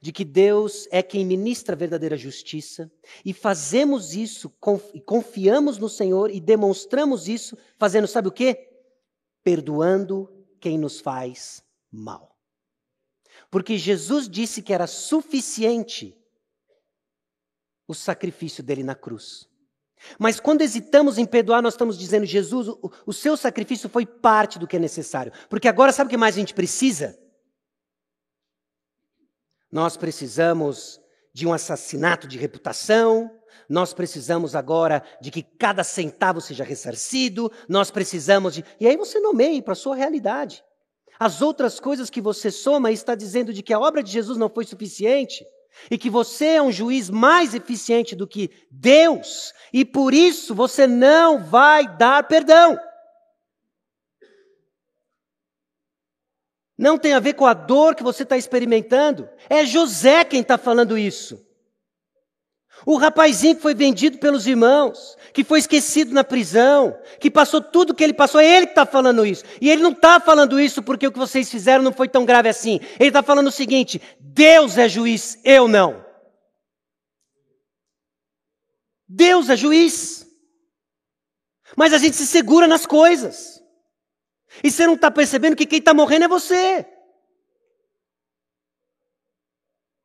de 0.00 0.12
que 0.12 0.24
Deus 0.24 0.86
é 0.92 1.02
quem 1.02 1.26
ministra 1.26 1.74
a 1.74 1.76
verdadeira 1.76 2.16
justiça, 2.16 2.88
e 3.24 3.32
fazemos 3.32 4.14
isso, 4.14 4.50
confiamos 5.04 5.78
no 5.78 5.88
Senhor 5.88 6.30
e 6.30 6.40
demonstramos 6.40 7.26
isso, 7.26 7.58
fazendo, 7.76 8.06
sabe 8.06 8.28
o 8.28 8.32
quê? 8.32 8.70
Perdoando 9.42 10.35
quem 10.60 10.78
nos 10.78 11.00
faz 11.00 11.62
mal. 11.90 12.36
Porque 13.50 13.78
Jesus 13.78 14.28
disse 14.28 14.62
que 14.62 14.72
era 14.72 14.86
suficiente 14.86 16.16
o 17.86 17.94
sacrifício 17.94 18.62
dele 18.62 18.82
na 18.82 18.94
cruz. 18.94 19.48
Mas 20.18 20.38
quando 20.38 20.62
hesitamos 20.62 21.18
em 21.18 21.24
perdoar, 21.24 21.62
nós 21.62 21.74
estamos 21.74 21.98
dizendo, 21.98 22.26
Jesus, 22.26 22.68
o, 22.68 22.92
o, 23.06 23.12
seu 23.12 23.36
sacrifício 23.36 23.88
foi 23.88 24.04
parte 24.04 24.58
do 24.58 24.66
que 24.66 24.76
é 24.76 24.78
necessário. 24.78 25.32
Porque 25.48 25.68
agora, 25.68 25.92
sabe 25.92 26.08
o 26.08 26.10
que 26.10 26.16
mais 26.16 26.34
a 26.34 26.38
gente 26.38 26.54
precisa? 26.54 27.18
Nós 29.70 29.96
precisamos 29.96 31.00
de 31.32 31.46
um 31.46 31.52
assassinato 31.52 32.26
de 32.26 32.38
reputação, 32.38 33.35
nós 33.68 33.92
precisamos 33.92 34.54
agora 34.54 35.02
de 35.20 35.30
que 35.30 35.42
cada 35.42 35.84
centavo 35.84 36.40
seja 36.40 36.64
ressarcido, 36.64 37.50
nós 37.68 37.90
precisamos 37.90 38.54
de. 38.54 38.64
E 38.80 38.86
aí 38.86 38.96
você 38.96 39.20
nomeia 39.20 39.62
para 39.62 39.72
a 39.72 39.76
sua 39.76 39.96
realidade. 39.96 40.64
As 41.18 41.40
outras 41.40 41.80
coisas 41.80 42.10
que 42.10 42.20
você 42.20 42.50
soma 42.50 42.92
está 42.92 43.14
dizendo 43.14 43.52
de 43.52 43.62
que 43.62 43.72
a 43.72 43.80
obra 43.80 44.02
de 44.02 44.10
Jesus 44.10 44.36
não 44.36 44.50
foi 44.50 44.64
suficiente 44.64 45.44
e 45.90 45.96
que 45.96 46.10
você 46.10 46.46
é 46.46 46.62
um 46.62 46.72
juiz 46.72 47.08
mais 47.10 47.54
eficiente 47.54 48.14
do 48.14 48.26
que 48.26 48.50
Deus 48.70 49.52
e 49.72 49.84
por 49.84 50.12
isso 50.12 50.54
você 50.54 50.86
não 50.86 51.42
vai 51.42 51.86
dar 51.96 52.22
perdão. 52.24 52.78
Não 56.78 56.98
tem 56.98 57.14
a 57.14 57.20
ver 57.20 57.34
com 57.34 57.46
a 57.46 57.54
dor 57.54 57.94
que 57.94 58.02
você 58.02 58.22
está 58.22 58.36
experimentando. 58.36 59.28
É 59.48 59.64
José 59.64 60.24
quem 60.24 60.42
está 60.42 60.58
falando 60.58 60.98
isso. 60.98 61.45
O 62.84 62.96
rapazinho 62.96 63.56
que 63.56 63.62
foi 63.62 63.74
vendido 63.74 64.18
pelos 64.18 64.46
irmãos, 64.46 65.16
que 65.32 65.42
foi 65.42 65.58
esquecido 65.58 66.12
na 66.12 66.22
prisão, 66.22 66.96
que 67.18 67.30
passou 67.30 67.60
tudo 67.60 67.94
que 67.94 68.04
ele 68.04 68.12
passou, 68.12 68.40
é 68.40 68.46
ele 68.46 68.66
que 68.66 68.72
está 68.72 68.84
falando 68.84 69.24
isso. 69.24 69.44
E 69.60 69.70
ele 69.70 69.82
não 69.82 69.92
está 69.92 70.20
falando 70.20 70.60
isso 70.60 70.82
porque 70.82 71.06
o 71.06 71.12
que 71.12 71.18
vocês 71.18 71.50
fizeram 71.50 71.82
não 71.82 71.92
foi 71.92 72.08
tão 72.08 72.24
grave 72.24 72.48
assim. 72.48 72.80
Ele 72.98 73.08
está 73.08 73.22
falando 73.22 73.48
o 73.48 73.52
seguinte: 73.52 74.00
Deus 74.20 74.76
é 74.76 74.88
juiz, 74.88 75.38
eu 75.44 75.66
não. 75.66 76.04
Deus 79.08 79.48
é 79.48 79.56
juiz. 79.56 80.26
Mas 81.76 81.92
a 81.92 81.98
gente 81.98 82.16
se 82.16 82.26
segura 82.26 82.66
nas 82.68 82.86
coisas. 82.86 83.62
E 84.62 84.70
você 84.70 84.86
não 84.86 84.94
está 84.94 85.10
percebendo 85.10 85.56
que 85.56 85.66
quem 85.66 85.78
está 85.78 85.92
morrendo 85.92 86.24
é 86.24 86.28
você. 86.28 86.86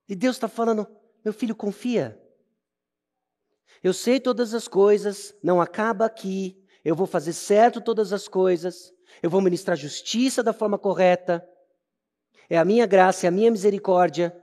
E 0.10 0.16
Deus 0.16 0.36
está 0.36 0.48
falando, 0.48 0.88
meu 1.24 1.34
filho, 1.34 1.56
confia. 1.56 2.20
Eu 3.84 3.94
sei 3.94 4.20
todas 4.20 4.54
as 4.54 4.68
coisas, 4.68 5.36
não 5.42 5.62
acaba 5.62 6.06
aqui. 6.06 6.62
Eu 6.84 6.96
vou 6.96 7.08
fazer 7.08 7.34
certo 7.34 7.82
todas 7.82 8.14
as 8.14 8.28
coisas. 8.28 8.94
Eu 9.22 9.30
vou 9.30 9.42
ministrar 9.42 9.78
justiça 9.78 10.44
da 10.44 10.54
forma 10.54 10.78
correta. 10.78 11.48
É 12.50 12.58
a 12.58 12.66
minha 12.66 12.86
graça, 12.86 13.26
é 13.26 13.30
a 13.30 13.32
minha 13.32 13.52
misericórdia. 13.52 14.36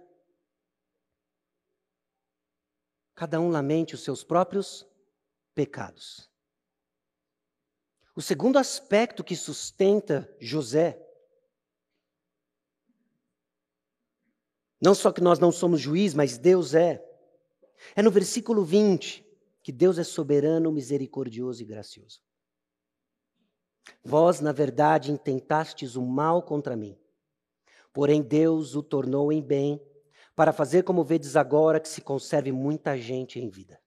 cada 3.19 3.41
um 3.41 3.49
lamente 3.49 3.97
os 3.97 4.05
seus 4.05 4.23
próprios 4.23 4.87
pecados. 5.53 6.31
O 8.15 8.23
segundo 8.23 8.61
aspecto 8.61 9.25
que 9.25 9.35
sustenta 9.35 10.33
José, 10.39 11.05
não 14.81 14.95
só 14.95 15.11
que 15.11 15.21
nós 15.21 15.41
não 15.41 15.51
somos 15.51 15.81
juiz, 15.81 16.15
mas 16.15 16.39
Deus 16.39 16.75
é, 16.75 17.05
é 17.95 18.03
no 18.03 18.11
versículo 18.11 18.65
20, 18.65 19.27
que 19.63 19.73
Deus 19.73 19.99
é 19.99 20.05
soberano, 20.05 20.73
misericordioso 20.73 21.63
e 21.63 21.67
gracioso. 21.67 22.21
Vós, 24.05 24.41
na 24.41 24.53
verdade, 24.53 25.13
intentastes 25.13 25.97
o 25.97 26.03
mal 26.03 26.43
contra 26.43 26.77
mim, 26.77 26.99
porém 27.93 28.23
Deus 28.23 28.75
o 28.75 28.83
tornou 28.83 29.33
em 29.33 29.43
bem, 29.43 29.81
para 30.35 30.53
fazer 30.53 30.85
como 30.85 31.03
vedes 31.03 31.35
agora 31.35 31.81
que 31.81 31.89
se 31.89 32.01
conserve 32.01 32.53
muita 32.53 32.97
gente 32.97 33.41
em 33.41 33.49
vida. 33.49 33.81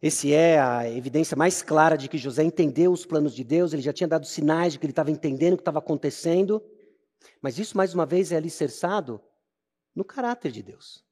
Esse 0.00 0.32
é 0.32 0.58
a 0.58 0.90
evidência 0.90 1.36
mais 1.36 1.62
clara 1.62 1.96
de 1.96 2.08
que 2.08 2.18
José 2.18 2.42
entendeu 2.42 2.90
os 2.90 3.06
planos 3.06 3.34
de 3.34 3.44
Deus, 3.44 3.72
ele 3.72 3.82
já 3.82 3.92
tinha 3.92 4.08
dado 4.08 4.26
sinais 4.26 4.72
de 4.72 4.78
que 4.80 4.86
ele 4.86 4.90
estava 4.90 5.12
entendendo 5.12 5.52
o 5.52 5.56
que 5.56 5.60
estava 5.60 5.78
acontecendo, 5.78 6.60
mas 7.40 7.58
isso, 7.58 7.76
mais 7.76 7.94
uma 7.94 8.06
vez, 8.06 8.32
é 8.32 8.36
alicerçado 8.36 9.22
no 9.94 10.04
caráter 10.04 10.52
de 10.52 10.62
Deus. 10.62 11.04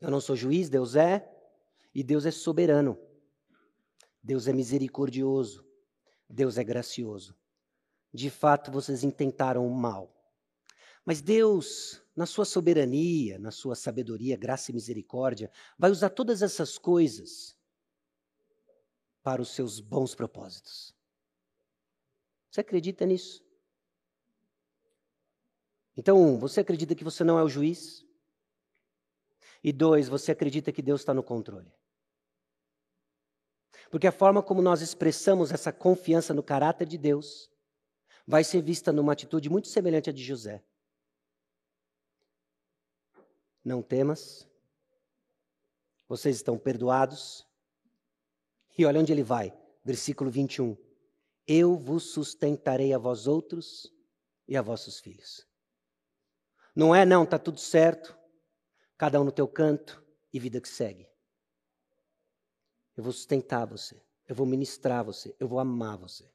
Eu 0.00 0.10
não 0.10 0.20
sou 0.20 0.36
juiz, 0.36 0.68
Deus 0.68 0.96
é, 0.96 1.30
e 1.94 2.02
Deus 2.02 2.26
é 2.26 2.30
soberano. 2.30 2.98
Deus 4.22 4.48
é 4.48 4.52
misericordioso. 4.52 5.64
Deus 6.28 6.58
é 6.58 6.64
gracioso. 6.64 7.36
De 8.12 8.30
fato, 8.30 8.70
vocês 8.70 9.04
intentaram 9.04 9.66
o 9.66 9.74
mal. 9.74 10.14
Mas 11.04 11.20
Deus, 11.20 12.02
na 12.16 12.26
sua 12.26 12.44
soberania, 12.44 13.38
na 13.38 13.50
sua 13.50 13.74
sabedoria, 13.74 14.36
graça 14.36 14.70
e 14.70 14.74
misericórdia, 14.74 15.50
vai 15.78 15.90
usar 15.90 16.10
todas 16.10 16.40
essas 16.40 16.78
coisas 16.78 17.56
para 19.22 19.42
os 19.42 19.50
seus 19.50 19.80
bons 19.80 20.14
propósitos. 20.14 20.94
Você 22.50 22.60
acredita 22.60 23.04
nisso? 23.04 23.43
Então, 25.96 26.20
um, 26.20 26.38
você 26.38 26.60
acredita 26.60 26.94
que 26.94 27.04
você 27.04 27.22
não 27.22 27.38
é 27.38 27.42
o 27.42 27.48
juiz? 27.48 28.04
E 29.62 29.72
dois, 29.72 30.08
você 30.08 30.32
acredita 30.32 30.72
que 30.72 30.82
Deus 30.82 31.00
está 31.00 31.14
no 31.14 31.22
controle? 31.22 31.72
Porque 33.90 34.06
a 34.06 34.12
forma 34.12 34.42
como 34.42 34.60
nós 34.60 34.82
expressamos 34.82 35.52
essa 35.52 35.72
confiança 35.72 36.34
no 36.34 36.42
caráter 36.42 36.86
de 36.86 36.98
Deus 36.98 37.50
vai 38.26 38.42
ser 38.42 38.60
vista 38.62 38.92
numa 38.92 39.12
atitude 39.12 39.48
muito 39.48 39.68
semelhante 39.68 40.10
à 40.10 40.12
de 40.12 40.22
José. 40.22 40.64
Não 43.64 43.80
temas, 43.80 44.48
vocês 46.08 46.36
estão 46.36 46.58
perdoados, 46.58 47.46
e 48.76 48.84
olha 48.84 49.00
onde 49.00 49.12
ele 49.12 49.22
vai, 49.22 49.56
versículo 49.84 50.30
21. 50.30 50.76
Eu 51.46 51.76
vos 51.76 52.10
sustentarei 52.10 52.92
a 52.92 52.98
vós 52.98 53.26
outros 53.26 53.90
e 54.48 54.56
a 54.56 54.62
vossos 54.62 54.98
filhos. 54.98 55.46
Não 56.74 56.94
é, 56.94 57.04
não, 57.04 57.24
está 57.24 57.38
tudo 57.38 57.58
certo, 57.58 58.16
cada 58.98 59.20
um 59.20 59.24
no 59.24 59.32
teu 59.32 59.46
canto 59.46 60.04
e 60.32 60.40
vida 60.40 60.60
que 60.60 60.68
segue. 60.68 61.08
Eu 62.96 63.04
vou 63.04 63.12
sustentar 63.12 63.66
você, 63.66 64.02
eu 64.26 64.34
vou 64.34 64.46
ministrar 64.46 65.04
você, 65.04 65.34
eu 65.38 65.46
vou 65.46 65.58
amar 65.58 65.96
você. 65.96 66.28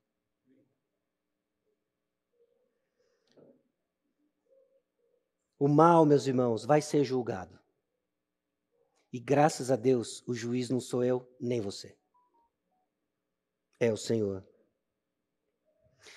O 5.57 5.67
mal, 5.67 6.05
meus 6.05 6.25
irmãos, 6.25 6.63
vai 6.63 6.81
ser 6.81 7.03
julgado. 7.03 7.59
E 9.11 9.19
graças 9.19 9.71
a 9.71 9.75
Deus, 9.75 10.23
o 10.25 10.33
juiz 10.33 10.69
não 10.69 10.79
sou 10.79 11.03
eu 11.03 11.27
nem 11.39 11.59
você 11.59 11.99
é 13.79 13.91
o 13.91 13.97
Senhor. 13.97 14.45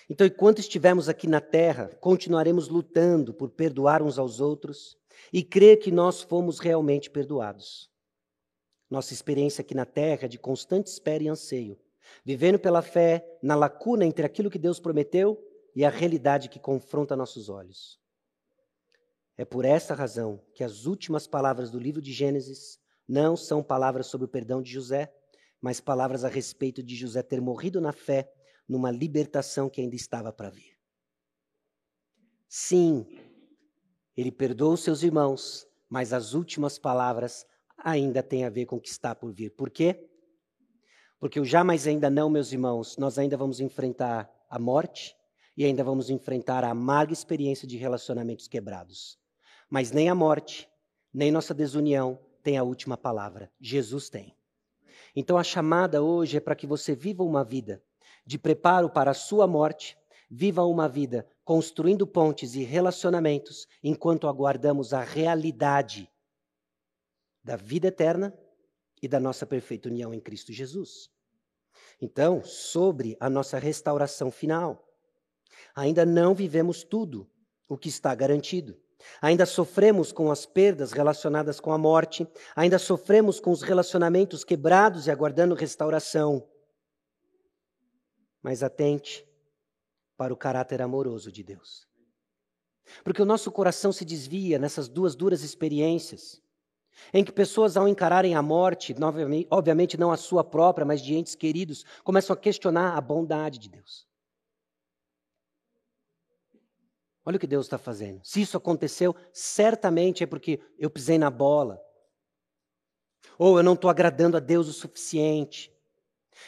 Então, 0.09 0.26
enquanto 0.26 0.59
estivermos 0.59 1.09
aqui 1.09 1.26
na 1.26 1.41
terra, 1.41 1.91
continuaremos 2.01 2.68
lutando 2.68 3.33
por 3.33 3.51
perdoar 3.51 4.03
uns 4.03 4.18
aos 4.18 4.41
outros 4.41 4.97
e 5.33 5.43
crer 5.43 5.78
que 5.78 5.91
nós 5.91 6.22
fomos 6.22 6.59
realmente 6.59 7.11
perdoados. 7.11 7.91
Nossa 8.91 9.12
experiência 9.12 9.62
aqui 9.62 9.74
na 9.74 9.87
terra 9.87 10.26
é 10.26 10.28
de 10.28 10.39
constante 10.39 10.89
espera 10.89 11.22
e 11.22 11.28
anseio, 11.28 11.78
vivendo 12.24 12.59
pela 12.59 12.83
fé 12.83 13.39
na 13.43 13.55
lacuna 13.55 14.05
entre 14.05 14.26
aquilo 14.26 14.51
que 14.51 14.59
Deus 14.59 14.78
prometeu 14.78 15.43
e 15.74 15.85
a 15.85 15.91
realidade 15.91 16.49
que 16.49 16.59
confronta 16.59 17.16
nossos 17.16 17.49
olhos. 17.49 17.99
É 19.37 19.45
por 19.45 19.64
essa 19.64 19.95
razão 19.95 20.41
que 20.55 20.62
as 20.62 20.85
últimas 20.85 21.26
palavras 21.26 21.70
do 21.70 21.78
livro 21.78 22.03
de 22.03 22.12
Gênesis 22.12 22.78
não 23.09 23.37
são 23.37 23.62
palavras 23.62 24.07
sobre 24.07 24.26
o 24.26 24.28
perdão 24.28 24.61
de 24.61 24.70
José, 24.70 25.12
mas 25.61 25.80
palavras 25.80 26.24
a 26.24 26.28
respeito 26.28 26.83
de 26.83 26.95
José 26.95 27.22
ter 27.22 27.41
morrido 27.41 27.80
na 27.80 27.93
fé 27.93 28.30
numa 28.69 28.91
libertação 28.91 29.69
que 29.69 29.81
ainda 29.81 29.97
estava 29.97 30.33
para 30.33 30.51
vir. 30.51 30.79
Sim, 32.49 33.07
ele 34.17 34.31
perdoou 34.31 34.77
seus 34.77 35.03
irmãos, 35.03 35.67
mas 35.89 36.13
as 36.13 36.35
últimas 36.35 36.79
palavras 36.79 37.47
ainda 37.77 38.23
têm 38.23 38.45
a 38.45 38.51
ver 38.51 38.67
com 38.67 38.77
o 38.77 38.81
que 38.81 38.89
está 38.89 39.15
por 39.15 39.33
vir. 39.33 39.51
Por 39.51 39.71
quê? 39.71 40.09
Porque 41.19 41.41
o 41.41 41.45
jamais 41.45 41.87
ainda 41.87 42.11
não, 42.11 42.29
meus 42.29 42.53
irmãos, 42.53 42.97
nós 42.97 43.19
ainda 43.19 43.37
vamos 43.37 43.61
enfrentar 43.61 44.31
a 44.51 44.59
morte 44.59 45.17
e 45.57 45.65
ainda 45.65 45.85
vamos 45.85 46.11
enfrentar 46.11 46.65
a 46.65 46.71
amarga 46.71 47.13
experiência 47.13 47.67
de 47.67 47.77
relacionamentos 47.77 48.49
quebrados. 48.49 49.19
Mas 49.71 49.91
nem 49.91 50.09
a 50.09 50.15
morte, 50.15 50.69
nem 51.13 51.31
nossa 51.31 51.55
desunião 51.55 52.19
tem 52.43 52.59
a 52.59 52.63
última 52.63 52.97
palavra. 52.97 53.51
Jesus 53.61 54.11
tem. 54.11 54.37
Então 55.15 55.37
a 55.37 55.45
chamada 55.45 56.03
hoje 56.03 56.37
é 56.37 56.41
para 56.41 56.57
que 56.57 56.67
você 56.67 56.95
viva 56.95 57.23
uma 57.23 57.45
vida 57.45 57.83
de 58.25 58.39
preparo 58.39 58.89
para 58.89 59.11
a 59.11 59.14
sua 59.14 59.47
morte, 59.47 59.99
viva 60.31 60.64
uma 60.64 60.89
vida 60.89 61.27
construindo 61.45 62.07
pontes 62.07 62.55
e 62.55 62.62
relacionamentos 62.62 63.66
enquanto 63.83 64.29
aguardamos 64.29 64.95
a 64.95 65.03
realidade 65.03 66.11
da 67.43 67.57
vida 67.57 67.89
eterna 67.89 68.33
e 69.03 69.09
da 69.09 69.18
nossa 69.18 69.45
perfeita 69.45 69.89
união 69.89 70.14
em 70.14 70.20
Cristo 70.20 70.53
Jesus. 70.53 71.11
Então, 72.01 72.43
sobre 72.45 73.16
a 73.20 73.29
nossa 73.29 73.59
restauração 73.59 74.31
final, 74.31 74.89
ainda 75.75 76.07
não 76.07 76.35
vivemos 76.35 76.85
tudo 76.85 77.29
o 77.68 77.77
que 77.77 77.89
está 77.89 78.14
garantido. 78.14 78.81
Ainda 79.20 79.45
sofremos 79.45 80.12
com 80.12 80.31
as 80.31 80.47
perdas 80.47 80.93
relacionadas 80.93 81.59
com 81.59 81.73
a 81.73 81.79
morte, 81.79 82.27
ainda 82.55 82.79
sofremos 82.79 83.41
com 83.41 83.51
os 83.51 83.62
relacionamentos 83.62 84.45
quebrados 84.45 85.07
e 85.07 85.11
aguardando 85.11 85.55
restauração. 85.55 86.49
Mas 88.43 88.62
atente 88.62 89.26
para 90.16 90.32
o 90.32 90.36
caráter 90.36 90.82
amoroso 90.82 91.30
de 91.30 91.43
Deus. 91.43 91.86
Porque 93.05 93.22
o 93.22 93.26
nosso 93.26 93.51
coração 93.51 93.93
se 93.93 94.05
desvia 94.05 94.59
nessas 94.59 94.88
duas 94.88 95.14
duras 95.14 95.43
experiências, 95.43 96.43
em 97.12 97.24
que 97.24 97.32
pessoas, 97.32 97.76
ao 97.76 97.88
encararem 97.88 98.34
a 98.34 98.43
morte, 98.43 98.95
obviamente 99.51 99.97
não 99.97 100.11
a 100.12 100.16
sua 100.16 100.45
própria, 100.45 100.84
mas 100.84 101.01
de 101.01 101.14
entes 101.14 101.34
queridos, 101.34 101.84
começam 102.05 102.34
a 102.34 102.36
questionar 102.36 102.97
a 102.97 103.01
bondade 103.01 103.59
de 103.59 103.68
Deus. 103.68 104.07
Olha 107.24 107.36
o 107.36 107.40
que 107.40 107.47
Deus 107.47 107.66
está 107.66 107.78
fazendo. 107.78 108.20
Se 108.24 108.40
isso 108.40 108.57
aconteceu, 108.57 109.14
certamente 109.32 110.24
é 110.24 110.26
porque 110.26 110.61
eu 110.76 110.90
pisei 110.90 111.18
na 111.18 111.30
bola. 111.30 111.80
Ou 113.38 113.57
eu 113.57 113.62
não 113.62 113.74
estou 113.74 113.88
agradando 113.88 114.36
a 114.36 114.40
Deus 114.40 114.68
o 114.68 114.72
suficiente. 114.72 115.72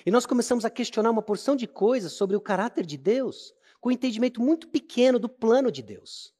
E 0.04 0.10
nós 0.10 0.26
começamos 0.26 0.64
a 0.64 0.70
questionar 0.70 1.10
uma 1.10 1.22
porção 1.22 1.56
de 1.56 1.66
coisas 1.66 2.12
sobre 2.12 2.36
o 2.36 2.40
caráter 2.40 2.86
de 2.86 2.96
Deus, 2.96 3.54
com 3.80 3.88
um 3.88 3.92
entendimento 3.92 4.40
muito 4.40 4.68
pequeno 4.68 5.18
do 5.18 5.28
plano 5.28 5.70
de 5.70 5.82
Deus. 5.82 6.34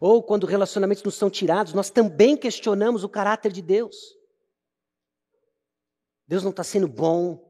Ou 0.00 0.22
quando 0.22 0.46
relacionamentos 0.46 1.02
nos 1.02 1.14
são 1.14 1.30
tirados, 1.30 1.72
nós 1.72 1.90
também 1.90 2.36
questionamos 2.36 3.04
o 3.04 3.08
caráter 3.08 3.52
de 3.52 3.62
Deus. 3.62 4.16
Deus 6.26 6.42
não 6.42 6.50
está 6.50 6.62
sendo 6.62 6.86
bom. 6.86 7.48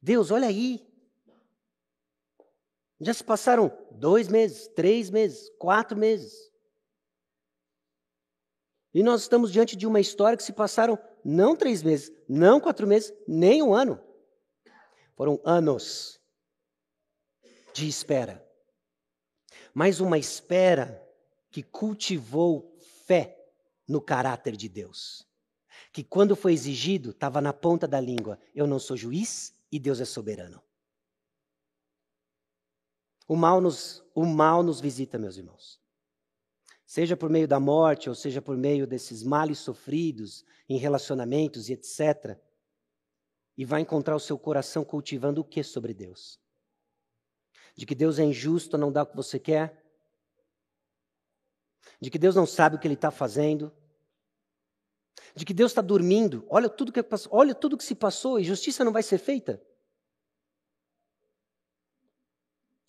Deus, 0.00 0.30
olha 0.30 0.48
aí, 0.48 0.86
já 3.00 3.14
se 3.14 3.24
passaram 3.24 3.70
dois 3.92 4.28
meses, 4.28 4.68
três 4.68 5.08
meses, 5.10 5.50
quatro 5.58 5.96
meses. 5.96 6.49
E 8.92 9.02
nós 9.02 9.22
estamos 9.22 9.52
diante 9.52 9.76
de 9.76 9.86
uma 9.86 10.00
história 10.00 10.36
que 10.36 10.42
se 10.42 10.52
passaram 10.52 10.98
não 11.24 11.54
três 11.54 11.82
meses, 11.82 12.12
não 12.28 12.60
quatro 12.60 12.86
meses, 12.86 13.12
nem 13.26 13.62
um 13.62 13.72
ano. 13.72 14.00
Foram 15.14 15.40
anos 15.44 16.20
de 17.72 17.88
espera. 17.88 18.44
Mas 19.72 20.00
uma 20.00 20.18
espera 20.18 21.06
que 21.50 21.62
cultivou 21.62 22.76
fé 23.06 23.36
no 23.86 24.00
caráter 24.00 24.56
de 24.56 24.68
Deus. 24.68 25.26
Que 25.92 26.02
quando 26.02 26.36
foi 26.36 26.52
exigido, 26.52 27.10
estava 27.10 27.40
na 27.40 27.52
ponta 27.52 27.86
da 27.86 28.00
língua: 28.00 28.38
eu 28.54 28.66
não 28.66 28.78
sou 28.78 28.96
juiz 28.96 29.54
e 29.70 29.78
Deus 29.78 30.00
é 30.00 30.04
soberano. 30.04 30.62
O 33.28 33.36
mal 33.36 33.60
nos, 33.60 34.02
o 34.14 34.24
mal 34.24 34.62
nos 34.62 34.80
visita, 34.80 35.16
meus 35.18 35.36
irmãos. 35.36 35.80
Seja 36.90 37.16
por 37.16 37.30
meio 37.30 37.46
da 37.46 37.60
morte, 37.60 38.08
ou 38.08 38.16
seja 38.16 38.42
por 38.42 38.56
meio 38.56 38.84
desses 38.84 39.22
males 39.22 39.60
sofridos 39.60 40.44
em 40.68 40.76
relacionamentos 40.76 41.68
e 41.68 41.74
etc. 41.74 42.36
E 43.56 43.64
vai 43.64 43.82
encontrar 43.82 44.16
o 44.16 44.18
seu 44.18 44.36
coração 44.36 44.84
cultivando 44.84 45.40
o 45.40 45.44
que 45.44 45.62
sobre 45.62 45.94
Deus? 45.94 46.40
De 47.76 47.86
que 47.86 47.94
Deus 47.94 48.18
é 48.18 48.24
injusto, 48.24 48.76
não 48.76 48.90
dá 48.90 49.04
o 49.04 49.06
que 49.06 49.14
você 49.14 49.38
quer? 49.38 49.86
De 52.00 52.10
que 52.10 52.18
Deus 52.18 52.34
não 52.34 52.44
sabe 52.44 52.74
o 52.74 52.78
que 52.80 52.88
Ele 52.88 52.94
está 52.94 53.12
fazendo? 53.12 53.72
De 55.32 55.44
que 55.44 55.54
Deus 55.54 55.70
está 55.70 55.80
dormindo? 55.80 56.44
Olha 56.50 56.68
tudo 56.68 56.90
que 56.90 57.00
olha 57.30 57.54
tudo 57.54 57.78
que 57.78 57.84
se 57.84 57.94
passou 57.94 58.36
e 58.36 58.42
justiça 58.42 58.84
não 58.84 58.92
vai 58.92 59.04
ser 59.04 59.18
feita? 59.18 59.62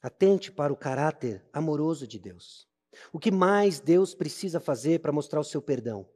Atente 0.02 0.52
para 0.52 0.74
o 0.74 0.76
caráter 0.76 1.48
amoroso 1.54 2.08
de 2.08 2.18
Deus. 2.18 2.71
O 3.12 3.20
que 3.20 3.32
mais 3.32 3.80
Deus 3.80 4.14
precisa 4.14 4.60
fazer 4.60 5.00
para 5.00 5.12
mostrar 5.12 5.40
o 5.40 5.44
seu 5.44 5.62
perdão? 5.62 6.08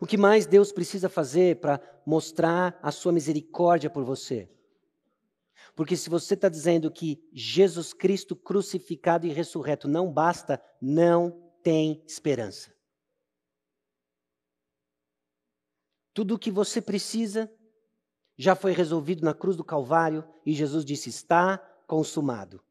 O 0.00 0.06
que 0.06 0.16
mais 0.16 0.46
Deus 0.46 0.72
precisa 0.72 1.08
fazer 1.08 1.60
para 1.60 1.80
mostrar 2.06 2.78
a 2.82 2.90
sua 2.90 3.12
misericórdia 3.12 3.90
por 3.90 4.04
você? 4.04 4.48
Porque 5.74 5.96
se 5.96 6.08
você 6.08 6.34
está 6.34 6.48
dizendo 6.48 6.90
que 6.90 7.22
Jesus 7.32 7.92
Cristo 7.92 8.36
crucificado 8.36 9.26
e 9.26 9.30
ressurreto 9.30 9.88
não 9.88 10.12
basta, 10.12 10.62
não 10.80 11.52
tem 11.62 12.02
esperança. 12.06 12.72
Tudo 16.12 16.34
o 16.34 16.38
que 16.38 16.50
você 16.50 16.80
precisa 16.80 17.50
já 18.36 18.54
foi 18.54 18.72
resolvido 18.72 19.24
na 19.24 19.34
cruz 19.34 19.56
do 19.56 19.64
Calvário 19.64 20.24
e 20.46 20.52
Jesus 20.52 20.84
disse: 20.84 21.08
está 21.08 21.58
consumado. 21.86 22.62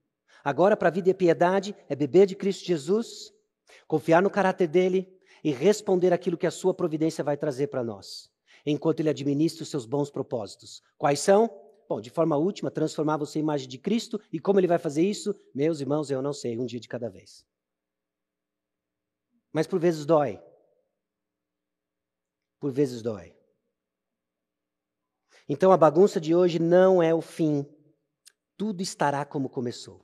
Agora, 0.44 0.76
para 0.76 0.90
a 0.90 0.92
vida 0.92 1.10
e 1.10 1.12
a 1.12 1.16
piedade, 1.16 1.76
é 1.88 1.96
beber 1.96 2.26
de 2.28 2.36
Cristo 2.36 2.66
Jesus, 2.66 3.34
confiar 3.88 4.22
no 4.22 4.30
caráter 4.30 4.68
dele 4.68 5.08
e 5.44 5.52
responder 5.52 6.12
aquilo 6.12 6.38
que 6.38 6.48
a 6.48 6.52
sua 6.52 6.74
providência 6.74 7.24
vai 7.24 7.38
trazer 7.38 7.68
para 7.68 7.84
nós, 7.84 8.30
enquanto 8.66 9.00
ele 9.00 9.10
administra 9.10 9.64
os 9.64 9.70
seus 9.70 9.86
bons 9.86 10.10
propósitos. 10.10 10.82
Quais 10.98 11.20
são? 11.20 11.50
Bom, 11.88 12.02
de 12.02 12.10
forma 12.10 12.36
última, 12.38 12.72
transformar 12.72 13.18
você 13.18 13.40
em 13.40 13.42
imagem 13.42 13.68
de 13.68 13.78
Cristo. 13.78 14.20
E 14.32 14.40
como 14.40 14.60
ele 14.60 14.68
vai 14.68 14.80
fazer 14.80 15.04
isso? 15.04 15.36
Meus 15.54 15.80
irmãos, 15.80 16.10
eu 16.10 16.22
não 16.22 16.34
sei, 16.34 16.58
um 16.58 16.66
dia 16.66 16.80
de 16.80 16.88
cada 16.88 17.10
vez. 17.10 17.46
Mas 19.52 19.68
por 19.68 19.80
vezes 19.80 20.06
dói. 20.06 20.42
Por 22.60 22.72
vezes 22.72 23.02
dói. 23.02 23.36
Então 25.48 25.72
a 25.72 25.78
bagunça 25.78 26.20
de 26.20 26.34
hoje 26.34 26.58
não 26.58 27.04
é 27.04 27.14
o 27.14 27.22
fim. 27.22 27.66
Tudo 28.58 28.82
estará 28.82 29.26
como 29.26 29.50
começou. 29.50 30.03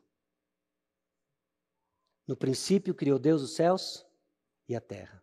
No 2.30 2.38
princípio 2.38 2.94
criou 2.94 3.18
Deus 3.18 3.42
os 3.42 3.56
céus 3.56 4.06
e 4.68 4.76
a 4.76 4.80
terra. 4.80 5.20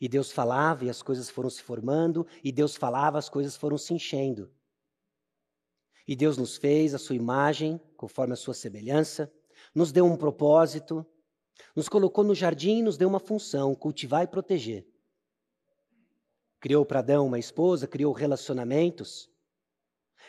E 0.00 0.08
Deus 0.08 0.32
falava 0.32 0.86
e 0.86 0.88
as 0.88 1.02
coisas 1.02 1.28
foram 1.28 1.50
se 1.50 1.62
formando, 1.62 2.26
e 2.42 2.50
Deus 2.50 2.76
falava, 2.76 3.18
as 3.18 3.28
coisas 3.28 3.56
foram 3.56 3.76
se 3.76 3.92
enchendo. 3.92 4.50
E 6.08 6.16
Deus 6.16 6.38
nos 6.38 6.56
fez 6.56 6.94
a 6.94 6.98
sua 6.98 7.14
imagem, 7.14 7.78
conforme 7.94 8.32
a 8.32 8.36
sua 8.36 8.54
semelhança, 8.54 9.30
nos 9.74 9.92
deu 9.92 10.06
um 10.06 10.16
propósito, 10.16 11.04
nos 11.76 11.90
colocou 11.90 12.24
no 12.24 12.34
jardim 12.34 12.78
e 12.78 12.82
nos 12.84 12.96
deu 12.96 13.10
uma 13.10 13.20
função: 13.20 13.74
cultivar 13.74 14.24
e 14.24 14.26
proteger. 14.26 14.88
Criou 16.58 16.86
para 16.86 17.00
Adão 17.00 17.26
uma 17.26 17.38
esposa, 17.38 17.86
criou 17.86 18.14
relacionamentos, 18.14 19.28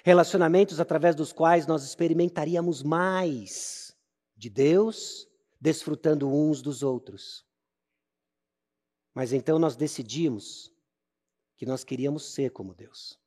relacionamentos 0.03 0.78
através 0.78 1.16
dos 1.16 1.32
quais 1.32 1.66
nós 1.66 1.86
experimentaríamos 1.86 2.84
mais 2.84 3.95
de 4.36 4.49
Deus 4.49 5.30
desfrutando 5.62 6.28
uns 6.28 6.59
dos 6.59 6.82
outros. 6.82 7.45
Mas 9.14 9.32
então 9.32 9.59
nós 9.59 9.76
decidimos 9.76 10.74
que 11.55 11.66
nós 11.66 11.84
queríamos 11.84 12.26
ser 12.34 12.49
como 12.49 12.74
Deus. 12.74 13.20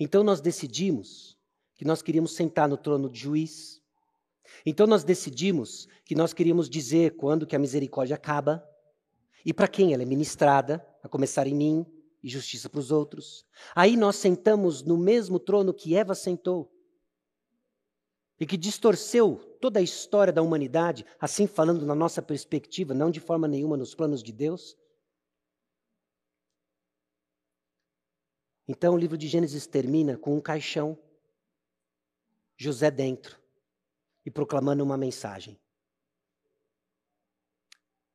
Então 0.00 0.24
nós 0.24 0.40
decidimos 0.40 1.38
que 1.76 1.84
nós 1.84 2.02
queríamos 2.02 2.34
sentar 2.34 2.68
no 2.68 2.76
trono 2.76 3.08
de 3.08 3.20
juiz. 3.20 3.80
Então 4.66 4.86
nós 4.86 5.04
decidimos 5.04 5.86
que 6.04 6.16
nós 6.16 6.32
queríamos 6.32 6.68
dizer 6.68 7.16
quando 7.16 7.46
que 7.46 7.54
a 7.54 7.58
misericórdia 7.58 8.16
acaba 8.16 8.66
e 9.44 9.54
para 9.54 9.68
quem 9.68 9.92
ela 9.92 10.02
é 10.02 10.06
ministrada, 10.06 10.84
a 11.02 11.08
começar 11.08 11.46
em 11.46 11.54
mim 11.54 11.86
e 12.22 12.28
justiça 12.28 12.68
para 12.68 12.80
os 12.80 12.90
outros. 12.90 13.44
Aí 13.74 13.96
nós 13.96 14.16
sentamos 14.16 14.82
no 14.82 14.96
mesmo 14.96 15.38
trono 15.38 15.74
que 15.74 15.94
Eva 15.96 16.14
sentou 16.14 16.72
e 18.42 18.46
que 18.46 18.56
distorceu 18.56 19.36
toda 19.60 19.78
a 19.78 19.82
história 19.82 20.32
da 20.32 20.42
humanidade, 20.42 21.06
assim 21.20 21.46
falando 21.46 21.86
na 21.86 21.94
nossa 21.94 22.20
perspectiva, 22.20 22.92
não 22.92 23.08
de 23.08 23.20
forma 23.20 23.46
nenhuma 23.46 23.76
nos 23.76 23.94
planos 23.94 24.20
de 24.20 24.32
Deus? 24.32 24.76
Então 28.66 28.94
o 28.94 28.98
livro 28.98 29.16
de 29.16 29.28
Gênesis 29.28 29.64
termina 29.64 30.18
com 30.18 30.36
um 30.36 30.40
caixão, 30.40 31.00
José 32.56 32.90
dentro, 32.90 33.40
e 34.26 34.30
proclamando 34.30 34.82
uma 34.82 34.96
mensagem. 34.96 35.56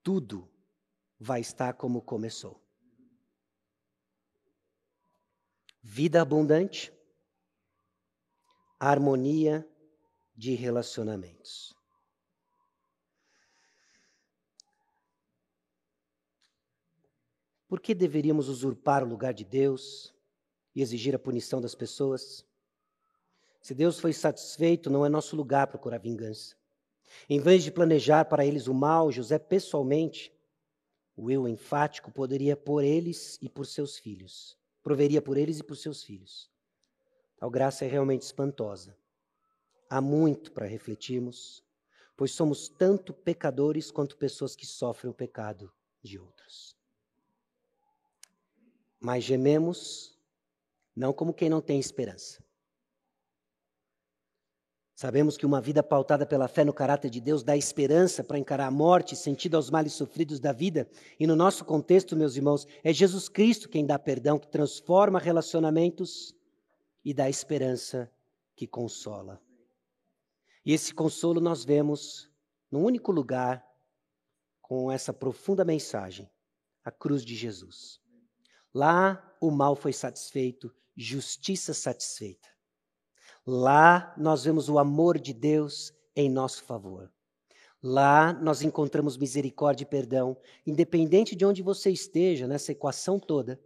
Tudo 0.03 0.53
vai 1.17 1.39
estar 1.39 1.71
como 1.75 2.01
começou. 2.01 2.61
Vida 5.81 6.21
abundante, 6.21 6.91
harmonia 8.77 9.65
de 10.37 10.53
relacionamentos. 10.53 11.75
Por 17.67 17.81
que 17.81 17.95
deveríamos 17.95 18.47
usurpar 18.47 19.03
o 19.03 19.07
lugar 19.07 19.33
de 19.33 19.43
Deus 19.43 20.13
e 20.75 20.81
exigir 20.81 21.15
a 21.15 21.19
punição 21.19 21.59
das 21.59 21.73
pessoas? 21.73 22.45
Se 23.61 23.73
Deus 23.73 23.99
foi 23.99 24.13
satisfeito, 24.13 24.89
não 24.89 25.05
é 25.05 25.09
nosso 25.09 25.35
lugar 25.35 25.67
procurar 25.67 25.97
vingança. 25.97 26.55
Em 27.27 27.39
vez 27.39 27.63
de 27.63 27.71
planejar 27.71 28.25
para 28.25 28.45
eles 28.45 28.67
o 28.67 28.73
mal, 28.73 29.11
José 29.11 29.39
pessoalmente, 29.39 30.31
o 31.15 31.31
eu 31.31 31.47
enfático, 31.47 32.11
poderia 32.11 32.55
por 32.55 32.83
eles 32.83 33.39
e 33.41 33.49
por 33.49 33.65
seus 33.65 33.97
filhos. 33.97 34.57
Proveria 34.83 35.21
por 35.21 35.35
eles 35.35 35.59
e 35.59 35.63
por 35.63 35.75
seus 35.75 36.03
filhos. 36.03 36.49
Tal 37.37 37.49
graça 37.49 37.83
é 37.83 37.87
realmente 37.87 38.21
espantosa. 38.21 38.95
Há 39.89 40.01
muito 40.01 40.51
para 40.51 40.65
refletirmos, 40.65 41.63
pois 42.15 42.31
somos 42.31 42.67
tanto 42.67 43.13
pecadores 43.13 43.91
quanto 43.91 44.17
pessoas 44.17 44.55
que 44.55 44.65
sofrem 44.65 45.11
o 45.11 45.13
pecado 45.13 45.71
de 46.01 46.19
outros. 46.19 46.75
Mas 48.99 49.23
gememos, 49.23 50.17
não 50.95 51.13
como 51.13 51.33
quem 51.33 51.49
não 51.49 51.61
tem 51.61 51.79
esperança. 51.79 52.43
Sabemos 54.95 55.37
que 55.37 55.45
uma 55.45 55.61
vida 55.61 55.83
pautada 55.83 56.25
pela 56.25 56.47
fé 56.47 56.65
no 56.65 56.73
caráter 56.73 57.11
de 57.11 57.21
Deus 57.21 57.43
dá 57.43 57.55
esperança 57.55 58.23
para 58.23 58.39
encarar 58.39 58.65
a 58.65 58.71
morte, 58.71 59.15
sentido 59.15 59.55
aos 59.55 59.69
males 59.69 59.93
sofridos 59.93 60.39
da 60.39 60.51
vida. 60.51 60.89
E 61.19 61.27
no 61.27 61.35
nosso 61.35 61.63
contexto, 61.63 62.15
meus 62.15 62.35
irmãos, 62.35 62.67
é 62.83 62.91
Jesus 62.91 63.29
Cristo 63.29 63.69
quem 63.69 63.85
dá 63.85 63.99
perdão, 63.99 64.39
que 64.39 64.47
transforma 64.47 65.19
relacionamentos 65.19 66.35
e 67.05 67.13
dá 67.13 67.29
esperança 67.29 68.11
que 68.55 68.65
consola. 68.65 69.39
E 70.67 70.73
esse 70.73 70.93
consolo 70.93 71.39
nós 71.39 71.63
vemos 71.63 72.29
num 72.69 72.83
único 72.83 73.09
lugar 73.09 73.65
com 74.61 74.91
essa 74.91 75.13
profunda 75.13 75.63
mensagem, 75.63 76.29
a 76.83 76.91
cruz 76.91 77.23
de 77.23 77.35
Jesus. 77.35 78.01
Lá 78.73 79.33
o 79.39 79.49
mal 79.49 79.77
foi 79.77 79.93
satisfeito, 79.93 80.69
justiça 80.93 81.73
satisfeita. 81.73 82.49
Lá 83.45 84.13
nós 84.17 84.43
vemos 84.43 84.67
o 84.67 84.77
amor 84.77 85.17
de 85.17 85.33
Deus 85.33 85.93
em 86.13 86.29
nosso 86.29 86.61
favor. 86.65 87.09
Lá 87.81 88.33
nós 88.33 88.61
encontramos 88.61 89.15
misericórdia 89.15 89.85
e 89.85 89.89
perdão, 89.89 90.35
independente 90.65 91.33
de 91.33 91.45
onde 91.45 91.63
você 91.63 91.91
esteja 91.91 92.45
nessa 92.45 92.73
equação 92.73 93.17
toda. 93.17 93.57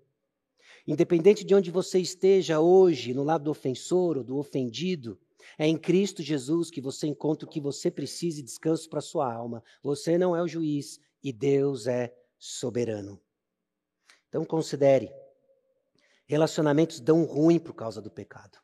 Independente 0.86 1.43
de 1.43 1.56
onde 1.56 1.72
você 1.72 1.97
esteja 1.97 2.60
hoje, 2.60 3.12
no 3.12 3.24
lado 3.24 3.45
do 3.45 3.49
ofensor 3.49 4.18
ou 4.18 4.24
do 4.24 4.38
ofendido, 4.38 5.20
é 5.58 5.68
em 5.68 5.78
Cristo 5.78 6.22
Jesus 6.22 6.70
que 6.70 6.82
você 6.82 7.08
encontra 7.08 7.48
o 7.48 7.50
que 7.50 7.60
você 7.60 7.89
precisa 7.89 8.39
e 8.39 8.44
descanso 8.44 8.89
para 8.89 9.02
sua 9.02 9.32
alma. 9.32 9.64
Você 9.84 10.18
não 10.18 10.36
é 10.36 10.42
o 10.42 10.48
juiz 10.48 11.00
e 11.24 11.32
Deus 11.32 11.88
é 11.88 12.16
soberano. 12.38 13.22
Então 14.30 14.46
considere, 14.46 15.12
relacionamentos 16.26 17.00
dão 17.00 17.24
ruim 17.26 17.60
por 17.60 17.74
causa 17.74 18.02
do 18.02 18.10
pecado. 18.10 18.58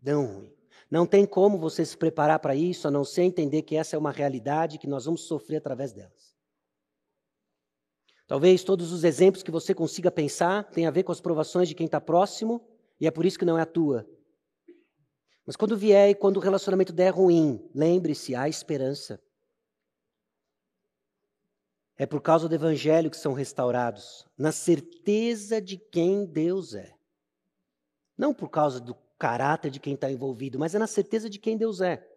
Dão 0.00 0.26
ruim. 0.26 0.54
Não 0.90 1.06
tem 1.06 1.24
como 1.24 1.58
você 1.58 1.84
se 1.84 1.96
preparar 1.96 2.38
para 2.38 2.54
isso, 2.54 2.86
a 2.86 2.90
não 2.90 3.04
ser 3.04 3.22
entender 3.22 3.62
que 3.62 3.76
essa 3.76 3.96
é 3.96 3.98
uma 3.98 4.12
realidade 4.12 4.78
que 4.78 4.86
nós 4.86 5.06
vamos 5.06 5.22
sofrer 5.22 5.56
através 5.56 5.92
delas. 5.92 6.36
Talvez 8.26 8.62
todos 8.62 8.92
os 8.92 9.04
exemplos 9.04 9.42
que 9.42 9.50
você 9.50 9.74
consiga 9.74 10.10
pensar 10.10 10.64
tenham 10.70 10.88
a 10.88 10.92
ver 10.92 11.02
com 11.02 11.12
as 11.12 11.20
provações 11.20 11.68
de 11.68 11.74
quem 11.74 11.86
está 11.86 12.00
próximo, 12.00 12.66
e 13.00 13.06
é 13.06 13.10
por 13.10 13.26
isso 13.26 13.38
que 13.38 13.44
não 13.44 13.58
é 13.58 13.62
a 13.62 13.66
tua. 13.66 14.06
Mas 15.44 15.56
quando 15.56 15.76
vier 15.76 16.10
e 16.10 16.14
quando 16.14 16.36
o 16.36 16.40
relacionamento 16.40 16.92
der 16.92 17.10
ruim, 17.10 17.68
lembre-se, 17.74 18.34
há 18.34 18.48
esperança. 18.48 19.20
É 21.96 22.06
por 22.06 22.20
causa 22.20 22.48
do 22.48 22.54
evangelho 22.54 23.10
que 23.10 23.16
são 23.16 23.32
restaurados, 23.32 24.26
na 24.36 24.52
certeza 24.52 25.60
de 25.60 25.76
quem 25.76 26.24
Deus 26.24 26.74
é. 26.74 26.96
Não 28.16 28.32
por 28.32 28.48
causa 28.48 28.80
do 28.80 28.94
caráter 29.18 29.70
de 29.70 29.80
quem 29.80 29.94
está 29.94 30.10
envolvido, 30.10 30.58
mas 30.58 30.74
é 30.74 30.78
na 30.78 30.86
certeza 30.86 31.28
de 31.28 31.38
quem 31.38 31.56
Deus 31.56 31.80
é. 31.80 32.08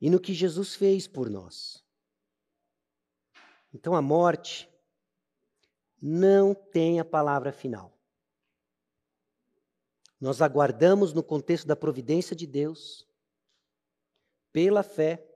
E 0.00 0.08
no 0.08 0.20
que 0.20 0.32
Jesus 0.32 0.74
fez 0.74 1.06
por 1.06 1.28
nós. 1.28 1.84
Então 3.72 3.94
a 3.94 4.02
morte 4.02 4.68
não 6.00 6.54
tem 6.54 6.98
a 6.98 7.04
palavra 7.04 7.52
final. 7.52 7.99
Nós 10.20 10.42
aguardamos 10.42 11.14
no 11.14 11.22
contexto 11.22 11.66
da 11.66 11.74
providência 11.74 12.36
de 12.36 12.46
Deus, 12.46 13.08
pela 14.52 14.82
fé 14.82 15.26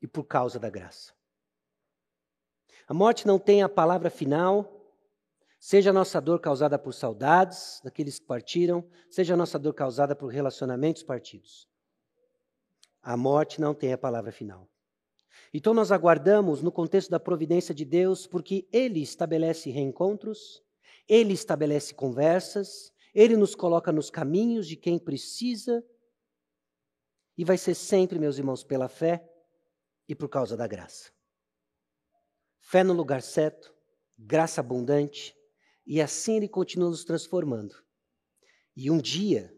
e 0.00 0.06
por 0.06 0.24
causa 0.24 0.58
da 0.58 0.70
graça. 0.70 1.12
A 2.86 2.94
morte 2.94 3.26
não 3.26 3.38
tem 3.38 3.62
a 3.62 3.68
palavra 3.68 4.10
final, 4.10 4.70
seja 5.58 5.90
a 5.90 5.92
nossa 5.92 6.20
dor 6.20 6.40
causada 6.40 6.78
por 6.78 6.92
saudades 6.92 7.80
daqueles 7.82 8.18
que 8.18 8.26
partiram, 8.26 8.86
seja 9.10 9.34
a 9.34 9.36
nossa 9.36 9.58
dor 9.58 9.74
causada 9.74 10.14
por 10.14 10.28
relacionamentos 10.28 11.02
partidos. 11.02 11.68
A 13.02 13.16
morte 13.16 13.60
não 13.60 13.74
tem 13.74 13.92
a 13.92 13.98
palavra 13.98 14.32
final. 14.32 14.68
Então 15.52 15.74
nós 15.74 15.92
aguardamos 15.92 16.62
no 16.62 16.72
contexto 16.72 17.10
da 17.10 17.20
providência 17.20 17.74
de 17.74 17.84
Deus, 17.84 18.26
porque 18.26 18.66
Ele 18.72 19.00
estabelece 19.00 19.70
reencontros, 19.70 20.62
Ele 21.08 21.32
estabelece 21.32 21.94
conversas, 21.94 22.92
Ele 23.14 23.36
nos 23.36 23.54
coloca 23.54 23.92
nos 23.92 24.10
caminhos 24.10 24.66
de 24.66 24.76
quem 24.76 24.98
precisa, 24.98 25.84
e 27.36 27.44
vai 27.44 27.56
ser 27.56 27.74
sempre, 27.74 28.18
meus 28.18 28.38
irmãos, 28.38 28.62
pela 28.64 28.88
fé 28.88 29.28
e 30.08 30.14
por 30.14 30.28
causa 30.28 30.56
da 30.56 30.66
graça. 30.66 31.12
Fé 32.60 32.82
no 32.82 32.92
lugar 32.92 33.22
certo, 33.22 33.74
graça 34.18 34.60
abundante, 34.60 35.36
e 35.86 36.00
assim 36.00 36.36
Ele 36.36 36.48
continua 36.48 36.90
nos 36.90 37.04
transformando. 37.04 37.74
E 38.76 38.90
um 38.90 38.98
dia, 38.98 39.56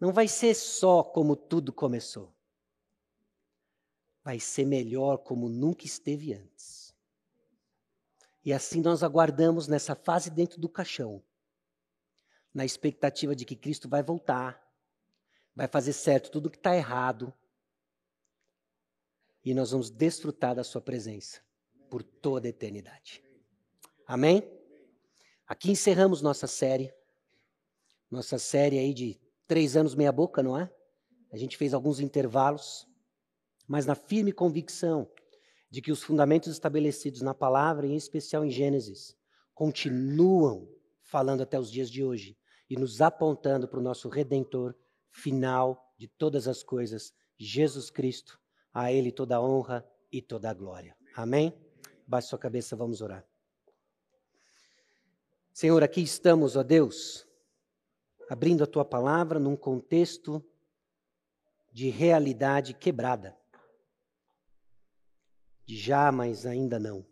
não 0.00 0.12
vai 0.12 0.26
ser 0.26 0.54
só 0.54 1.02
como 1.02 1.36
tudo 1.36 1.72
começou 1.72 2.36
vai 4.26 4.40
ser 4.40 4.64
melhor 4.64 5.18
como 5.18 5.48
nunca 5.48 5.86
esteve 5.86 6.34
antes. 6.34 6.92
E 8.44 8.52
assim 8.52 8.80
nós 8.80 9.04
aguardamos 9.04 9.68
nessa 9.68 9.94
fase 9.94 10.30
dentro 10.30 10.60
do 10.60 10.68
caixão, 10.68 11.22
na 12.56 12.64
expectativa 12.64 13.36
de 13.36 13.44
que 13.44 13.54
Cristo 13.54 13.86
vai 13.86 14.02
voltar, 14.02 14.66
vai 15.54 15.68
fazer 15.68 15.92
certo 15.92 16.30
tudo 16.30 16.48
que 16.50 16.56
está 16.56 16.74
errado, 16.74 17.30
e 19.44 19.52
nós 19.52 19.72
vamos 19.72 19.90
desfrutar 19.90 20.54
da 20.54 20.64
Sua 20.64 20.80
presença 20.80 21.42
por 21.90 22.02
toda 22.02 22.48
a 22.48 22.50
eternidade. 22.50 23.22
Amém? 24.06 24.42
Aqui 25.46 25.70
encerramos 25.70 26.22
nossa 26.22 26.46
série, 26.46 26.90
nossa 28.10 28.38
série 28.38 28.78
aí 28.78 28.94
de 28.94 29.20
três 29.46 29.76
anos 29.76 29.94
meia 29.94 30.10
boca, 30.10 30.42
não 30.42 30.58
é? 30.58 30.72
A 31.30 31.36
gente 31.36 31.58
fez 31.58 31.74
alguns 31.74 32.00
intervalos 32.00 32.88
mas 33.66 33.84
na 33.84 33.94
firme 33.94 34.32
convicção 34.32 35.10
de 35.68 35.82
que 35.82 35.90
os 35.90 36.02
fundamentos 36.02 36.52
estabelecidos 36.52 37.20
na 37.20 37.34
palavra, 37.34 37.86
em 37.86 37.96
especial 37.96 38.44
em 38.44 38.50
Gênesis, 38.50 39.16
continuam 39.52 40.68
falando 41.02 41.42
até 41.42 41.58
os 41.58 41.70
dias 41.70 41.90
de 41.90 42.04
hoje 42.04 42.36
e 42.68 42.76
nos 42.76 43.00
apontando 43.00 43.68
para 43.68 43.78
o 43.78 43.82
nosso 43.82 44.08
redentor 44.08 44.74
final 45.10 45.94
de 45.96 46.08
todas 46.08 46.48
as 46.48 46.62
coisas, 46.62 47.14
Jesus 47.38 47.90
Cristo. 47.90 48.40
A 48.72 48.92
Ele 48.92 49.10
toda 49.10 49.36
a 49.36 49.40
honra 49.40 49.86
e 50.12 50.20
toda 50.20 50.50
a 50.50 50.54
glória. 50.54 50.96
Amém? 51.14 51.54
Baixe 52.06 52.28
sua 52.28 52.38
cabeça, 52.38 52.76
vamos 52.76 53.00
orar. 53.00 53.26
Senhor, 55.52 55.82
aqui 55.82 56.02
estamos, 56.02 56.54
ó 56.56 56.62
Deus, 56.62 57.26
abrindo 58.28 58.62
a 58.62 58.66
tua 58.66 58.84
palavra 58.84 59.38
num 59.38 59.56
contexto 59.56 60.44
de 61.72 61.88
realidade 61.88 62.74
quebrada 62.74 63.36
de 65.66 65.76
já, 65.76 66.12
mas 66.12 66.46
ainda 66.46 66.78
não. 66.78 67.04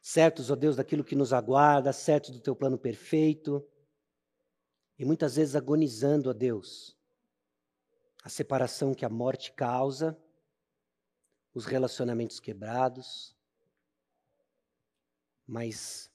Certos, 0.00 0.50
ó 0.50 0.54
Deus, 0.54 0.76
daquilo 0.76 1.02
que 1.02 1.16
nos 1.16 1.32
aguarda, 1.32 1.92
certos 1.92 2.30
do 2.30 2.40
teu 2.40 2.54
plano 2.54 2.78
perfeito, 2.78 3.66
e 4.98 5.04
muitas 5.04 5.36
vezes 5.36 5.54
agonizando, 5.54 6.28
ó 6.28 6.32
Deus, 6.32 6.96
a 8.24 8.28
separação 8.28 8.94
que 8.94 9.04
a 9.04 9.08
morte 9.08 9.52
causa, 9.52 10.18
os 11.54 11.64
relacionamentos 11.64 12.40
quebrados, 12.40 13.36
mas 15.46 16.10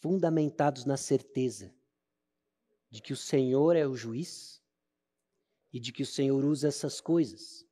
fundamentados 0.00 0.84
na 0.84 0.96
certeza 0.96 1.74
de 2.88 3.02
que 3.02 3.12
o 3.12 3.16
Senhor 3.16 3.76
é 3.76 3.86
o 3.86 3.96
juiz 3.96 4.62
e 5.72 5.80
de 5.80 5.92
que 5.92 6.02
o 6.02 6.06
Senhor 6.06 6.44
usa 6.44 6.68
essas 6.68 7.00
coisas 7.00 7.66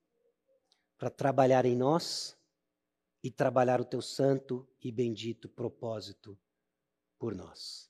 para 0.99 1.11
trabalhar 1.11 1.65
em 1.65 1.77
nós 1.77 2.37
e 3.23 3.31
trabalhar 3.31 3.81
o 3.81 3.85
teu 3.85 4.03
santo 4.03 4.69
e 4.83 4.91
bendito 4.91 5.49
propósito 5.49 6.39
por 7.19 7.35
nós. 7.35 7.90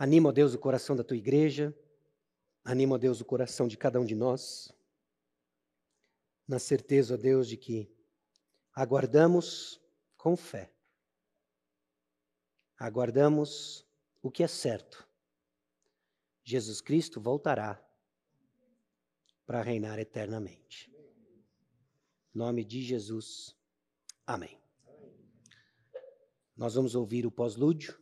Anima, 0.00 0.30
ó 0.30 0.32
Deus, 0.32 0.54
o 0.54 0.58
coração 0.58 0.96
da 0.96 1.04
tua 1.04 1.18
igreja, 1.18 1.76
anima, 2.64 2.94
ó 2.94 2.98
Deus, 2.98 3.20
o 3.20 3.24
coração 3.24 3.68
de 3.68 3.76
cada 3.76 4.00
um 4.00 4.04
de 4.06 4.14
nós, 4.14 4.72
na 6.48 6.58
certeza, 6.58 7.12
ó 7.12 7.16
Deus, 7.18 7.46
de 7.46 7.58
que 7.58 7.94
aguardamos 8.72 9.78
com 10.16 10.34
fé, 10.34 10.72
aguardamos 12.78 13.86
o 14.22 14.30
que 14.30 14.42
é 14.42 14.48
certo. 14.48 15.06
Jesus 16.42 16.80
Cristo 16.80 17.20
voltará 17.20 17.78
para 19.44 19.60
reinar 19.60 19.98
eternamente 19.98 20.90
nome 22.34 22.64
de 22.64 22.82
Jesus. 22.82 23.56
Amém. 24.26 24.58
Nós 26.56 26.74
vamos 26.74 26.94
ouvir 26.94 27.26
o 27.26 27.30
pós-lúdio 27.30 27.98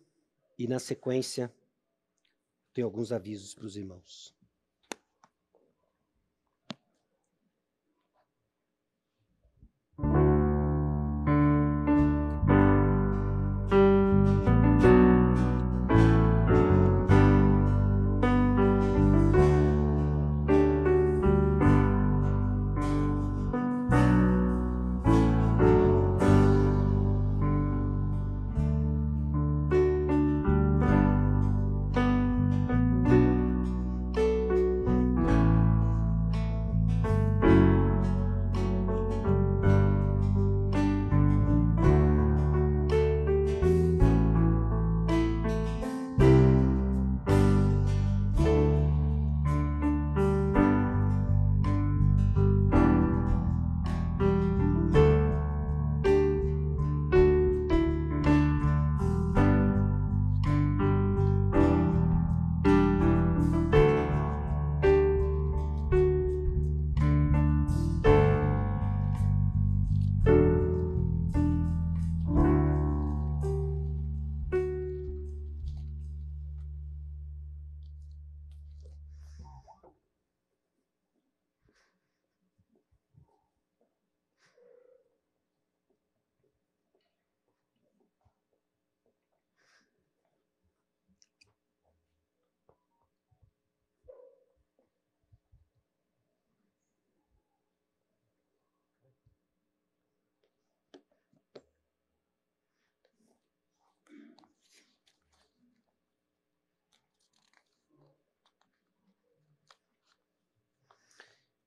e, 0.59 0.67
na 0.67 0.79
sequência, 0.79 1.53
tem 2.73 2.85
alguns 2.85 3.13
avisos 3.13 3.55
para 3.55 3.67
os 3.67 3.77
irmãos. 3.77 4.38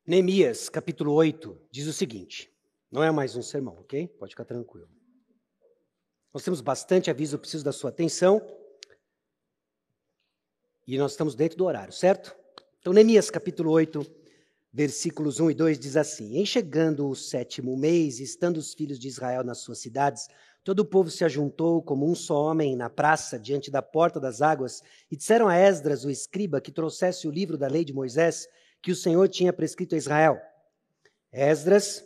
Neemias, 0.06 0.68
capítulo 0.68 1.14
8, 1.14 1.56
diz 1.70 1.86
o 1.86 1.94
seguinte: 1.94 2.52
não 2.92 3.04
é 3.04 3.12
mais 3.12 3.36
um 3.36 3.42
sermão, 3.44 3.76
ok? 3.80 4.08
Pode 4.08 4.32
ficar 4.32 4.46
tranquilo. 4.46 4.90
Nós 6.34 6.44
temos 6.44 6.60
bastante 6.60 7.12
aviso, 7.12 7.36
eu 7.36 7.40
preciso 7.40 7.64
da 7.64 7.72
sua 7.72 7.92
atenção. 7.92 8.42
E 10.88 10.98
nós 10.98 11.12
estamos 11.12 11.36
dentro 11.36 11.56
do 11.56 11.66
horário, 11.66 11.94
certo? 11.94 12.36
Então, 12.80 12.92
Neemias, 12.92 13.30
capítulo 13.30 13.70
8, 13.72 14.04
versículos 14.74 15.40
1 15.40 15.52
e 15.52 15.54
2 15.54 15.78
diz 15.78 15.96
assim: 15.96 16.36
Em 16.36 16.48
chegando 16.48 17.08
o 17.08 17.16
sétimo 17.16 17.78
mês, 17.78 18.20
estando 18.20 18.58
os 18.58 18.74
filhos 18.74 18.98
de 18.98 19.08
Israel 19.08 19.44
nas 19.44 19.60
suas 19.60 19.78
cidades, 19.78 20.28
todo 20.64 20.80
o 20.80 20.86
povo 20.86 21.12
se 21.12 21.24
ajuntou 21.24 21.80
como 21.84 22.10
um 22.10 22.16
só 22.16 22.42
homem 22.42 22.76
na 22.76 22.90
praça, 22.90 23.38
diante 23.38 23.70
da 23.70 23.84
porta 23.84 24.20
das 24.20 24.42
águas, 24.42 24.82
e 25.12 25.16
disseram 25.16 25.48
a 25.48 25.56
Esdras, 25.56 26.04
o 26.04 26.10
escriba, 26.10 26.60
que 26.60 26.72
trouxesse 26.72 27.28
o 27.28 27.32
livro 27.32 27.56
da 27.56 27.68
lei 27.68 27.86
de 27.86 27.94
Moisés, 27.94 28.48
que 28.82 28.92
o 28.92 28.96
Senhor 28.96 29.28
tinha 29.30 29.54
prescrito 29.54 29.94
a 29.94 29.98
Israel. 29.98 30.42
Esdras, 31.32 32.04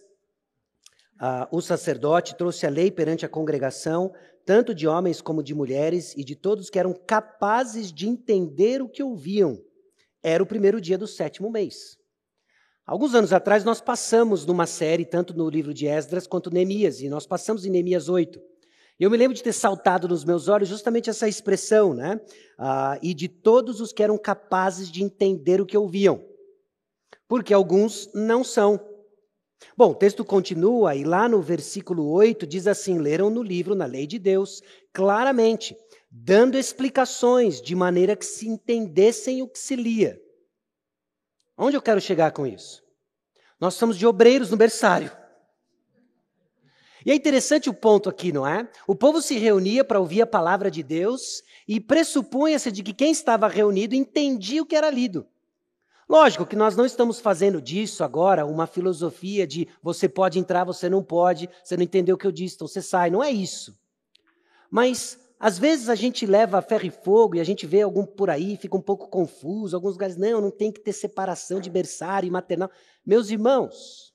uh, 1.15 1.47
o 1.49 1.61
sacerdote, 1.61 2.35
trouxe 2.35 2.65
a 2.65 2.69
lei 2.69 2.91
perante 2.91 3.25
a 3.25 3.29
congregação, 3.29 4.13
tanto 4.45 4.75
de 4.75 4.87
homens 4.87 5.21
como 5.21 5.41
de 5.41 5.55
mulheres, 5.55 6.13
e 6.15 6.23
de 6.23 6.35
todos 6.35 6.69
que 6.69 6.77
eram 6.77 6.93
capazes 6.93 7.91
de 7.91 8.07
entender 8.07 8.81
o 8.81 8.89
que 8.89 9.01
ouviam. 9.01 9.57
Era 10.21 10.43
o 10.43 10.45
primeiro 10.45 10.81
dia 10.81 10.97
do 10.97 11.07
sétimo 11.07 11.49
mês. 11.49 11.97
Alguns 12.85 13.15
anos 13.15 13.33
atrás, 13.33 13.63
nós 13.63 13.81
passamos 13.81 14.45
numa 14.45 14.67
série, 14.67 15.05
tanto 15.05 15.35
no 15.35 15.49
livro 15.49 15.73
de 15.73 15.87
Esdras 15.87 16.27
quanto 16.27 16.51
Neemias, 16.51 17.01
e 17.01 17.09
nós 17.09 17.25
passamos 17.25 17.65
em 17.65 17.71
Neemias 17.71 18.09
8. 18.09 18.39
Eu 18.99 19.09
me 19.09 19.17
lembro 19.17 19.35
de 19.35 19.43
ter 19.43 19.53
saltado 19.53 20.07
nos 20.07 20.23
meus 20.23 20.47
olhos 20.47 20.69
justamente 20.69 21.09
essa 21.09 21.27
expressão, 21.27 21.93
né? 21.93 22.21
Ah, 22.57 22.97
e 23.01 23.13
de 23.13 23.27
todos 23.27 23.81
os 23.81 23.91
que 23.91 24.03
eram 24.03 24.17
capazes 24.17 24.89
de 24.89 25.03
entender 25.03 25.59
o 25.59 25.65
que 25.65 25.77
ouviam 25.77 26.23
porque 27.27 27.53
alguns 27.53 28.09
não 28.13 28.43
são. 28.43 28.79
Bom, 29.77 29.91
o 29.91 29.95
texto 29.95 30.23
continua 30.23 30.95
e 30.95 31.03
lá 31.03 31.27
no 31.27 31.41
versículo 31.41 32.09
8 32.09 32.45
diz 32.45 32.67
assim: 32.67 32.97
leram 32.97 33.29
no 33.29 33.41
livro, 33.41 33.75
na 33.75 33.85
lei 33.85 34.05
de 34.05 34.19
Deus, 34.19 34.61
claramente, 34.93 35.75
dando 36.11 36.57
explicações 36.57 37.61
de 37.61 37.75
maneira 37.75 38.15
que 38.15 38.25
se 38.25 38.47
entendessem 38.47 39.41
o 39.41 39.47
que 39.47 39.59
se 39.59 39.75
lia. 39.75 40.19
Onde 41.57 41.75
eu 41.75 41.81
quero 41.81 42.01
chegar 42.01 42.31
com 42.31 42.45
isso? 42.45 42.83
Nós 43.59 43.73
somos 43.75 43.97
de 43.97 44.05
obreiros 44.05 44.51
no 44.51 44.57
berçário. 44.57 45.11
E 47.05 47.11
é 47.11 47.15
interessante 47.15 47.69
o 47.69 47.73
ponto 47.73 48.09
aqui, 48.09 48.31
não 48.31 48.47
é? 48.47 48.67
O 48.87 48.95
povo 48.95 49.21
se 49.21 49.37
reunia 49.37 49.85
para 49.85 49.99
ouvir 49.99 50.23
a 50.23 50.27
palavra 50.27 50.71
de 50.71 50.81
Deus 50.81 51.43
e 51.67 51.79
pressupunha-se 51.79 52.71
de 52.71 52.81
que 52.81 52.93
quem 52.93 53.11
estava 53.11 53.47
reunido 53.47 53.93
entendia 53.93 54.61
o 54.61 54.65
que 54.65 54.75
era 54.75 54.89
lido. 54.89 55.27
Lógico 56.07 56.45
que 56.45 56.55
nós 56.55 56.75
não 56.75 56.85
estamos 56.85 57.19
fazendo 57.19 57.59
disso 57.59 58.03
agora 58.03 58.45
uma 58.45 58.67
filosofia 58.67 59.47
de 59.47 59.67
você 59.81 60.07
pode 60.07 60.37
entrar, 60.37 60.63
você 60.63 60.87
não 60.87 61.03
pode, 61.03 61.49
você 61.63 61.75
não 61.75 61.83
entendeu 61.83 62.15
o 62.15 62.17
que 62.17 62.27
eu 62.27 62.31
disse, 62.31 62.55
então 62.55 62.67
você 62.67 62.81
sai. 62.81 63.09
Não 63.09 63.23
é 63.23 63.31
isso. 63.31 63.75
Mas 64.69 65.19
às 65.39 65.57
vezes 65.57 65.89
a 65.89 65.95
gente 65.95 66.25
leva 66.25 66.61
ferro 66.61 66.85
e 66.85 66.91
fogo 66.91 67.35
e 67.35 67.39
a 67.39 67.43
gente 67.43 67.65
vê 67.65 67.81
algum 67.81 68.05
por 68.05 68.29
aí, 68.29 68.55
fica 68.55 68.77
um 68.77 68.81
pouco 68.81 69.07
confuso. 69.07 69.75
Alguns 69.75 69.93
lugares, 69.93 70.15
não, 70.15 70.41
não 70.41 70.51
tem 70.51 70.71
que 70.71 70.79
ter 70.79 70.93
separação 70.93 71.59
de 71.59 71.69
berçário 71.69 72.27
e 72.27 72.31
maternal. 72.31 72.69
Meus 73.05 73.31
irmãos, 73.31 74.13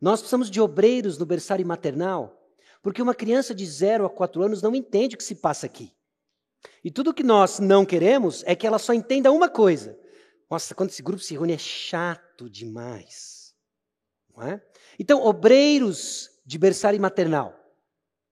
nós 0.00 0.20
precisamos 0.20 0.50
de 0.50 0.60
obreiros 0.60 1.18
no 1.18 1.26
berçário 1.26 1.62
e 1.62 1.66
maternal, 1.66 2.48
porque 2.80 3.02
uma 3.02 3.14
criança 3.14 3.54
de 3.54 3.66
0 3.66 4.06
a 4.06 4.10
4 4.10 4.42
anos 4.42 4.62
não 4.62 4.74
entende 4.74 5.14
o 5.14 5.18
que 5.18 5.24
se 5.24 5.34
passa 5.34 5.66
aqui. 5.66 5.92
E 6.84 6.90
tudo 6.90 7.14
que 7.14 7.22
nós 7.22 7.58
não 7.58 7.84
queremos 7.84 8.42
é 8.46 8.54
que 8.54 8.66
ela 8.66 8.78
só 8.78 8.92
entenda 8.92 9.30
uma 9.30 9.48
coisa: 9.48 9.98
nossa, 10.52 10.74
quando 10.74 10.90
esse 10.90 11.00
grupo 11.00 11.22
se 11.22 11.32
reúne 11.32 11.54
é 11.54 11.58
chato 11.58 12.50
demais. 12.50 13.54
Não 14.36 14.42
é? 14.42 14.62
Então, 14.98 15.24
obreiros 15.24 16.28
de 16.44 16.58
berçário 16.58 17.00
maternal, 17.00 17.58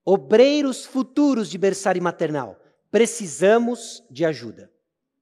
obreiros 0.05 0.85
futuros 0.85 1.49
de 1.49 1.57
berçário 1.57 2.03
maternal, 2.03 2.61
precisamos 2.91 4.05
de 4.11 4.27
ajuda. 4.27 4.71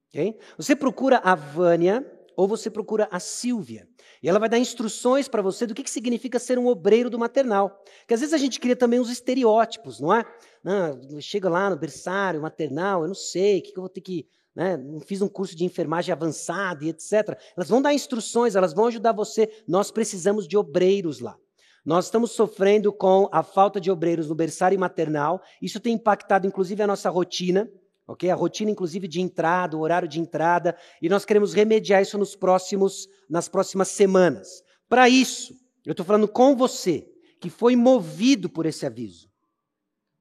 Okay? 0.09 0.41
Você 0.57 0.75
procura 0.75 1.19
a 1.19 1.37
Vânia 1.37 2.05
ou 2.37 2.49
você 2.49 2.69
procura 2.69 3.09
a 3.13 3.21
Silvia. 3.21 3.89
E 4.21 4.29
ela 4.29 4.41
vai 4.41 4.49
dar 4.49 4.59
instruções 4.59 5.29
para 5.29 5.41
você 5.41 5.69
do 5.69 5.77
que, 5.77 5.85
que 5.85 5.91
significa 5.91 6.41
ser 6.41 6.59
um 6.59 6.67
obreiro 6.67 7.09
do 7.09 7.17
maternal. 7.17 7.81
Porque 8.01 8.15
às 8.15 8.21
vezes 8.21 8.35
a 8.35 8.39
gente 8.39 8.59
cria 8.59 8.75
também 8.75 8.99
uns 8.99 9.09
estereótipos, 9.09 10.01
não 10.01 10.13
é? 10.13 10.25
Não, 10.65 11.21
chega 11.21 11.49
lá 11.49 11.71
no 11.71 11.79
berçário 11.79 12.43
maternal, 12.43 13.03
eu 13.03 13.07
não 13.09 13.15
sei, 13.15 13.61
o 13.61 13.63
que, 13.63 13.71
que 13.71 13.79
eu 13.79 13.83
vou 13.83 13.89
ter 13.89 14.01
que 14.01 14.27
né? 14.59 14.77
fiz 15.07 15.23
um 15.23 15.29
curso 15.29 15.55
de 15.55 15.65
enfermagem 15.65 16.13
avançado 16.13 16.83
e 16.83 16.89
etc. 16.89 17.39
Elas 17.57 17.69
vão 17.69 17.81
dar 17.81 17.95
instruções, 17.95 18.57
elas 18.57 18.75
vão 18.75 18.87
ajudar 18.87 19.13
você. 19.13 19.49
Nós 19.69 19.93
precisamos 19.93 20.49
de 20.49 20.57
obreiros 20.57 21.21
lá. 21.21 21.39
Nós 21.85 22.07
estamos 22.07 22.33
sofrendo 22.33 22.93
com 22.93 23.29
a 23.31 23.45
falta 23.45 23.81
de 23.81 23.89
obreiros 23.89 24.29
no 24.29 24.35
berçário 24.35 24.77
maternal. 24.77 25.41
Isso 25.63 25.79
tem 25.79 25.95
impactado, 25.95 26.45
inclusive, 26.45 26.83
a 26.83 26.89
nossa 26.89 27.09
rotina, 27.09 27.71
ok? 28.05 28.29
A 28.29 28.35
rotina, 28.35 28.73
inclusive, 28.73 29.07
de 29.07 29.21
entrada, 29.21 29.77
o 29.77 29.81
horário 29.81 30.09
de 30.09 30.19
entrada. 30.19 30.77
E 31.01 31.09
nós 31.09 31.25
queremos 31.25 31.55
remediar 31.55 32.03
isso 32.03 32.19
nos 32.19 32.35
próximos, 32.35 33.09
nas 33.31 33.49
próximas 33.49 33.87
semanas. 33.87 34.65
Para 34.89 35.09
isso, 35.09 35.55
eu 35.87 35.93
estou 35.93 36.05
falando 36.05 36.27
com 36.27 36.57
você, 36.57 37.09
que 37.41 37.49
foi 37.49 37.77
movido 37.77 38.51
por 38.51 38.67
esse 38.67 38.85
aviso. 38.85 39.31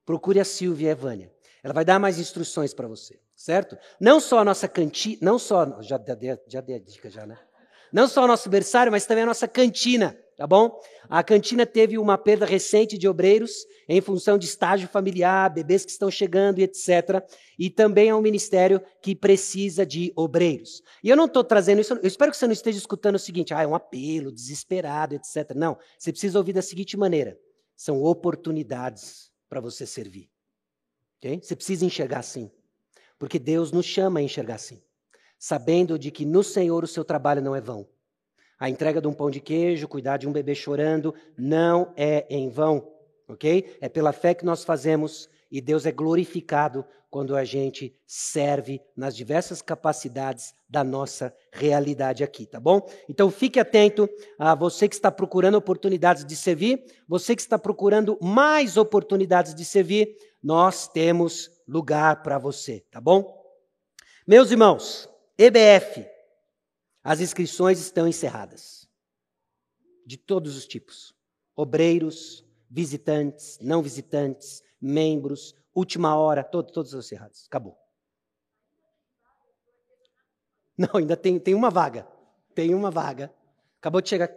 Procure 0.06 0.38
a 0.38 0.44
Silvia 0.44 0.90
Evânia. 0.90 1.32
Ela 1.60 1.74
vai 1.74 1.84
dar 1.84 1.98
mais 1.98 2.20
instruções 2.20 2.72
para 2.72 2.86
você 2.86 3.18
certo? 3.38 3.78
Não 4.00 4.18
só 4.18 4.40
a 4.40 4.44
nossa 4.44 4.66
cantina, 4.66 5.18
não 5.22 5.38
só, 5.38 5.80
já 5.80 5.96
dei, 5.96 6.36
já 6.48 6.60
dei 6.60 6.74
a 6.74 6.78
dica 6.80 7.08
já, 7.08 7.24
né? 7.24 7.38
Não 7.90 8.08
só 8.08 8.24
o 8.24 8.26
nosso 8.26 8.50
berçário, 8.50 8.92
mas 8.92 9.06
também 9.06 9.22
a 9.22 9.26
nossa 9.26 9.48
cantina, 9.48 10.18
tá 10.36 10.46
bom? 10.46 10.78
A 11.08 11.22
cantina 11.22 11.64
teve 11.64 11.96
uma 11.96 12.18
perda 12.18 12.44
recente 12.44 12.98
de 12.98 13.08
obreiros 13.08 13.64
em 13.88 14.00
função 14.00 14.36
de 14.36 14.44
estágio 14.44 14.88
familiar, 14.88 15.48
bebês 15.48 15.84
que 15.86 15.90
estão 15.90 16.10
chegando 16.10 16.58
e 16.58 16.64
etc. 16.64 17.22
E 17.58 17.70
também 17.70 18.10
é 18.10 18.14
um 18.14 18.20
ministério 18.20 18.82
que 19.00 19.14
precisa 19.14 19.86
de 19.86 20.12
obreiros. 20.16 20.82
E 21.02 21.08
eu 21.08 21.16
não 21.16 21.24
estou 21.24 21.42
trazendo 21.42 21.80
isso, 21.80 21.94
eu 21.94 22.08
espero 22.08 22.30
que 22.30 22.36
você 22.36 22.46
não 22.46 22.52
esteja 22.52 22.76
escutando 22.76 23.14
o 23.14 23.20
seguinte, 23.20 23.54
ah, 23.54 23.62
é 23.62 23.66
um 23.66 23.74
apelo, 23.74 24.32
desesperado, 24.32 25.14
etc. 25.14 25.54
Não, 25.54 25.78
você 25.96 26.10
precisa 26.10 26.36
ouvir 26.38 26.52
da 26.52 26.60
seguinte 26.60 26.96
maneira: 26.96 27.38
são 27.74 28.02
oportunidades 28.02 29.30
para 29.48 29.60
você 29.60 29.86
servir. 29.86 30.28
Okay? 31.18 31.40
Você 31.40 31.56
precisa 31.56 31.86
enxergar 31.86 32.18
assim. 32.18 32.50
Porque 33.18 33.38
Deus 33.38 33.72
nos 33.72 33.86
chama 33.86 34.20
a 34.20 34.22
enxergar 34.22 34.54
assim, 34.54 34.80
sabendo 35.38 35.98
de 35.98 36.10
que 36.10 36.24
no 36.24 36.42
Senhor 36.42 36.84
o 36.84 36.88
seu 36.88 37.04
trabalho 37.04 37.42
não 37.42 37.54
é 37.54 37.60
vão. 37.60 37.86
A 38.58 38.68
entrega 38.68 39.00
de 39.00 39.06
um 39.06 39.12
pão 39.12 39.30
de 39.30 39.40
queijo, 39.40 39.88
cuidar 39.88 40.16
de 40.16 40.28
um 40.28 40.32
bebê 40.32 40.54
chorando, 40.54 41.14
não 41.36 41.92
é 41.96 42.26
em 42.28 42.48
vão, 42.48 42.92
ok? 43.28 43.76
É 43.80 43.88
pela 43.88 44.12
fé 44.12 44.34
que 44.34 44.44
nós 44.44 44.64
fazemos 44.64 45.28
e 45.50 45.60
Deus 45.60 45.86
é 45.86 45.92
glorificado 45.92 46.84
quando 47.10 47.34
a 47.34 47.44
gente 47.44 47.94
serve 48.06 48.82
nas 48.94 49.16
diversas 49.16 49.62
capacidades 49.62 50.52
da 50.68 50.84
nossa 50.84 51.34
realidade 51.52 52.22
aqui, 52.22 52.44
tá 52.44 52.60
bom? 52.60 52.86
Então 53.08 53.30
fique 53.30 53.58
atento 53.58 54.08
a 54.38 54.54
você 54.54 54.88
que 54.88 54.94
está 54.94 55.10
procurando 55.10 55.54
oportunidades 55.54 56.24
de 56.24 56.36
servir, 56.36 56.84
você 57.08 57.34
que 57.34 57.40
está 57.40 57.58
procurando 57.58 58.18
mais 58.20 58.76
oportunidades 58.76 59.54
de 59.54 59.64
servir, 59.64 60.16
nós 60.42 60.86
temos 60.86 61.50
lugar 61.68 62.22
para 62.22 62.38
você, 62.38 62.80
tá 62.90 63.00
bom? 63.00 63.38
Meus 64.26 64.50
irmãos, 64.50 65.08
EBF, 65.36 66.06
as 67.04 67.20
inscrições 67.20 67.78
estão 67.78 68.08
encerradas. 68.08 68.88
De 70.04 70.16
todos 70.16 70.56
os 70.56 70.66
tipos: 70.66 71.14
obreiros, 71.54 72.44
visitantes, 72.70 73.58
não 73.60 73.82
visitantes, 73.82 74.62
membros, 74.80 75.54
última 75.74 76.16
hora, 76.16 76.42
todo, 76.42 76.72
todos 76.72 76.94
os 76.94 77.04
encerrados. 77.04 77.46
Acabou. 77.46 77.78
Não, 80.76 80.90
ainda 80.94 81.16
tem, 81.16 81.38
tem 81.38 81.54
uma 81.54 81.70
vaga. 81.70 82.06
Tem 82.54 82.74
uma 82.74 82.90
vaga. 82.90 83.34
Acabou 83.78 84.00
de 84.00 84.08
chegar. 84.08 84.30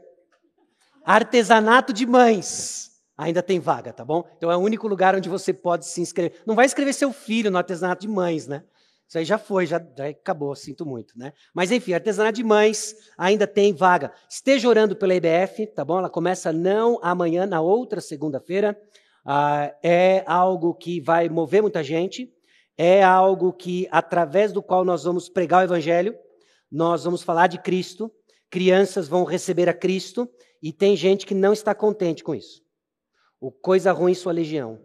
Artesanato 1.03 1.93
de 1.93 2.05
mães. 2.05 2.90
Ainda 3.21 3.43
tem 3.43 3.59
vaga, 3.59 3.93
tá 3.93 4.03
bom? 4.03 4.27
Então 4.35 4.51
é 4.51 4.57
o 4.57 4.59
único 4.59 4.87
lugar 4.87 5.15
onde 5.15 5.29
você 5.29 5.53
pode 5.53 5.85
se 5.85 6.01
inscrever. 6.01 6.41
Não 6.43 6.55
vai 6.55 6.65
escrever 6.65 6.91
seu 6.91 7.13
filho 7.13 7.51
no 7.51 7.57
artesanato 7.59 8.01
de 8.01 8.07
mães, 8.07 8.47
né? 8.47 8.63
Isso 9.07 9.15
aí 9.19 9.23
já 9.23 9.37
foi, 9.37 9.67
já, 9.67 9.79
já 9.95 10.07
acabou, 10.07 10.55
sinto 10.55 10.87
muito, 10.87 11.13
né? 11.15 11.31
Mas 11.53 11.71
enfim, 11.71 11.93
artesanato 11.93 12.37
de 12.37 12.43
mães 12.43 12.95
ainda 13.15 13.45
tem 13.45 13.75
vaga. 13.75 14.11
Esteja 14.27 14.67
orando 14.67 14.95
pela 14.95 15.13
IBF, 15.13 15.67
tá 15.67 15.85
bom? 15.85 15.99
Ela 15.99 16.09
começa 16.09 16.51
não 16.51 16.97
amanhã, 17.03 17.45
na 17.45 17.61
outra 17.61 18.01
segunda-feira. 18.01 18.75
Ah, 19.23 19.71
é 19.83 20.23
algo 20.25 20.73
que 20.73 20.99
vai 20.99 21.29
mover 21.29 21.61
muita 21.61 21.83
gente. 21.83 22.27
É 22.75 23.03
algo 23.03 23.53
que, 23.53 23.87
através 23.91 24.51
do 24.51 24.63
qual 24.63 24.83
nós 24.83 25.03
vamos 25.03 25.29
pregar 25.29 25.61
o 25.61 25.65
Evangelho, 25.65 26.15
nós 26.71 27.03
vamos 27.03 27.21
falar 27.21 27.45
de 27.45 27.59
Cristo. 27.59 28.11
Crianças 28.49 29.07
vão 29.07 29.25
receber 29.25 29.69
a 29.69 29.75
Cristo. 29.75 30.27
E 30.59 30.73
tem 30.73 30.95
gente 30.95 31.23
que 31.23 31.35
não 31.35 31.53
está 31.53 31.75
contente 31.75 32.23
com 32.23 32.33
isso. 32.33 32.63
O 33.41 33.51
coisa 33.51 33.91
ruim 33.91 34.13
sua 34.13 34.31
legião. 34.31 34.79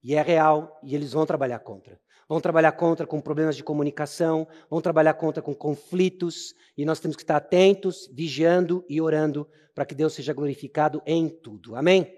E 0.00 0.14
é 0.14 0.22
real, 0.22 0.78
e 0.84 0.94
eles 0.94 1.12
vão 1.12 1.26
trabalhar 1.26 1.58
contra. 1.58 2.00
vão 2.28 2.40
trabalhar 2.40 2.72
contra 2.72 3.06
com 3.06 3.20
problemas 3.20 3.56
de 3.56 3.62
comunicação, 3.64 4.46
vão 4.70 4.80
trabalhar 4.80 5.14
contra 5.14 5.42
com 5.42 5.54
conflitos, 5.54 6.54
e 6.76 6.84
nós 6.84 7.00
temos 7.00 7.16
que 7.16 7.22
estar 7.22 7.36
atentos, 7.36 8.08
vigiando 8.12 8.84
e 8.88 9.00
orando 9.00 9.48
para 9.74 9.84
que 9.84 9.94
Deus 9.94 10.14
seja 10.14 10.32
glorificado 10.32 11.02
em 11.04 11.28
tudo. 11.28 11.76
Amém? 11.76 12.12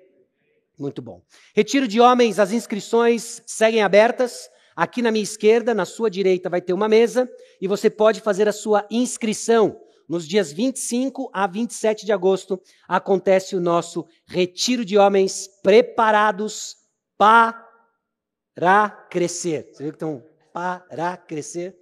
Muito 0.79 1.03
bom. 1.03 1.23
Retiro 1.55 1.89
de 1.89 2.01
homens, 2.01 2.39
as 2.39 2.53
inscrições 2.53 3.43
seguem 3.47 3.83
abertas. 3.83 4.49
Aqui 4.77 5.03
na 5.03 5.11
minha 5.11 5.25
esquerda, 5.25 5.75
na 5.75 5.85
sua 5.85 6.09
direita, 6.09 6.49
vai 6.49 6.61
ter 6.61 6.73
uma 6.73 6.89
mesa 6.89 7.29
e 7.61 7.67
você 7.67 7.91
pode 7.91 8.21
fazer 8.21 8.49
a 8.49 8.53
sua 8.53 8.87
inscrição. 8.91 9.81
Nos 10.09 10.27
dias 10.27 10.51
25 10.51 11.31
a 11.35 11.47
27 11.47 12.07
de 12.07 12.13
agosto 12.13 12.59
acontece 12.89 13.55
o 13.55 13.61
nosso 13.61 14.07
retiro 14.27 14.85
de 14.85 14.97
homens 14.97 15.47
preparados 15.63 16.77
para 17.19 18.91
crescer. 19.11 19.69
Você 19.73 19.83
viu 19.83 19.93
que 19.93 19.97
estão 19.97 20.25
para 20.53 21.17
crescer? 21.17 21.77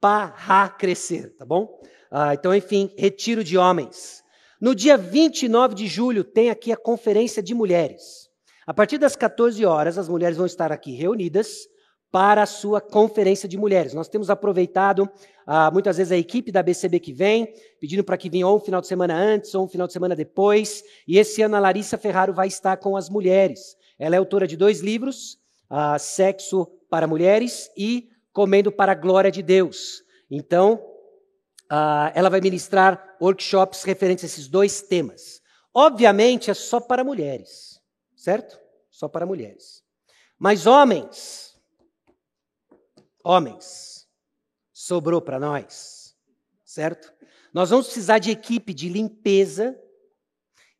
Para 0.00 0.68
crescer, 0.68 1.34
tá 1.36 1.44
bom? 1.44 1.80
Ah, 2.10 2.34
então, 2.34 2.54
enfim, 2.54 2.94
retiro 2.96 3.42
de 3.42 3.58
homens. 3.58 4.22
No 4.60 4.74
dia 4.74 4.96
29 4.96 5.74
de 5.74 5.88
julho 5.88 6.22
tem 6.22 6.48
aqui 6.48 6.70
a 6.70 6.76
conferência 6.76 7.42
de 7.42 7.54
mulheres. 7.54 8.30
A 8.64 8.72
partir 8.72 8.98
das 8.98 9.16
14 9.16 9.64
horas, 9.64 9.98
as 9.98 10.08
mulheres 10.08 10.36
vão 10.36 10.46
estar 10.46 10.70
aqui 10.70 10.92
reunidas 10.92 11.66
para 12.12 12.42
a 12.42 12.46
sua 12.46 12.78
conferência 12.78 13.48
de 13.48 13.56
mulheres. 13.56 13.94
Nós 13.94 14.06
temos 14.06 14.28
aproveitado 14.28 15.10
ah, 15.46 15.70
muitas 15.70 15.96
vezes 15.96 16.12
a 16.12 16.16
equipe 16.16 16.52
da 16.52 16.62
BCB 16.62 17.00
que 17.00 17.12
vem, 17.12 17.54
pedindo 17.80 18.04
para 18.04 18.18
que 18.18 18.28
venha 18.28 18.46
ou 18.46 18.58
um 18.58 18.60
final 18.60 18.82
de 18.82 18.86
semana 18.86 19.16
antes 19.16 19.54
ou 19.54 19.64
um 19.64 19.68
final 19.68 19.86
de 19.86 19.94
semana 19.94 20.14
depois. 20.14 20.84
E 21.08 21.18
esse 21.18 21.40
ano 21.40 21.56
a 21.56 21.58
Larissa 21.58 21.96
Ferraro 21.96 22.34
vai 22.34 22.46
estar 22.46 22.76
com 22.76 22.98
as 22.98 23.08
mulheres. 23.08 23.74
Ela 23.98 24.14
é 24.14 24.18
autora 24.18 24.46
de 24.46 24.58
dois 24.58 24.80
livros, 24.80 25.38
ah, 25.70 25.98
Sexo 25.98 26.66
para 26.90 27.06
Mulheres 27.06 27.70
e 27.76 28.10
Comendo 28.30 28.70
para 28.70 28.92
a 28.92 28.94
Glória 28.94 29.30
de 29.30 29.42
Deus. 29.42 30.02
Então, 30.30 30.84
ah, 31.70 32.12
ela 32.14 32.28
vai 32.28 32.42
ministrar 32.42 33.16
workshops 33.18 33.84
referentes 33.84 34.24
a 34.24 34.26
esses 34.26 34.48
dois 34.48 34.82
temas. 34.82 35.40
Obviamente 35.72 36.50
é 36.50 36.54
só 36.54 36.78
para 36.78 37.02
mulheres, 37.02 37.80
certo? 38.14 38.58
Só 38.90 39.08
para 39.08 39.24
mulheres. 39.24 39.82
Mas 40.38 40.66
homens, 40.66 41.51
Homens, 43.24 44.08
sobrou 44.72 45.20
para 45.20 45.38
nós, 45.38 46.16
certo? 46.64 47.12
Nós 47.52 47.70
vamos 47.70 47.86
precisar 47.86 48.18
de 48.18 48.30
equipe 48.30 48.72
de 48.74 48.88
limpeza 48.88 49.78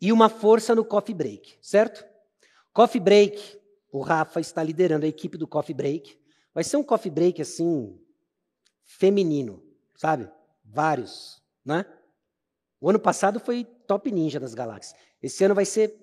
e 0.01 0.13
uma 0.13 0.29
força 0.29 0.75
no 0.75 0.85
coffee 0.85 1.15
break, 1.15 1.59
certo? 1.61 2.05
Coffee 2.73 3.01
break, 3.01 3.61
o 3.91 4.01
Rafa 4.01 4.41
está 4.41 4.63
liderando 4.63 5.05
a 5.05 5.09
equipe 5.09 5.37
do 5.39 5.47
coffee 5.47 5.75
break. 5.75 6.19
Vai 6.55 6.65
ser 6.65 6.77
um 6.77 6.83
coffee 6.83 7.11
break 7.11 7.41
assim, 7.41 8.01
feminino, 8.85 9.63
sabe? 9.95 10.29
Vários, 10.65 11.43
né? 11.65 11.87
O 12.81 12.91
ano 12.91 12.99
passado 12.99 13.39
foi 13.39 13.65
top 13.65 14.11
ninja 14.11 14.41
das 14.41 14.55
galáxias. 14.55 14.99
Esse 15.23 15.45
ano 15.45 15.55
vai 15.55 15.65
ser 15.65 15.95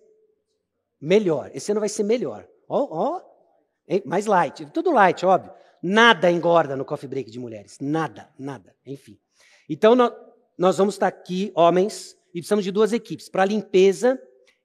melhor. 1.02 1.52
Esse 1.54 1.72
ano 1.72 1.82
vai 1.82 1.90
ser 1.90 2.04
melhor. 2.04 2.48
Ó, 2.68 2.88
ó, 2.90 3.22
mais 4.06 4.26
light. 4.26 4.66
Tudo 4.68 4.92
light, 4.92 5.26
óbvio. 5.26 5.52
Nada 5.82 6.30
engorda 6.30 6.76
no 6.76 6.84
coffee 6.86 7.08
break 7.08 7.32
de 7.32 7.40
mulheres. 7.40 7.78
Nada, 7.80 8.30
nada. 8.38 8.76
Enfim. 8.86 9.18
Então, 9.70 9.96
nós 10.58 10.78
vamos 10.78 10.96
estar 10.96 11.08
aqui, 11.08 11.52
homens, 11.56 12.18
e 12.30 12.40
precisamos 12.40 12.66
de 12.66 12.72
duas 12.72 12.92
equipes, 12.92 13.30
para 13.30 13.44
a 13.44 13.46
limpeza 13.46 14.22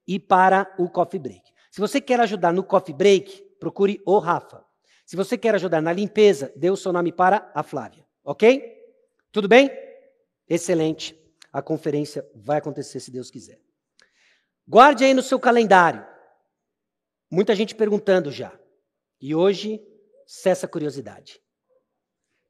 e 0.07 0.19
para 0.19 0.75
o 0.79 0.89
coffee 0.89 1.21
break. 1.21 1.43
Se 1.71 1.81
você 1.81 2.01
quer 2.01 2.21
ajudar 2.21 2.53
no 2.53 2.62
coffee 2.62 2.95
break, 2.95 3.43
procure 3.59 4.01
o 4.05 4.19
Rafa. 4.19 4.65
Se 5.07 5.17
você 5.17 5.37
quer 5.37 5.55
ajudar 5.55 5.81
na 5.81 5.93
limpeza, 5.93 6.53
dê 6.57 6.71
o 6.71 6.77
seu 6.77 6.93
nome 6.93 7.12
para 7.12 7.51
a 7.55 7.62
Flávia. 7.62 8.05
Ok? 8.25 8.75
Tudo 9.31 9.49
bem? 9.49 9.71
Excelente. 10.49 11.19
A 11.53 11.62
conferência 11.62 12.29
vai 12.35 12.59
acontecer 12.59 13.01
se 13.01 13.11
Deus 13.11 13.31
quiser. 13.31 13.61
Guarde 14.67 15.05
aí 15.05 15.12
no 15.12 15.23
seu 15.23 15.39
calendário. 15.39 16.05
Muita 17.31 17.55
gente 17.55 17.75
perguntando 17.75 18.31
já. 18.33 18.53
E 19.21 19.35
hoje 19.35 19.81
cessa 20.27 20.66
a 20.66 20.68
curiosidade. 20.68 21.41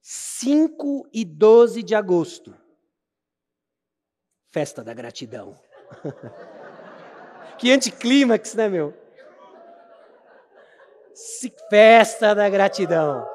5 0.01 1.09
e 1.13 1.25
12 1.25 1.83
de 1.83 1.95
agosto. 1.95 2.55
Festa 4.51 4.85
da 4.85 4.93
gratidão. 4.93 5.59
que 7.59 7.73
anticlímax, 7.73 8.55
né, 8.55 8.69
meu? 8.69 8.95
Festa 11.71 12.35
da 12.35 12.49
gratidão. 12.49 13.27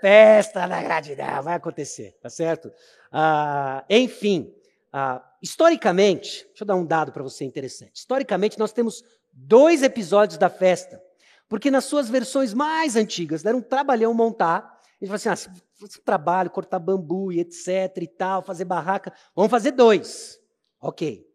Festa 0.00 0.66
da 0.66 0.82
gratidão. 0.82 1.42
Vai 1.42 1.54
acontecer, 1.54 2.16
tá 2.22 2.30
certo? 2.30 2.72
Ah, 3.10 3.84
enfim, 3.90 4.54
ah, 4.92 5.22
historicamente, 5.42 6.44
deixa 6.46 6.62
eu 6.62 6.66
dar 6.66 6.76
um 6.76 6.86
dado 6.86 7.12
para 7.12 7.22
você 7.22 7.44
interessante. 7.44 7.96
Historicamente, 7.96 8.58
nós 8.58 8.72
temos 8.72 9.02
dois 9.32 9.82
episódios 9.82 10.38
da 10.38 10.48
festa 10.48 11.02
porque 11.50 11.68
nas 11.68 11.84
suas 11.84 12.08
versões 12.08 12.54
mais 12.54 12.94
antigas, 12.94 13.42
deram 13.42 13.58
um 13.58 13.62
trabalhão 13.62 14.14
montar. 14.14 14.80
Ele 15.00 15.10
falou 15.10 15.16
assim: 15.16 15.50
ah, 15.50 15.88
trabalho, 16.04 16.48
cortar 16.48 16.78
bambu 16.78 17.32
e 17.32 17.40
etc 17.40 17.96
e 18.00 18.06
tal, 18.06 18.40
fazer 18.40 18.64
barraca. 18.64 19.12
Vamos 19.34 19.50
fazer 19.50 19.72
dois. 19.72 20.40
Ok. 20.80 21.26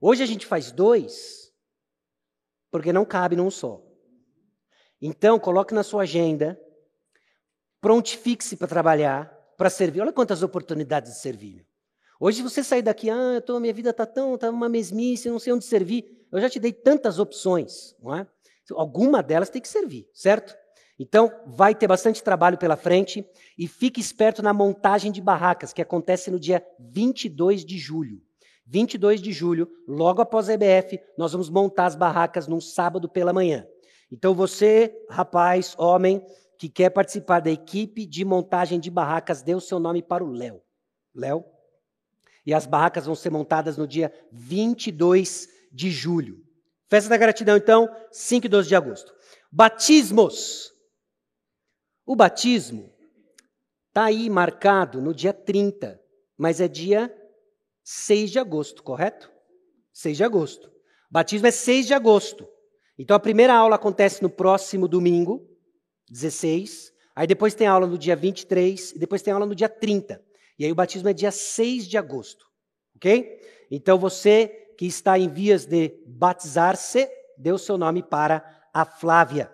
Hoje 0.00 0.22
a 0.22 0.26
gente 0.26 0.46
faz 0.46 0.70
dois, 0.70 1.52
porque 2.70 2.92
não 2.92 3.04
cabe 3.04 3.34
num 3.34 3.50
só. 3.50 3.82
Então, 5.02 5.36
coloque 5.36 5.74
na 5.74 5.82
sua 5.82 6.04
agenda, 6.04 6.58
prontifique-se 7.80 8.56
para 8.56 8.68
trabalhar, 8.68 9.36
para 9.56 9.68
servir. 9.68 10.00
Olha 10.00 10.12
quantas 10.12 10.44
oportunidades 10.44 11.12
de 11.14 11.18
servir. 11.18 11.66
Hoje, 12.20 12.40
você 12.40 12.62
sair 12.62 12.82
daqui, 12.82 13.10
ah, 13.10 13.34
eu 13.34 13.42
tô, 13.42 13.58
minha 13.58 13.74
vida 13.74 13.90
está 13.90 14.06
tão, 14.06 14.38
tá 14.38 14.48
uma 14.48 14.68
mesmice, 14.68 15.28
não 15.28 15.40
sei 15.40 15.52
onde 15.52 15.64
servir. 15.64 16.24
Eu 16.30 16.40
já 16.40 16.48
te 16.48 16.60
dei 16.60 16.72
tantas 16.72 17.18
opções, 17.18 17.96
não 18.00 18.14
é? 18.14 18.26
Alguma 18.74 19.22
delas 19.22 19.50
tem 19.50 19.62
que 19.62 19.68
servir, 19.68 20.08
certo? 20.12 20.56
Então, 20.98 21.30
vai 21.46 21.74
ter 21.74 21.86
bastante 21.86 22.22
trabalho 22.22 22.56
pela 22.56 22.76
frente 22.76 23.24
e 23.58 23.68
fique 23.68 24.00
esperto 24.00 24.42
na 24.42 24.52
montagem 24.52 25.12
de 25.12 25.20
barracas, 25.20 25.72
que 25.72 25.82
acontece 25.82 26.30
no 26.30 26.40
dia 26.40 26.64
22 26.78 27.64
de 27.64 27.76
julho. 27.76 28.22
22 28.66 29.20
de 29.20 29.32
julho, 29.32 29.68
logo 29.86 30.22
após 30.22 30.48
a 30.48 30.54
EBF, 30.54 30.98
nós 31.16 31.32
vamos 31.32 31.50
montar 31.50 31.86
as 31.86 31.94
barracas 31.94 32.48
num 32.48 32.60
sábado 32.60 33.08
pela 33.08 33.32
manhã. 33.32 33.66
Então, 34.10 34.34
você, 34.34 34.92
rapaz, 35.10 35.74
homem, 35.78 36.24
que 36.58 36.68
quer 36.68 36.90
participar 36.90 37.40
da 37.40 37.50
equipe 37.50 38.06
de 38.06 38.24
montagem 38.24 38.80
de 38.80 38.90
barracas, 38.90 39.42
dê 39.42 39.54
o 39.54 39.60
seu 39.60 39.78
nome 39.78 40.02
para 40.02 40.24
o 40.24 40.30
Léo. 40.30 40.62
Léo. 41.14 41.44
E 42.44 42.54
as 42.54 42.66
barracas 42.66 43.06
vão 43.06 43.14
ser 43.14 43.30
montadas 43.30 43.76
no 43.76 43.86
dia 43.86 44.12
22 44.32 45.48
de 45.70 45.90
julho. 45.90 46.45
Festa 46.88 47.10
da 47.10 47.16
gratidão, 47.16 47.56
então, 47.56 47.88
5 48.12 48.46
e 48.46 48.48
12 48.48 48.68
de 48.68 48.76
agosto. 48.76 49.12
Batismos. 49.50 50.72
O 52.04 52.14
batismo 52.14 52.94
está 53.88 54.04
aí 54.04 54.30
marcado 54.30 55.00
no 55.00 55.12
dia 55.12 55.32
30, 55.32 56.00
mas 56.36 56.60
é 56.60 56.68
dia 56.68 57.12
6 57.82 58.30
de 58.30 58.38
agosto, 58.38 58.82
correto? 58.82 59.30
6 59.92 60.16
de 60.16 60.24
agosto. 60.24 60.70
Batismo 61.10 61.46
é 61.46 61.50
6 61.50 61.86
de 61.86 61.94
agosto. 61.94 62.46
Então 62.98 63.16
a 63.16 63.20
primeira 63.20 63.54
aula 63.54 63.76
acontece 63.76 64.22
no 64.22 64.30
próximo 64.30 64.86
domingo, 64.86 65.48
16. 66.10 66.92
Aí 67.14 67.26
depois 67.26 67.54
tem 67.54 67.66
aula 67.66 67.86
no 67.86 67.98
dia 67.98 68.14
23 68.14 68.92
e 68.92 68.98
depois 68.98 69.22
tem 69.22 69.32
aula 69.32 69.46
no 69.46 69.54
dia 69.54 69.68
30. 69.68 70.22
E 70.58 70.64
aí 70.64 70.70
o 70.70 70.74
batismo 70.74 71.08
é 71.08 71.12
dia 71.12 71.30
6 71.30 71.88
de 71.88 71.98
agosto. 71.98 72.46
Ok? 72.96 73.40
Então 73.70 73.98
você 73.98 74.65
que 74.76 74.86
está 74.86 75.18
em 75.18 75.28
vias 75.28 75.66
de 75.66 76.02
batizar-se, 76.06 77.08
deu 77.36 77.58
seu 77.58 77.78
nome 77.78 78.02
para 78.02 78.44
a 78.72 78.84
Flávia. 78.84 79.50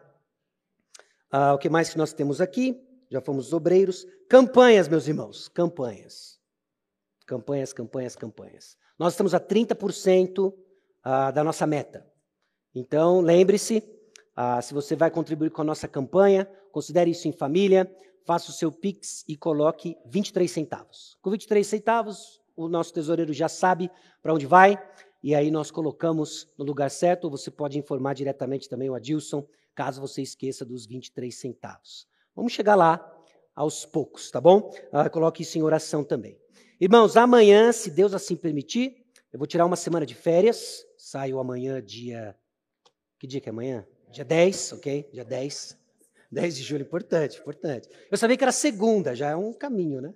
Ah, 1.31 1.55
o 1.55 1.59
que 1.59 1.69
mais 1.69 1.91
que 1.91 1.99
nós 1.99 2.13
temos 2.13 2.41
aqui? 2.41 2.81
Já 3.11 3.21
fomos 3.21 3.53
obreiros. 3.53 4.07
Campanhas, 4.29 4.89
meus 4.89 5.07
irmãos, 5.07 5.49
campanhas. 5.49 6.39
Campanhas, 7.27 7.73
campanhas, 7.73 8.17
campanhas. 8.17 8.77
Nós 8.99 9.15
estamos 9.15 9.35
a 9.35 9.41
30% 9.41 10.53
ah, 11.03 11.31
da 11.31 11.43
nossa 11.43 11.67
meta. 11.67 12.07
Então, 12.75 13.21
lembre-se, 13.21 13.83
ah, 14.35 14.61
se 14.61 14.75
você 14.75 14.97
vai 14.97 15.11
contribuir 15.11 15.51
com 15.51 15.63
a 15.63 15.65
nossa 15.65 15.87
campanha, 15.87 16.49
considere 16.71 17.11
isso 17.11 17.29
em 17.29 17.33
família, 17.33 17.91
faça 18.25 18.51
o 18.51 18.55
seu 18.55 18.73
Pix 18.73 19.25
e 19.29 19.37
coloque 19.37 19.97
23 20.07 20.51
centavos. 20.51 21.17
Com 21.21 21.31
23 21.31 21.67
centavos, 21.67 22.41
o 22.57 22.69
nosso 22.69 22.93
tesoureiro 22.93 23.33
já 23.33 23.49
sabe 23.49 23.91
para 24.23 24.35
onde 24.35 24.47
vai 24.47 24.79
e 25.23 25.35
aí 25.35 25.51
nós 25.51 25.71
colocamos 25.71 26.49
no 26.59 26.65
lugar 26.65 26.91
certo, 26.91 27.25
ou 27.25 27.31
você 27.31 27.51
pode 27.51 27.79
informar 27.79 28.15
diretamente 28.15 28.69
também 28.69 28.91
o 28.91 28.95
Adilson, 28.95 29.47
caso 29.75 30.01
você 30.01 30.23
esqueça 30.23 30.65
dos 30.65 30.85
23 30.85 31.35
centavos. 31.35 32.09
Vamos 32.35 32.53
chegar 32.53 32.75
lá 32.75 33.09
aos 33.55 33.85
poucos, 33.87 34.31
tá 34.31 34.41
bom? 34.41 34.73
Ah, 34.91 35.09
coloque 35.09 35.43
isso 35.43 35.59
em 35.59 35.63
oração 35.63 36.03
também. 36.03 36.39
Irmãos, 36.81 37.17
amanhã, 37.17 37.71
se 37.71 37.91
Deus 37.91 38.15
assim 38.15 38.35
permitir, 38.35 39.05
eu 39.33 39.39
vou 39.39 39.47
tirar 39.47 39.65
uma 39.65 39.77
semana 39.77 40.05
de 40.05 40.15
férias, 40.15 40.85
saio 40.97 41.39
amanhã 41.39 41.81
dia... 41.83 42.37
Que 43.19 43.27
dia 43.27 43.41
que 43.41 43.49
é 43.49 43.53
amanhã? 43.53 43.87
Dia 44.11 44.25
10, 44.25 44.73
ok? 44.73 45.09
Dia 45.13 45.25
10. 45.25 45.79
10 46.33 46.57
de 46.57 46.63
julho, 46.63 46.83
importante, 46.83 47.39
importante. 47.39 47.89
Eu 48.11 48.19
sabia 48.19 48.37
que 48.37 48.43
era 48.43 48.51
segunda, 48.51 49.15
já 49.15 49.31
é 49.31 49.37
um 49.37 49.53
caminho, 49.53 50.01
né? 50.01 50.13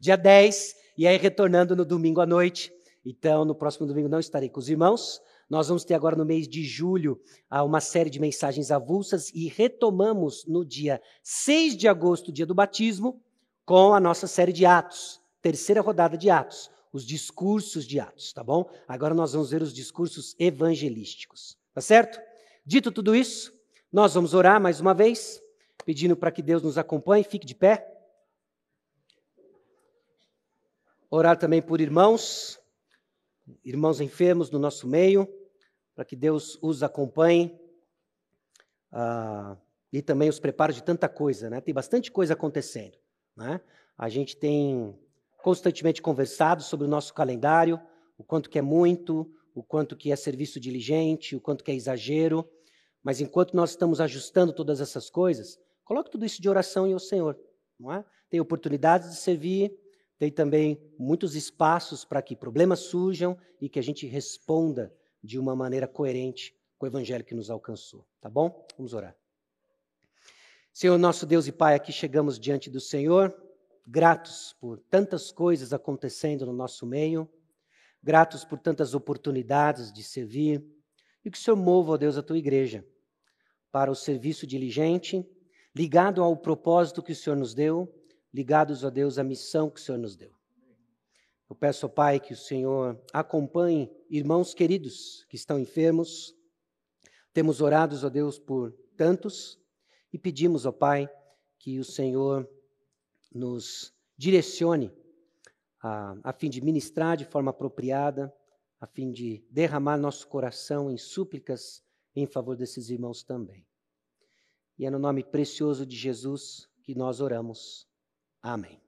Dia 0.00 0.16
10, 0.16 0.74
e 0.98 1.06
aí 1.06 1.16
retornando 1.16 1.76
no 1.76 1.84
domingo 1.84 2.20
à 2.20 2.26
noite. 2.26 2.72
Então, 3.04 3.44
no 3.44 3.54
próximo 3.54 3.86
domingo 3.86 4.08
não 4.08 4.18
estarei 4.18 4.48
com 4.48 4.60
os 4.60 4.68
irmãos. 4.68 5.22
Nós 5.48 5.68
vamos 5.68 5.84
ter 5.84 5.94
agora 5.94 6.14
no 6.14 6.24
mês 6.24 6.46
de 6.46 6.62
julho 6.62 7.20
uma 7.50 7.80
série 7.80 8.10
de 8.10 8.20
mensagens 8.20 8.70
avulsas 8.70 9.30
e 9.34 9.48
retomamos 9.48 10.44
no 10.46 10.64
dia 10.64 11.02
6 11.22 11.76
de 11.76 11.88
agosto, 11.88 12.30
dia 12.30 12.46
do 12.46 12.54
batismo, 12.54 13.20
com 13.64 13.94
a 13.94 14.00
nossa 14.00 14.26
série 14.26 14.52
de 14.52 14.66
Atos, 14.66 15.20
terceira 15.40 15.80
rodada 15.80 16.16
de 16.16 16.28
Atos, 16.28 16.70
os 16.92 17.06
discursos 17.06 17.86
de 17.86 17.98
Atos, 17.98 18.32
tá 18.32 18.44
bom? 18.44 18.70
Agora 18.86 19.14
nós 19.14 19.32
vamos 19.32 19.50
ver 19.50 19.62
os 19.62 19.72
discursos 19.72 20.36
evangelísticos, 20.38 21.58
tá 21.72 21.80
certo? 21.80 22.20
Dito 22.66 22.92
tudo 22.92 23.14
isso, 23.14 23.52
nós 23.90 24.14
vamos 24.14 24.34
orar 24.34 24.60
mais 24.60 24.80
uma 24.80 24.92
vez, 24.92 25.42
pedindo 25.84 26.16
para 26.16 26.30
que 26.30 26.42
Deus 26.42 26.62
nos 26.62 26.76
acompanhe, 26.76 27.24
fique 27.24 27.46
de 27.46 27.54
pé. 27.54 27.86
Orar 31.08 31.36
também 31.36 31.62
por 31.62 31.80
irmãos, 31.80 32.59
irmãos 33.64 34.00
enfermos 34.00 34.50
no 34.50 34.58
nosso 34.58 34.86
meio, 34.86 35.28
para 35.94 36.04
que 36.04 36.16
Deus 36.16 36.58
os 36.62 36.82
acompanhe 36.82 37.58
ah, 38.92 39.56
e 39.92 40.02
também 40.02 40.28
os 40.28 40.38
prepare 40.38 40.72
de 40.72 40.82
tanta 40.82 41.08
coisa, 41.08 41.50
né? 41.50 41.60
Tem 41.60 41.74
bastante 41.74 42.10
coisa 42.10 42.34
acontecendo, 42.34 42.96
né? 43.36 43.60
A 43.96 44.08
gente 44.08 44.36
tem 44.36 44.98
constantemente 45.42 46.00
conversado 46.00 46.62
sobre 46.62 46.86
o 46.86 46.90
nosso 46.90 47.12
calendário, 47.12 47.80
o 48.16 48.24
quanto 48.24 48.48
que 48.48 48.58
é 48.58 48.62
muito, 48.62 49.30
o 49.54 49.62
quanto 49.62 49.96
que 49.96 50.12
é 50.12 50.16
serviço 50.16 50.60
diligente, 50.60 51.36
o 51.36 51.40
quanto 51.40 51.64
que 51.64 51.70
é 51.70 51.74
exagero. 51.74 52.48
Mas 53.02 53.20
enquanto 53.20 53.54
nós 53.54 53.70
estamos 53.70 54.00
ajustando 54.00 54.52
todas 54.52 54.80
essas 54.80 55.08
coisas, 55.08 55.58
coloque 55.84 56.10
tudo 56.10 56.24
isso 56.24 56.40
de 56.40 56.48
oração 56.48 56.86
em 56.86 56.94
o 56.94 56.98
Senhor. 56.98 57.38
Não 57.78 57.92
é? 57.92 58.04
Tem 58.28 58.40
oportunidades 58.40 59.10
de 59.10 59.16
servir, 59.16 59.74
tem 60.20 60.30
também 60.30 60.78
muitos 60.98 61.34
espaços 61.34 62.04
para 62.04 62.20
que 62.20 62.36
problemas 62.36 62.80
surjam 62.80 63.38
e 63.58 63.70
que 63.70 63.78
a 63.78 63.82
gente 63.82 64.06
responda 64.06 64.94
de 65.24 65.38
uma 65.38 65.56
maneira 65.56 65.88
coerente 65.88 66.54
com 66.76 66.84
o 66.84 66.88
evangelho 66.90 67.24
que 67.24 67.34
nos 67.34 67.48
alcançou. 67.48 68.06
Tá 68.20 68.28
bom? 68.28 68.66
Vamos 68.76 68.92
orar. 68.92 69.16
Senhor, 70.74 70.98
nosso 70.98 71.24
Deus 71.24 71.46
e 71.46 71.52
Pai, 71.52 71.74
aqui 71.74 71.90
chegamos 71.90 72.38
diante 72.38 72.68
do 72.68 72.82
Senhor 72.82 73.34
gratos 73.86 74.54
por 74.60 74.78
tantas 74.78 75.32
coisas 75.32 75.72
acontecendo 75.72 76.44
no 76.44 76.52
nosso 76.52 76.84
meio, 76.84 77.26
gratos 78.02 78.44
por 78.44 78.58
tantas 78.58 78.92
oportunidades 78.92 79.90
de 79.90 80.02
servir, 80.02 80.62
e 81.24 81.30
que 81.30 81.38
o 81.38 81.40
Senhor 81.40 81.56
mova, 81.56 81.92
ó 81.92 81.96
Deus, 81.96 82.18
a 82.18 82.22
tua 82.22 82.36
igreja 82.36 82.86
para 83.72 83.90
o 83.90 83.94
serviço 83.94 84.46
diligente, 84.46 85.26
ligado 85.74 86.22
ao 86.22 86.36
propósito 86.36 87.02
que 87.02 87.12
o 87.12 87.16
Senhor 87.16 87.36
nos 87.36 87.54
deu, 87.54 87.90
ligados, 88.32 88.84
ó 88.84 88.90
Deus, 88.90 89.18
à 89.18 89.24
missão 89.24 89.70
que 89.70 89.80
o 89.80 89.82
Senhor 89.82 89.98
nos 89.98 90.16
deu. 90.16 90.32
Eu 91.48 91.56
peço, 91.56 91.86
ó 91.86 91.88
Pai, 91.88 92.20
que 92.20 92.32
o 92.32 92.36
Senhor 92.36 93.00
acompanhe 93.12 93.90
irmãos 94.08 94.54
queridos 94.54 95.24
que 95.28 95.36
estão 95.36 95.58
enfermos. 95.58 96.34
Temos 97.32 97.60
orado, 97.60 97.96
ó 98.04 98.08
Deus, 98.08 98.38
por 98.38 98.72
tantos 98.96 99.58
e 100.12 100.18
pedimos, 100.18 100.64
ó 100.64 100.72
Pai, 100.72 101.08
que 101.58 101.78
o 101.78 101.84
Senhor 101.84 102.48
nos 103.32 103.92
direcione 104.16 104.92
a, 105.82 106.16
a 106.22 106.32
fim 106.32 106.48
de 106.48 106.60
ministrar 106.60 107.16
de 107.16 107.24
forma 107.24 107.50
apropriada, 107.50 108.34
a 108.80 108.86
fim 108.86 109.10
de 109.10 109.44
derramar 109.50 109.96
nosso 109.96 110.28
coração 110.28 110.90
em 110.90 110.96
súplicas 110.96 111.82
em 112.14 112.26
favor 112.26 112.56
desses 112.56 112.90
irmãos 112.90 113.22
também. 113.22 113.66
E 114.78 114.86
é 114.86 114.90
no 114.90 114.98
nome 114.98 115.22
precioso 115.22 115.84
de 115.84 115.96
Jesus 115.96 116.68
que 116.82 116.94
nós 116.94 117.20
oramos. 117.20 117.89
Amém. 118.42 118.80